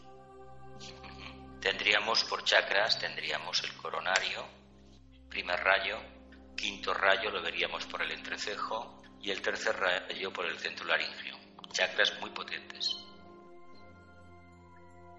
Tendríamos 1.61 2.25
por 2.25 2.43
chakras, 2.43 2.99
tendríamos 2.99 3.63
el 3.63 3.73
coronario, 3.75 4.62
primer 5.33 5.59
rayo, 5.65 5.97
quinto 6.55 6.93
rayo 6.93 7.31
lo 7.31 7.41
veríamos 7.41 7.87
por 7.87 8.03
el 8.03 8.13
entrecejo 8.13 9.03
y 9.23 9.31
el 9.31 9.41
tercer 9.41 9.75
rayo 9.75 10.31
por 10.31 10.45
el 10.45 10.59
centro 10.59 10.85
laringio. 10.85 11.37
Chakras 11.73 12.21
muy 12.21 12.29
potentes. 12.31 12.99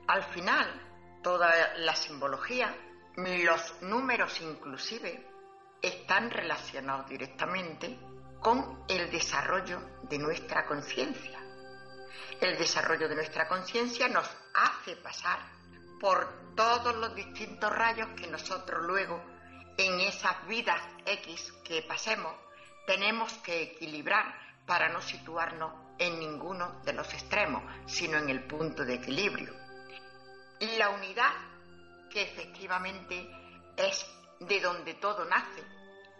Al 0.07 0.23
final, 0.25 1.19
toda 1.23 1.75
la 1.77 1.95
simbología, 1.95 2.75
los 3.15 3.81
números 3.81 4.39
inclusive, 4.41 5.27
están 5.81 6.29
relacionados 6.29 7.09
directamente 7.09 7.97
con 8.39 8.85
el 8.87 9.09
desarrollo 9.09 9.81
de 10.03 10.19
nuestra 10.19 10.67
conciencia. 10.67 11.39
El 12.39 12.57
desarrollo 12.59 13.09
de 13.09 13.15
nuestra 13.15 13.47
conciencia 13.47 14.07
nos 14.09 14.29
hace 14.53 14.95
pasar 14.97 15.39
por 15.99 16.53
todos 16.55 16.95
los 16.97 17.15
distintos 17.15 17.71
rayos 17.71 18.09
que 18.15 18.27
nosotros 18.27 18.83
luego 18.83 19.32
en 19.77 19.99
esas 20.01 20.45
vidas 20.47 20.81
X 21.05 21.51
que 21.63 21.81
pasemos, 21.83 22.33
tenemos 22.85 23.33
que 23.39 23.63
equilibrar 23.63 24.25
para 24.65 24.89
no 24.89 25.01
situarnos 25.01 25.73
en 25.97 26.19
ninguno 26.19 26.81
de 26.83 26.93
los 26.93 27.11
extremos, 27.13 27.63
sino 27.85 28.17
en 28.17 28.29
el 28.29 28.45
punto 28.45 28.83
de 28.83 28.95
equilibrio. 28.95 29.53
La 30.77 30.89
unidad, 30.89 31.31
que 32.09 32.21
efectivamente 32.23 33.29
es 33.77 34.05
de 34.39 34.59
donde 34.59 34.95
todo 34.95 35.25
nace, 35.25 35.63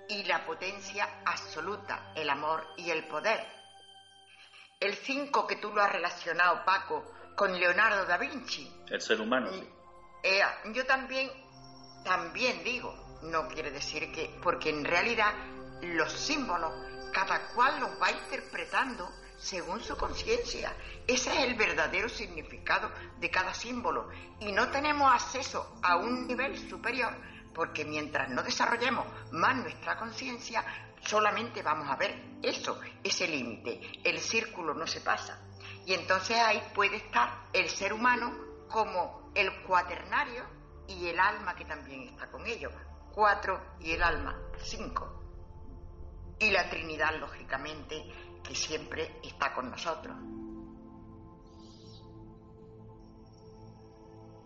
y 0.09 0.23
la 0.23 0.45
potencia 0.45 1.21
absoluta, 1.25 2.11
el 2.15 2.29
amor 2.29 2.65
y 2.77 2.89
el 2.89 3.07
poder. 3.07 3.45
El 4.79 4.95
5 4.95 5.47
que 5.47 5.55
tú 5.57 5.73
lo 5.73 5.81
has 5.81 5.91
relacionado, 5.91 6.65
Paco, 6.65 7.13
con 7.35 7.57
Leonardo 7.57 8.05
da 8.05 8.17
Vinci. 8.17 8.69
El 8.89 9.01
ser 9.01 9.21
humano. 9.21 9.49
Eh, 10.21 10.41
yo 10.73 10.85
también, 10.85 11.31
también 12.03 12.63
digo, 12.63 13.02
no 13.23 13.47
quiere 13.47 13.71
decir 13.71 14.11
que, 14.11 14.39
porque 14.41 14.69
en 14.69 14.83
realidad 14.83 15.33
los 15.81 16.11
símbolos, 16.11 16.71
cada 17.11 17.47
cual 17.49 17.79
los 17.79 18.01
va 18.01 18.11
interpretando 18.11 19.09
según 19.37 19.81
su 19.81 19.97
conciencia. 19.97 20.73
Ese 21.05 21.31
es 21.33 21.39
el 21.43 21.55
verdadero 21.55 22.07
significado 22.09 22.89
de 23.19 23.29
cada 23.29 23.53
símbolo. 23.53 24.09
Y 24.39 24.51
no 24.51 24.69
tenemos 24.69 25.11
acceso 25.13 25.79
a 25.83 25.97
un 25.97 26.27
nivel 26.27 26.57
superior, 26.69 27.13
porque 27.53 27.85
mientras 27.85 28.29
no 28.29 28.41
desarrollemos 28.41 29.05
más 29.31 29.55
nuestra 29.57 29.97
conciencia, 29.97 30.63
solamente 31.01 31.61
vamos 31.61 31.89
a 31.89 31.95
ver 31.97 32.37
eso, 32.41 32.79
ese 33.03 33.27
límite. 33.27 33.81
El 34.03 34.19
círculo 34.19 34.73
no 34.73 34.87
se 34.87 35.01
pasa. 35.01 35.39
Y 35.85 35.93
entonces 35.93 36.37
ahí 36.37 36.61
puede 36.73 36.97
estar 36.97 37.43
el 37.51 37.69
ser 37.69 37.93
humano 37.93 38.33
como 38.69 39.31
el 39.35 39.63
cuaternario 39.63 40.45
y 40.87 41.07
el 41.07 41.19
alma 41.19 41.55
que 41.55 41.65
también 41.65 42.03
está 42.03 42.29
con 42.31 42.45
ellos. 42.47 42.71
4 43.13 43.61
y 43.81 43.91
el 43.91 44.03
alma, 44.03 44.39
5. 44.57 46.35
Y 46.39 46.51
la 46.51 46.69
Trinidad, 46.69 47.19
lógicamente, 47.19 48.03
que 48.43 48.55
siempre 48.55 49.19
está 49.23 49.53
con 49.53 49.69
nosotros. 49.69 50.15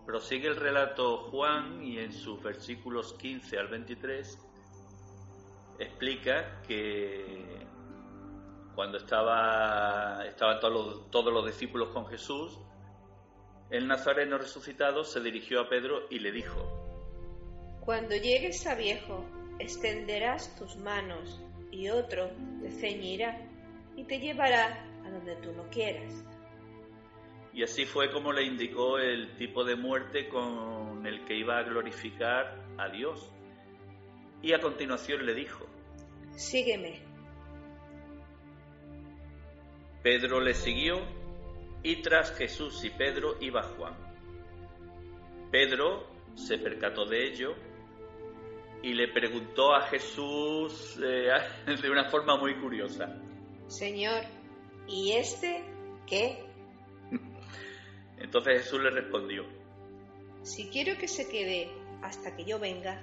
Prosigue 0.06 0.48
el 0.48 0.56
relato 0.56 1.30
Juan 1.30 1.82
y 1.82 1.98
en 1.98 2.12
sus 2.12 2.42
versículos 2.42 3.14
15 3.14 3.58
al 3.58 3.68
23 3.68 4.38
explica 5.78 6.62
que 6.62 7.66
cuando 8.74 8.98
estaba, 8.98 10.24
estaban 10.26 10.60
todos 10.60 11.10
todos 11.10 11.32
los 11.32 11.44
discípulos 11.44 11.90
con 11.90 12.06
Jesús, 12.06 12.58
el 13.70 13.86
nazareno 13.86 14.38
resucitado 14.38 15.04
se 15.04 15.20
dirigió 15.20 15.60
a 15.60 15.68
Pedro 15.68 16.06
y 16.10 16.20
le 16.20 16.32
dijo, 16.32 16.77
cuando 17.88 18.14
llegues 18.16 18.66
a 18.66 18.74
viejo, 18.74 19.24
extenderás 19.58 20.54
tus 20.56 20.76
manos 20.76 21.42
y 21.70 21.88
otro 21.88 22.30
te 22.60 22.70
ceñirá 22.70 23.40
y 23.96 24.04
te 24.04 24.18
llevará 24.18 24.84
a 25.06 25.10
donde 25.10 25.36
tú 25.36 25.52
no 25.52 25.66
quieras. 25.70 26.22
Y 27.54 27.62
así 27.62 27.86
fue 27.86 28.12
como 28.12 28.30
le 28.30 28.44
indicó 28.44 28.98
el 28.98 29.34
tipo 29.38 29.64
de 29.64 29.74
muerte 29.74 30.28
con 30.28 31.06
el 31.06 31.24
que 31.24 31.34
iba 31.34 31.56
a 31.56 31.62
glorificar 31.62 32.62
a 32.76 32.90
Dios. 32.90 33.32
Y 34.42 34.52
a 34.52 34.60
continuación 34.60 35.24
le 35.24 35.32
dijo, 35.32 35.64
Sígueme. 36.36 37.00
Pedro 40.02 40.42
le 40.42 40.52
siguió 40.52 41.00
y 41.82 42.02
tras 42.02 42.36
Jesús 42.36 42.84
y 42.84 42.90
Pedro 42.90 43.38
iba 43.40 43.62
Juan. 43.62 43.94
Pedro 45.50 46.06
se 46.34 46.58
percató 46.58 47.06
de 47.06 47.26
ello 47.26 47.67
y 48.82 48.94
le 48.94 49.08
preguntó 49.08 49.74
a 49.74 49.82
Jesús 49.82 50.98
eh, 51.02 51.28
de 51.82 51.90
una 51.90 52.08
forma 52.08 52.36
muy 52.36 52.54
curiosa. 52.60 53.20
Señor, 53.66 54.24
¿y 54.86 55.12
este 55.12 55.64
qué? 56.06 56.44
Entonces 58.18 58.64
Jesús 58.64 58.82
le 58.82 58.90
respondió, 58.90 59.44
Si 60.42 60.68
quiero 60.70 60.98
que 60.98 61.08
se 61.08 61.28
quede 61.28 61.70
hasta 62.02 62.34
que 62.36 62.44
yo 62.44 62.58
venga, 62.58 63.00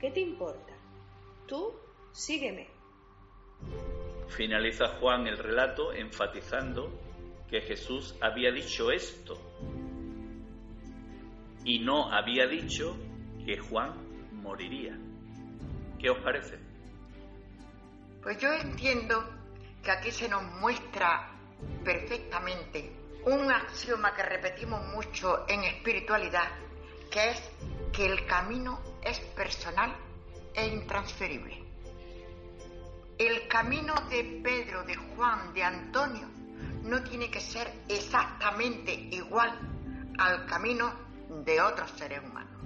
¿qué 0.00 0.10
te 0.10 0.20
importa? 0.20 0.74
Tú 1.46 1.72
sígueme. 2.12 2.68
Finaliza 4.28 4.88
Juan 4.98 5.26
el 5.26 5.38
relato 5.38 5.92
enfatizando 5.92 6.90
que 7.48 7.60
Jesús 7.60 8.16
había 8.20 8.52
dicho 8.52 8.90
esto 8.90 9.36
y 11.64 11.80
no 11.80 12.10
había 12.12 12.46
dicho 12.46 12.96
que 13.44 13.58
Juan 13.58 14.09
moriría. 14.40 14.98
¿Qué 15.98 16.10
os 16.10 16.18
parece? 16.18 16.58
Pues 18.22 18.38
yo 18.38 18.52
entiendo 18.52 19.24
que 19.82 19.90
aquí 19.90 20.10
se 20.10 20.28
nos 20.28 20.42
muestra 20.60 21.30
perfectamente 21.84 22.92
un 23.24 23.50
axioma 23.50 24.14
que 24.14 24.22
repetimos 24.22 24.86
mucho 24.88 25.44
en 25.48 25.62
espiritualidad, 25.64 26.48
que 27.10 27.30
es 27.30 27.50
que 27.92 28.06
el 28.06 28.26
camino 28.26 28.80
es 29.02 29.18
personal 29.20 29.94
e 30.54 30.66
intransferible. 30.66 31.62
El 33.18 33.46
camino 33.48 33.94
de 34.08 34.40
Pedro, 34.42 34.82
de 34.84 34.96
Juan, 34.96 35.52
de 35.52 35.62
Antonio, 35.62 36.28
no 36.82 37.02
tiene 37.04 37.30
que 37.30 37.40
ser 37.40 37.70
exactamente 37.88 38.92
igual 38.92 39.58
al 40.18 40.46
camino 40.46 40.92
de 41.44 41.60
otros 41.60 41.90
seres 41.92 42.20
humanos. 42.24 42.62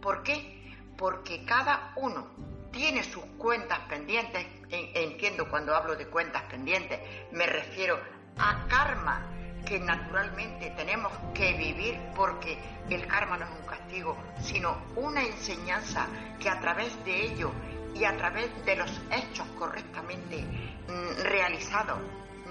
¿Por 0.00 0.22
qué? 0.22 0.57
Porque 0.98 1.44
cada 1.46 1.92
uno 1.96 2.26
tiene 2.70 3.02
sus 3.02 3.24
cuentas 3.38 3.78
pendientes, 3.88 4.44
entiendo 4.68 5.48
cuando 5.48 5.74
hablo 5.74 5.96
de 5.96 6.08
cuentas 6.08 6.42
pendientes, 6.50 7.00
me 7.32 7.46
refiero 7.46 7.98
a 8.36 8.66
karma 8.68 9.30
que 9.64 9.78
naturalmente 9.78 10.70
tenemos 10.70 11.12
que 11.34 11.52
vivir 11.54 11.98
porque 12.14 12.58
el 12.90 13.06
karma 13.06 13.38
no 13.38 13.44
es 13.46 13.50
un 13.60 13.66
castigo, 13.66 14.16
sino 14.40 14.76
una 14.96 15.22
enseñanza 15.22 16.06
que 16.40 16.48
a 16.48 16.60
través 16.60 17.04
de 17.04 17.26
ello 17.26 17.52
y 17.94 18.04
a 18.04 18.16
través 18.16 18.50
de 18.64 18.76
los 18.76 18.90
hechos 19.10 19.46
correctamente 19.58 20.42
mm, 20.42 21.22
realizados 21.22 21.98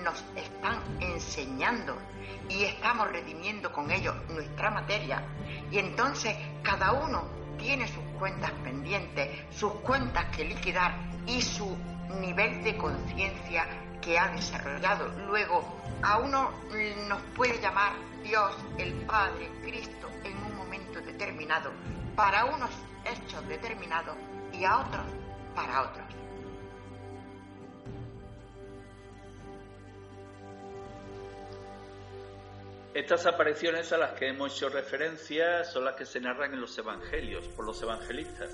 nos 0.04 0.24
están 0.36 0.80
enseñando 1.00 1.98
y 2.50 2.64
estamos 2.64 3.08
redimiendo 3.12 3.72
con 3.72 3.89
ello 3.91 4.14
nuestra 4.30 4.70
materia. 4.70 5.24
Y 5.72 5.80
entonces 5.80 6.36
cada 6.64 6.91
uno 6.93 7.24
tiene 7.58 7.88
sus 7.88 8.04
cuentas 8.18 8.51
pendientes, 8.63 9.30
sus 9.51 9.72
cuentas 9.82 10.26
que 10.36 10.45
liquidar 10.45 10.95
y 11.26 11.41
su 11.41 11.78
nivel 12.20 12.63
de 12.63 12.78
conciencia 12.78 13.68
que 14.01 14.18
ha 14.18 14.30
desarrollado. 14.30 15.07
Luego, 15.28 15.63
a 16.01 16.18
uno 16.18 16.51
nos 17.07 17.22
puede 17.36 17.59
llamar 17.59 17.93
Dios, 18.24 18.55
el 18.78 18.93
Padre, 19.05 19.49
Cristo, 19.63 20.09
en 20.24 20.38
un 20.38 20.57
momento 20.57 21.01
determinado, 21.01 21.72
para 22.15 22.45
unos 22.45 22.72
hechos 23.05 23.47
determinados 23.47 24.15
y 24.51 24.63
a 24.65 24.80
otros 24.80 25.05
para 25.55 25.82
otros. 25.82 26.07
Estas 32.98 33.28
apariciones 33.28 33.93
a 33.93 34.00
las 34.00 34.14
que 34.14 34.28
hemos 34.28 34.56
hecho 34.56 34.70
referencia 34.70 35.64
son 35.64 35.86
las 35.86 35.93
que 35.93 36.08
se 36.08 36.20
narran 36.20 36.52
en 36.56 36.62
los 36.62 36.76
evangelios 36.80 37.48
por 37.50 37.64
los 37.64 37.80
evangelistas. 37.84 38.50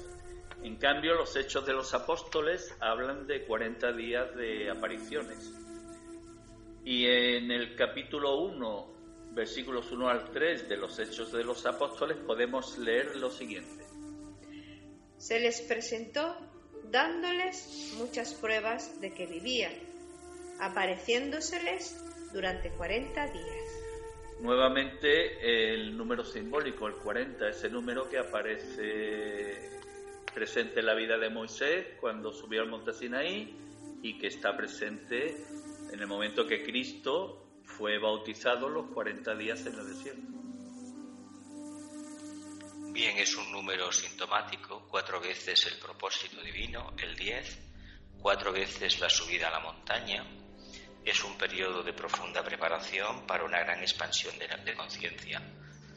En 0.61 0.75
cambio, 0.75 1.13
los 1.13 1.33
hechos 1.37 1.65
de 1.65 1.71
los 1.71 1.93
apóstoles 1.93 2.75
hablan 2.81 3.25
de 3.25 3.45
40 3.45 3.93
días 3.93 4.35
de 4.35 4.69
apariciones. 4.69 5.49
Y 6.83 7.05
en 7.05 7.51
el 7.51 7.73
capítulo 7.77 8.41
1, 8.41 9.31
versículos 9.31 9.89
1 9.93 10.09
al 10.09 10.29
3 10.31 10.67
de 10.67 10.75
los 10.75 10.99
hechos 10.99 11.31
de 11.31 11.45
los 11.45 11.65
apóstoles 11.65 12.17
podemos 12.17 12.77
leer 12.79 13.15
lo 13.15 13.29
siguiente. 13.31 13.85
Se 15.15 15.39
les 15.39 15.61
presentó 15.61 16.35
dándoles 16.91 17.93
muchas 17.95 18.33
pruebas 18.33 18.99
de 18.99 19.13
que 19.13 19.25
vivían, 19.25 19.71
apareciéndoseles 20.59 22.03
durante 22.33 22.71
40 22.71 23.27
días. 23.27 23.62
Nuevamente 24.43 25.73
el 25.73 25.95
número 25.95 26.25
simbólico, 26.25 26.85
el 26.85 26.95
40, 26.95 27.47
ese 27.47 27.69
número 27.69 28.09
que 28.09 28.17
aparece 28.17 29.79
presente 30.33 30.81
en 30.81 30.85
la 30.85 30.95
vida 30.95 31.17
de 31.17 31.29
Moisés 31.29 31.95
cuando 31.97 32.33
subió 32.33 32.61
al 32.61 32.67
monte 32.67 32.91
Sinaí 32.91 33.55
y 34.01 34.17
que 34.17 34.27
está 34.27 34.53
presente 34.57 35.37
en 35.93 35.97
el 35.97 36.07
momento 36.07 36.45
que 36.45 36.61
Cristo 36.61 37.61
fue 37.63 37.97
bautizado 37.99 38.67
los 38.67 38.87
40 38.87 39.33
días 39.35 39.65
en 39.65 39.79
el 39.79 39.87
desierto. 39.87 40.27
Bien, 42.91 43.17
es 43.19 43.37
un 43.37 43.49
número 43.49 43.93
sintomático, 43.93 44.85
cuatro 44.89 45.21
veces 45.21 45.67
el 45.67 45.79
propósito 45.79 46.41
divino, 46.41 46.91
el 47.01 47.15
10, 47.15 47.59
cuatro 48.19 48.51
veces 48.51 48.99
la 48.99 49.09
subida 49.09 49.47
a 49.47 49.51
la 49.51 49.59
montaña, 49.61 50.42
es 51.05 51.23
un 51.23 51.37
periodo 51.37 51.83
de 51.83 51.93
profunda 51.93 52.43
preparación 52.43 53.25
para 53.27 53.43
una 53.43 53.59
gran 53.59 53.81
expansión 53.81 54.37
de, 54.39 54.47
de 54.47 54.73
conciencia. 54.75 55.41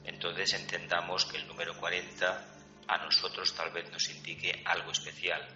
Entonces 0.05 0.53
entendamos 0.55 1.25
que 1.27 1.37
el 1.37 1.47
número 1.47 1.77
40 1.77 2.45
a 2.89 2.99
nosotros 2.99 3.55
tal 3.55 3.71
vez 3.71 3.91
nos 3.91 4.09
indique 4.11 4.63
algo 4.65 4.91
especial. 4.93 5.47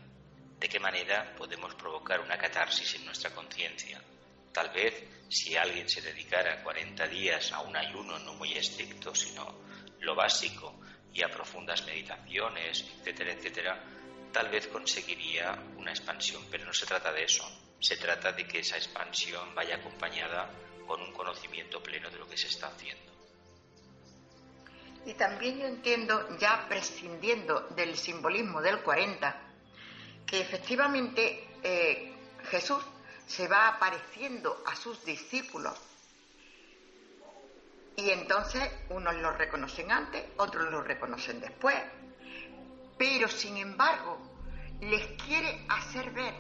¿De 0.59 0.69
qué 0.69 0.79
manera 0.79 1.35
podemos 1.37 1.75
provocar 1.75 2.21
una 2.21 2.37
catarsis 2.37 2.95
en 2.95 3.07
nuestra 3.07 3.31
conciencia? 3.31 4.01
Tal 4.53 4.71
vez 4.71 5.05
si 5.29 5.57
alguien 5.57 5.89
se 5.89 6.03
dedicara 6.03 6.63
40 6.63 7.07
días 7.07 7.53
a 7.53 7.61
un 7.61 7.77
ayuno 7.77 8.19
no 8.19 8.35
muy 8.35 8.53
estricto, 8.53 9.15
sino 9.15 9.61
lo 10.01 10.15
básico 10.15 10.81
y 11.13 11.23
a 11.23 11.29
profundas 11.29 11.85
meditaciones, 11.87 12.85
etcétera, 12.99 13.33
etcétera, 13.33 13.85
tal 14.33 14.49
vez 14.49 14.67
conseguiría 14.69 15.57
una 15.77 15.91
expansión, 15.91 16.45
pero 16.51 16.65
no 16.65 16.73
se 16.73 16.87
trata 16.87 17.13
de 17.13 17.25
eso. 17.25 17.49
Se 17.81 17.97
trata 17.97 18.33
de 18.33 18.47
que 18.47 18.61
esa 18.61 18.77
expansión 18.77 19.55
vaya 19.55 19.77
acompañada 19.77 20.51
con 20.87 21.01
un 21.01 21.13
conocimiento 21.13 21.83
pleno 21.83 22.11
de 22.11 22.19
lo 22.19 22.29
que 22.29 22.37
se 22.37 22.49
está 22.49 22.69
haciendo. 22.69 23.11
Y 25.07 25.15
también 25.15 25.59
yo 25.59 25.67
entiendo, 25.67 26.37
ya 26.39 26.67
prescindiendo 26.69 27.61
del 27.71 27.97
simbolismo 27.97 28.61
del 28.61 28.81
40, 28.83 29.41
que 30.27 30.41
efectivamente 30.41 31.49
eh, 31.63 32.13
Jesús 32.51 32.85
se 33.27 33.49
va 33.49 33.69
apareciendo 33.69 34.63
a 34.67 34.77
sus 34.77 35.05
discípulos 35.05 35.79
y 37.97 38.11
entonces 38.11 38.63
unos 38.89 39.15
lo 39.17 39.33
reconocen 39.33 39.93
antes, 39.93 40.25
otros 40.39 40.71
lo 40.71 40.83
reconocen 40.83 41.41
después. 41.41 41.77
Pero 42.97 43.29
sin 43.29 43.57
embargo, 43.59 44.19
les 44.81 45.07
quiere 45.23 45.67
hacer 45.69 46.11
ver 46.11 46.35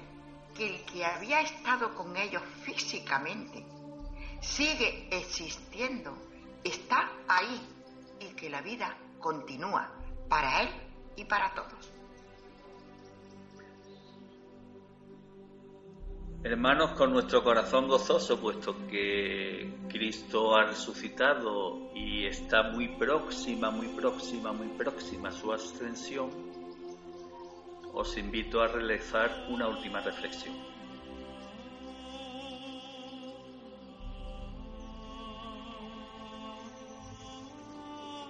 que 0.56 0.66
el 0.66 0.84
que 0.84 1.04
había 1.04 1.40
estado 1.40 1.94
con 1.94 2.16
ellos 2.16 2.42
físicamente 2.62 3.64
sigue 4.40 5.08
existiendo, 5.10 6.16
está 6.64 7.10
ahí 7.28 7.60
y 8.20 8.34
que 8.34 8.50
la 8.50 8.62
vida 8.62 8.96
continúa 9.18 9.90
para 10.28 10.62
él 10.62 10.68
y 11.16 11.24
para 11.24 11.52
todos. 11.54 11.92
Hermanos, 16.42 16.92
con 16.92 17.12
nuestro 17.12 17.44
corazón 17.44 17.86
gozoso, 17.86 18.40
puesto 18.40 18.74
que 18.86 19.74
Cristo 19.90 20.56
ha 20.56 20.64
resucitado 20.64 21.92
y 21.94 22.24
está 22.24 22.62
muy 22.62 22.88
próxima, 22.96 23.70
muy 23.70 23.88
próxima, 23.88 24.50
muy 24.50 24.68
próxima 24.68 25.28
a 25.28 25.32
su 25.32 25.52
ascensión, 25.52 26.30
os 27.92 28.16
invito 28.16 28.62
a 28.62 28.68
realizar 28.68 29.46
una 29.48 29.68
última 29.68 30.00
reflexión. 30.00 30.54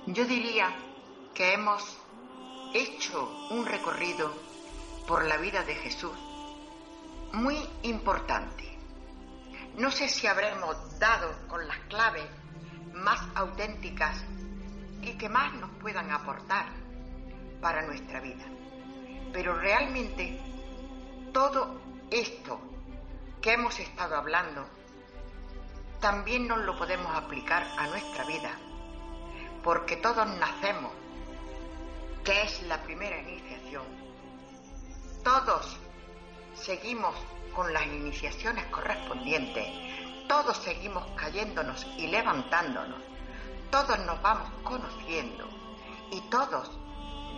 Yo 0.06 0.24
diría 0.24 0.74
que 1.34 1.54
hemos 1.54 1.98
hecho 2.74 3.48
un 3.50 3.66
recorrido 3.66 4.32
por 5.06 5.24
la 5.24 5.36
vida 5.36 5.62
de 5.62 5.74
Jesús 5.74 6.16
muy 7.32 7.56
importante. 7.82 8.64
No 9.76 9.90
sé 9.90 10.08
si 10.08 10.26
habremos 10.26 10.98
dado 10.98 11.28
con 11.48 11.66
las 11.68 11.78
claves 11.88 12.26
más 12.92 13.20
auténticas 13.34 14.24
y 15.02 15.16
que 15.16 15.28
más 15.28 15.52
nos 15.54 15.70
puedan 15.80 16.11
aportar 16.11 16.66
para 17.61 17.86
nuestra 17.86 18.20
vida. 18.20 18.59
Pero 19.33 19.55
realmente 19.55 20.41
todo 21.33 21.81
esto 22.11 22.61
que 23.41 23.53
hemos 23.53 23.78
estado 23.78 24.16
hablando 24.16 24.66
también 26.01 26.49
nos 26.49 26.59
lo 26.61 26.76
podemos 26.76 27.14
aplicar 27.14 27.66
a 27.78 27.87
nuestra 27.87 28.24
vida, 28.24 28.51
porque 29.62 29.97
todos 29.97 30.26
nacemos, 30.39 30.93
que 32.24 32.43
es 32.43 32.62
la 32.64 32.83
primera 32.83 33.18
iniciación. 33.18 33.85
Todos 35.22 35.76
seguimos 36.55 37.14
con 37.55 37.72
las 37.72 37.87
iniciaciones 37.87 38.64
correspondientes, 38.66 39.66
todos 40.26 40.57
seguimos 40.57 41.07
cayéndonos 41.16 41.87
y 41.99 42.07
levantándonos, 42.07 43.01
todos 43.70 43.99
nos 44.01 44.20
vamos 44.22 44.51
conociendo. 44.62 45.49
Y 46.12 46.20
todos 46.22 46.70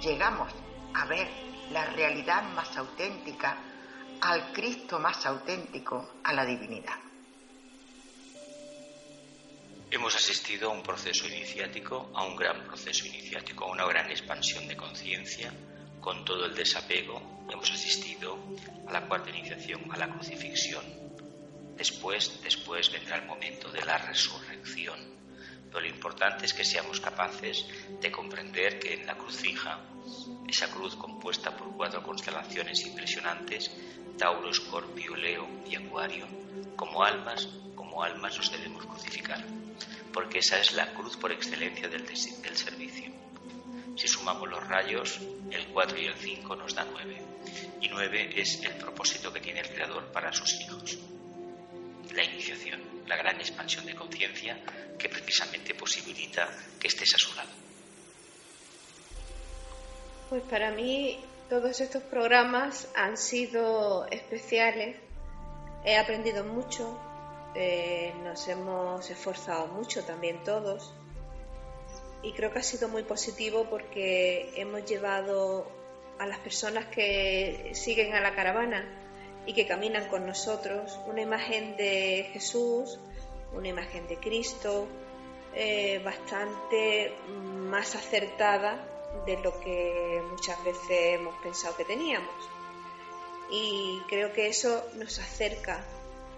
llegamos 0.00 0.50
a 0.94 1.04
ver 1.04 1.51
la 1.72 1.86
realidad 1.86 2.42
más 2.54 2.76
auténtica, 2.76 3.56
al 4.20 4.52
Cristo 4.52 4.98
más 4.98 5.24
auténtico, 5.26 6.14
a 6.22 6.32
la 6.32 6.44
divinidad. 6.44 6.98
Hemos 9.90 10.14
asistido 10.14 10.70
a 10.70 10.72
un 10.72 10.82
proceso 10.82 11.26
iniciático, 11.26 12.10
a 12.14 12.24
un 12.24 12.36
gran 12.36 12.64
proceso 12.64 13.06
iniciático, 13.06 13.64
a 13.64 13.72
una 13.72 13.86
gran 13.86 14.10
expansión 14.10 14.66
de 14.68 14.76
conciencia, 14.76 15.52
con 16.00 16.24
todo 16.24 16.46
el 16.46 16.54
desapego. 16.54 17.46
Hemos 17.50 17.70
asistido 17.70 18.38
a 18.86 18.92
la 18.92 19.06
cuarta 19.06 19.30
iniciación, 19.30 19.90
a 19.92 19.96
la 19.96 20.08
crucifixión. 20.08 20.84
Después, 21.76 22.40
después 22.42 22.90
vendrá 22.90 23.16
el 23.16 23.26
momento 23.26 23.70
de 23.70 23.84
la 23.84 23.98
resurrección. 23.98 25.21
Lo 25.72 25.86
importante 25.86 26.46
es 26.46 26.54
que 26.54 26.64
seamos 26.64 27.00
capaces 27.00 27.66
de 28.00 28.10
comprender 28.10 28.78
que 28.78 28.94
en 28.94 29.06
la 29.06 29.16
crucija, 29.16 29.80
esa 30.48 30.70
cruz 30.70 30.96
compuesta 30.96 31.56
por 31.56 31.76
cuatro 31.76 32.02
constelaciones 32.02 32.86
impresionantes, 32.86 33.70
Tauro, 34.18 34.50
Escorpio, 34.50 35.16
Leo 35.16 35.48
y 35.66 35.74
Acuario, 35.74 36.26
como 36.76 37.02
almas, 37.02 37.48
como 37.74 38.02
almas 38.02 38.36
nos 38.36 38.52
debemos 38.52 38.86
crucificar 38.86 39.42
porque 40.12 40.38
esa 40.38 40.60
es 40.60 40.72
la 40.74 40.92
cruz 40.92 41.16
por 41.16 41.32
excelencia 41.32 41.88
del, 41.88 42.04
del 42.04 42.56
servicio. 42.56 43.10
Si 43.96 44.08
sumamos 44.08 44.48
los 44.48 44.66
rayos, 44.66 45.20
el 45.50 45.66
4 45.68 45.98
y 45.98 46.06
el 46.06 46.14
5 46.14 46.56
nos 46.56 46.74
da 46.74 46.86
9. 46.90 47.22
Y 47.80 47.88
9 47.88 48.40
es 48.40 48.62
el 48.62 48.74
propósito 48.74 49.32
que 49.32 49.40
tiene 49.40 49.60
el 49.60 49.68
Creador 49.68 50.12
para 50.12 50.32
sus 50.32 50.60
hijos. 50.60 50.98
La 52.14 52.24
iniciación, 52.24 52.80
la 53.06 53.16
gran 53.16 53.36
expansión 53.36 53.86
de 53.86 53.94
conciencia 53.94 54.58
que 54.98 55.08
precisamente 55.08 55.74
posibilita 55.74 56.48
que 56.78 56.88
estés 56.88 57.14
a 57.14 57.18
su 57.18 57.34
lado. 57.34 57.50
Pues 60.28 60.42
para 60.42 60.70
mí 60.70 61.18
todos 61.48 61.80
estos 61.80 62.02
programas 62.02 62.88
han 62.94 63.16
sido 63.16 64.06
especiales. 64.10 64.96
He 65.84 65.96
aprendido 65.96 66.44
mucho, 66.44 66.98
eh, 67.54 68.12
nos 68.22 68.46
hemos 68.48 69.10
esforzado 69.10 69.66
mucho 69.68 70.04
también 70.04 70.42
todos 70.44 70.94
y 72.22 72.32
creo 72.32 72.52
que 72.52 72.60
ha 72.60 72.62
sido 72.62 72.88
muy 72.88 73.02
positivo 73.02 73.66
porque 73.68 74.52
hemos 74.56 74.84
llevado 74.84 75.70
a 76.18 76.26
las 76.26 76.38
personas 76.38 76.86
que 76.86 77.72
siguen 77.74 78.14
a 78.14 78.20
la 78.20 78.34
caravana 78.34 79.01
y 79.46 79.54
que 79.54 79.66
caminan 79.66 80.08
con 80.08 80.26
nosotros 80.26 80.98
una 81.06 81.22
imagen 81.22 81.76
de 81.76 82.28
Jesús, 82.32 83.00
una 83.52 83.68
imagen 83.68 84.06
de 84.08 84.16
Cristo 84.18 84.86
eh, 85.54 86.00
bastante 86.04 87.14
más 87.26 87.94
acertada 87.94 88.88
de 89.26 89.36
lo 89.38 89.60
que 89.60 90.22
muchas 90.30 90.62
veces 90.64 90.90
hemos 90.90 91.34
pensado 91.42 91.76
que 91.76 91.84
teníamos. 91.84 92.34
Y 93.50 94.00
creo 94.08 94.32
que 94.32 94.48
eso 94.48 94.82
nos 94.94 95.18
acerca 95.18 95.84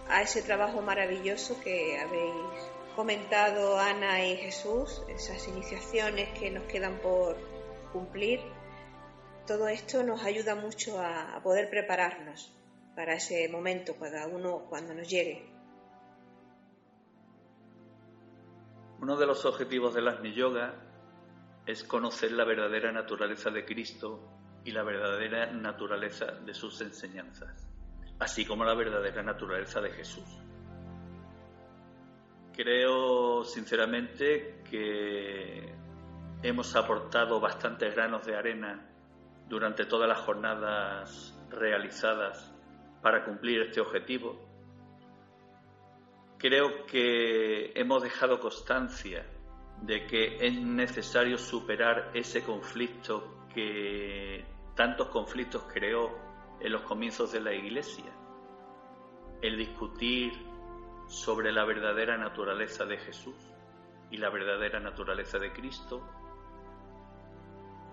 a 0.08 0.22
ese 0.22 0.42
trabajo 0.42 0.82
maravilloso 0.82 1.60
que 1.60 1.98
habéis 1.98 2.34
comentado 2.96 3.78
Ana 3.78 4.24
y 4.24 4.36
Jesús, 4.36 5.02
esas 5.08 5.46
iniciaciones 5.48 6.36
que 6.38 6.50
nos 6.50 6.64
quedan 6.64 6.98
por 6.98 7.36
cumplir. 7.92 8.40
Todo 9.46 9.68
esto 9.68 10.02
nos 10.02 10.24
ayuda 10.24 10.54
mucho 10.54 11.00
a, 11.00 11.40
poder 11.42 11.70
prepararnos 11.70 12.52
para 12.94 13.14
ese 13.14 13.48
momento, 13.48 13.96
cada 13.98 14.26
uno 14.26 14.66
cuando 14.68 14.94
nos 14.94 15.08
llegue. 15.08 15.46
Uno 19.00 19.16
de 19.16 19.26
los 19.26 19.44
objetivos 19.44 19.94
del 19.94 20.08
Asmi 20.08 20.32
Yoga 20.32 20.74
es 21.66 21.84
conocer 21.84 22.32
la 22.32 22.44
verdadera 22.44 22.92
naturaleza 22.92 23.50
de 23.50 23.64
Cristo 23.64 24.20
y 24.64 24.70
la 24.70 24.82
verdadera 24.82 25.52
naturaleza 25.52 26.26
de 26.26 26.54
sus 26.54 26.80
enseñanzas 26.80 27.74
así 28.18 28.44
como 28.44 28.64
la 28.64 28.74
verdadera 28.74 29.22
naturaleza 29.22 29.80
de 29.80 29.90
Jesús. 29.90 30.24
Creo 32.54 33.44
sinceramente 33.44 34.62
que 34.70 35.74
hemos 36.42 36.74
aportado 36.76 37.40
bastantes 37.40 37.94
granos 37.94 38.24
de 38.24 38.36
arena 38.36 38.86
durante 39.48 39.86
todas 39.86 40.08
las 40.08 40.20
jornadas 40.20 41.34
realizadas 41.50 42.53
para 43.04 43.22
cumplir 43.22 43.60
este 43.60 43.82
objetivo. 43.82 44.34
Creo 46.38 46.86
que 46.86 47.70
hemos 47.74 48.02
dejado 48.02 48.40
constancia 48.40 49.26
de 49.82 50.06
que 50.06 50.38
es 50.40 50.58
necesario 50.58 51.36
superar 51.36 52.12
ese 52.14 52.42
conflicto 52.42 53.44
que 53.52 54.46
tantos 54.74 55.08
conflictos 55.08 55.64
creó 55.70 56.18
en 56.60 56.72
los 56.72 56.80
comienzos 56.84 57.30
de 57.30 57.40
la 57.42 57.52
Iglesia, 57.52 58.10
el 59.42 59.58
discutir 59.58 60.32
sobre 61.06 61.52
la 61.52 61.66
verdadera 61.66 62.16
naturaleza 62.16 62.86
de 62.86 62.96
Jesús 62.96 63.36
y 64.10 64.16
la 64.16 64.30
verdadera 64.30 64.80
naturaleza 64.80 65.38
de 65.38 65.52
Cristo. 65.52 66.08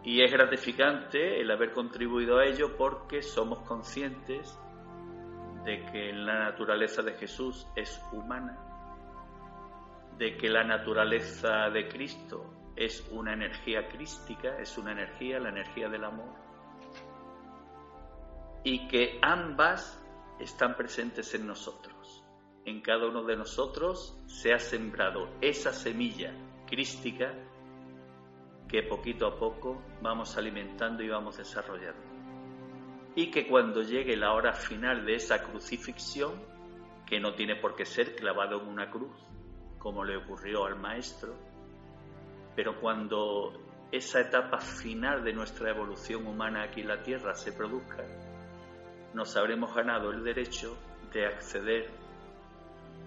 Y 0.05 0.24
es 0.24 0.32
gratificante 0.32 1.41
el 1.41 1.51
haber 1.51 1.74
contribuido 1.74 2.38
a 2.38 2.45
ello 2.45 2.78
porque 2.78 3.22
somos 3.22 3.59
conscientes 3.68 4.57
de 5.64 5.86
que 5.86 6.12
la 6.14 6.39
naturaleza 6.45 7.01
de 7.01 7.14
Jesús 7.14 7.68
es 7.76 8.03
humana, 8.12 8.57
de 10.18 10.38
que 10.38 10.49
la 10.49 10.64
naturaleza 10.64 11.70
de 11.70 11.88
Cristo 11.88 12.72
es 12.76 13.07
una 13.12 13.34
energía 13.34 13.88
crística, 13.88 14.57
es 14.59 14.78
una 14.78 14.91
energía, 14.91 15.39
la 15.39 15.49
energía 15.49 15.89
del 15.89 16.03
amor, 16.03 16.34
y 18.64 18.88
que 18.88 19.20
ambas 19.22 20.01
están 20.39 20.76
presentes 20.76 21.34
en 21.36 21.47
nosotros. 21.47 22.24
En 22.66 22.82
cada 22.82 23.07
uno 23.07 23.24
de 23.24 23.36
nosotros 23.36 24.20
se 24.28 24.53
ha 24.53 24.59
sembrado 24.59 25.30
esa 25.41 25.74
semilla 25.74 26.34
crística 26.68 27.34
que 28.68 28.84
poquito 28.84 29.28
a 29.28 29.38
poco 29.38 29.82
vamos 30.01 30.38
alimentando 30.38 31.03
y 31.03 31.09
vamos 31.09 31.38
desarrollando. 31.38 32.11
Y 33.16 33.30
que 33.30 33.47
cuando 33.47 33.82
llegue 33.82 34.16
la 34.16 34.34
hora 34.34 34.53
final 34.53 35.05
de 35.05 35.16
esa 35.16 35.43
crucifixión, 35.43 36.34
que 37.05 37.20
no 37.20 37.34
tiene 37.34 37.57
por 37.57 37.76
qué 37.76 37.86
ser 37.86 38.16
clavado 38.16 38.62
en 38.62 38.68
una 38.68 38.89
cruz, 38.89 39.16
como 39.78 40.05
le 40.05 40.16
ocurrió 40.16 40.66
al 40.66 40.80
Maestro, 40.80 41.36
pero 42.55 42.80
cuando 42.80 43.53
esa 43.91 44.22
etapa 44.22 44.59
final 44.59 45.24
de 45.24 45.34
nuestra 45.34 45.72
evolución 45.72 46.26
humana 46.26 46.64
aquí 46.64 46.82
en 46.82 46.88
la 46.88 47.03
Tierra 47.03 47.34
se 47.36 47.51
produzca, 47.51 48.05
nos 49.14 49.36
habremos 49.36 49.74
ganado 49.76 50.12
el 50.12 50.24
derecho 50.24 50.78
de 51.12 51.26
acceder 51.26 51.89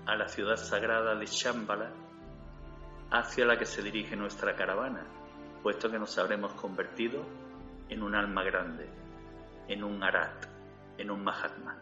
a 0.07 0.17
la 0.17 0.29
ciudad 0.29 0.57
sagrada 0.57 1.15
de 1.15 1.25
Shambhala 1.27 1.91
hacia 3.11 3.47
la 3.47 3.59
que 3.59 3.65
se 3.65 3.83
dirige 3.83 4.17
nuestra 4.17 4.55
caravana, 4.55 5.07
puesto 5.63 5.91
que 5.91 5.99
nos 5.99 6.19
habremos 6.19 6.53
convertido 6.55 7.25
en 7.89 8.03
un 8.03 8.15
alma 8.15 8.43
grande, 8.43 8.89
en 9.69 9.85
un 9.85 10.03
Arat, 10.03 10.47
en 10.99 11.11
un 11.11 11.25
Mahatma. 11.25 11.81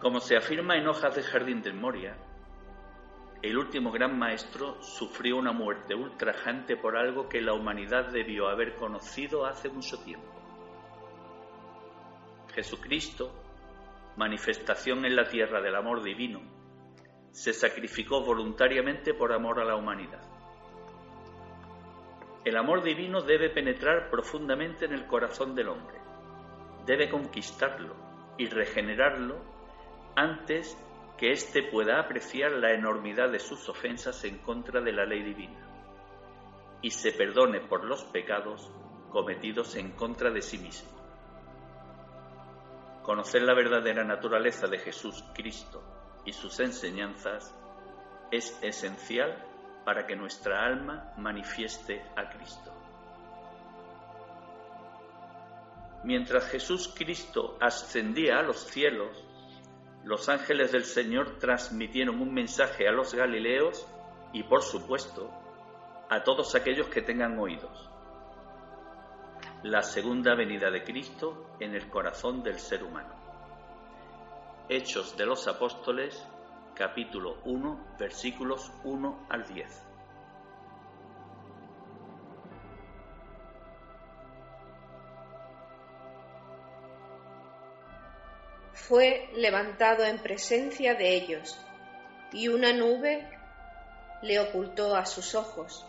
Como 0.00 0.20
se 0.20 0.36
afirma 0.36 0.76
en 0.76 0.88
Hojas 0.88 1.14
de 1.14 1.22
Jardín 1.22 1.62
del 1.62 1.74
Moria, 1.74 2.16
el 3.42 3.58
último 3.58 3.90
gran 3.90 4.18
maestro 4.18 4.80
sufrió 4.82 5.36
una 5.36 5.52
muerte 5.52 5.94
ultrajante 5.94 6.76
por 6.76 6.96
algo 6.96 7.28
que 7.28 7.40
la 7.40 7.54
humanidad 7.54 8.12
debió 8.12 8.48
haber 8.48 8.76
conocido 8.76 9.46
hace 9.46 9.68
mucho 9.68 9.98
tiempo. 10.04 10.26
Jesucristo, 12.54 13.32
manifestación 14.16 15.04
en 15.04 15.16
la 15.16 15.28
tierra 15.28 15.60
del 15.60 15.74
amor 15.74 16.02
divino, 16.02 16.40
se 17.32 17.52
sacrificó 17.52 18.22
voluntariamente 18.22 19.14
por 19.14 19.32
amor 19.32 19.58
a 19.58 19.64
la 19.64 19.74
humanidad. 19.74 20.31
El 22.44 22.56
amor 22.56 22.82
divino 22.82 23.22
debe 23.22 23.50
penetrar 23.50 24.10
profundamente 24.10 24.86
en 24.86 24.92
el 24.92 25.06
corazón 25.06 25.54
del 25.54 25.68
hombre, 25.68 26.00
debe 26.84 27.08
conquistarlo 27.08 27.94
y 28.36 28.46
regenerarlo 28.46 29.36
antes 30.16 30.76
que 31.16 31.30
éste 31.30 31.62
pueda 31.62 32.00
apreciar 32.00 32.50
la 32.52 32.72
enormidad 32.72 33.30
de 33.30 33.38
sus 33.38 33.68
ofensas 33.68 34.24
en 34.24 34.38
contra 34.38 34.80
de 34.80 34.92
la 34.92 35.04
ley 35.04 35.22
divina 35.22 35.68
y 36.82 36.90
se 36.90 37.12
perdone 37.12 37.60
por 37.60 37.84
los 37.84 38.02
pecados 38.06 38.68
cometidos 39.10 39.76
en 39.76 39.92
contra 39.92 40.30
de 40.30 40.42
sí 40.42 40.58
mismo. 40.58 40.90
Conocer 43.04 43.42
la 43.42 43.54
verdadera 43.54 44.02
naturaleza 44.02 44.66
de 44.66 44.78
Jesús 44.78 45.24
Cristo 45.32 45.80
y 46.24 46.32
sus 46.32 46.58
enseñanzas 46.58 47.54
es 48.32 48.58
esencial 48.62 49.51
para 49.84 50.06
que 50.06 50.16
nuestra 50.16 50.64
alma 50.64 51.12
manifieste 51.16 52.02
a 52.16 52.28
Cristo. 52.28 52.72
Mientras 56.04 56.48
Jesús 56.48 56.92
Cristo 56.96 57.56
ascendía 57.60 58.38
a 58.38 58.42
los 58.42 58.58
cielos, 58.66 59.24
los 60.04 60.28
ángeles 60.28 60.72
del 60.72 60.84
Señor 60.84 61.38
transmitieron 61.38 62.20
un 62.20 62.34
mensaje 62.34 62.88
a 62.88 62.92
los 62.92 63.14
Galileos 63.14 63.86
y, 64.32 64.42
por 64.42 64.62
supuesto, 64.62 65.30
a 66.10 66.24
todos 66.24 66.54
aquellos 66.56 66.88
que 66.88 67.02
tengan 67.02 67.38
oídos. 67.38 67.88
La 69.62 69.82
segunda 69.82 70.34
venida 70.34 70.72
de 70.72 70.82
Cristo 70.82 71.54
en 71.60 71.74
el 71.76 71.88
corazón 71.88 72.42
del 72.42 72.58
ser 72.58 72.82
humano. 72.82 73.14
Hechos 74.68 75.16
de 75.16 75.24
los 75.24 75.46
Apóstoles, 75.46 76.26
capítulo 76.74 77.38
1, 77.44 77.96
versículos 77.98 78.72
1 78.84 79.26
al 79.28 79.46
10. 79.46 79.92
fue 88.92 89.30
levantado 89.36 90.04
en 90.04 90.18
presencia 90.18 90.94
de 90.94 91.14
ellos, 91.14 91.58
y 92.32 92.48
una 92.48 92.72
nube 92.72 93.26
le 94.22 94.40
ocultó 94.40 94.96
a 94.96 95.06
sus 95.06 95.34
ojos. 95.34 95.86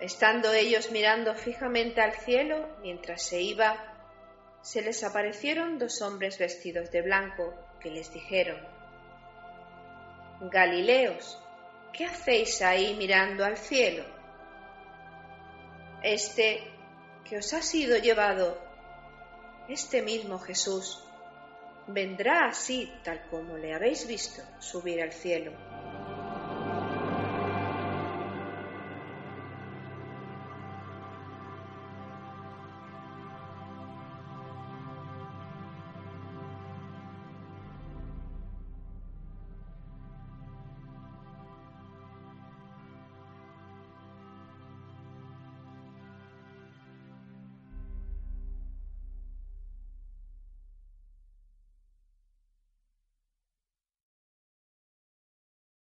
Estando 0.00 0.52
ellos 0.52 0.90
mirando 0.90 1.34
fijamente 1.34 2.00
al 2.00 2.12
cielo 2.12 2.68
mientras 2.80 3.22
se 3.22 3.42
iba, 3.42 3.76
se 4.62 4.80
les 4.80 5.02
aparecieron 5.04 5.78
dos 5.78 6.00
hombres 6.02 6.38
vestidos 6.38 6.90
de 6.90 7.02
blanco 7.02 7.52
que 7.80 7.90
les 7.90 8.12
dijeron, 8.12 8.75
Galileos, 10.40 11.38
¿qué 11.92 12.04
hacéis 12.04 12.60
ahí 12.60 12.94
mirando 12.94 13.44
al 13.44 13.56
cielo? 13.56 14.04
Este 16.02 16.62
que 17.24 17.38
os 17.38 17.54
ha 17.54 17.62
sido 17.62 17.96
llevado, 17.98 18.60
este 19.68 20.02
mismo 20.02 20.38
Jesús, 20.38 21.02
vendrá 21.86 22.48
así 22.48 22.92
tal 23.02 23.26
como 23.30 23.56
le 23.56 23.74
habéis 23.74 24.06
visto 24.06 24.42
subir 24.60 25.02
al 25.02 25.12
cielo. 25.12 25.52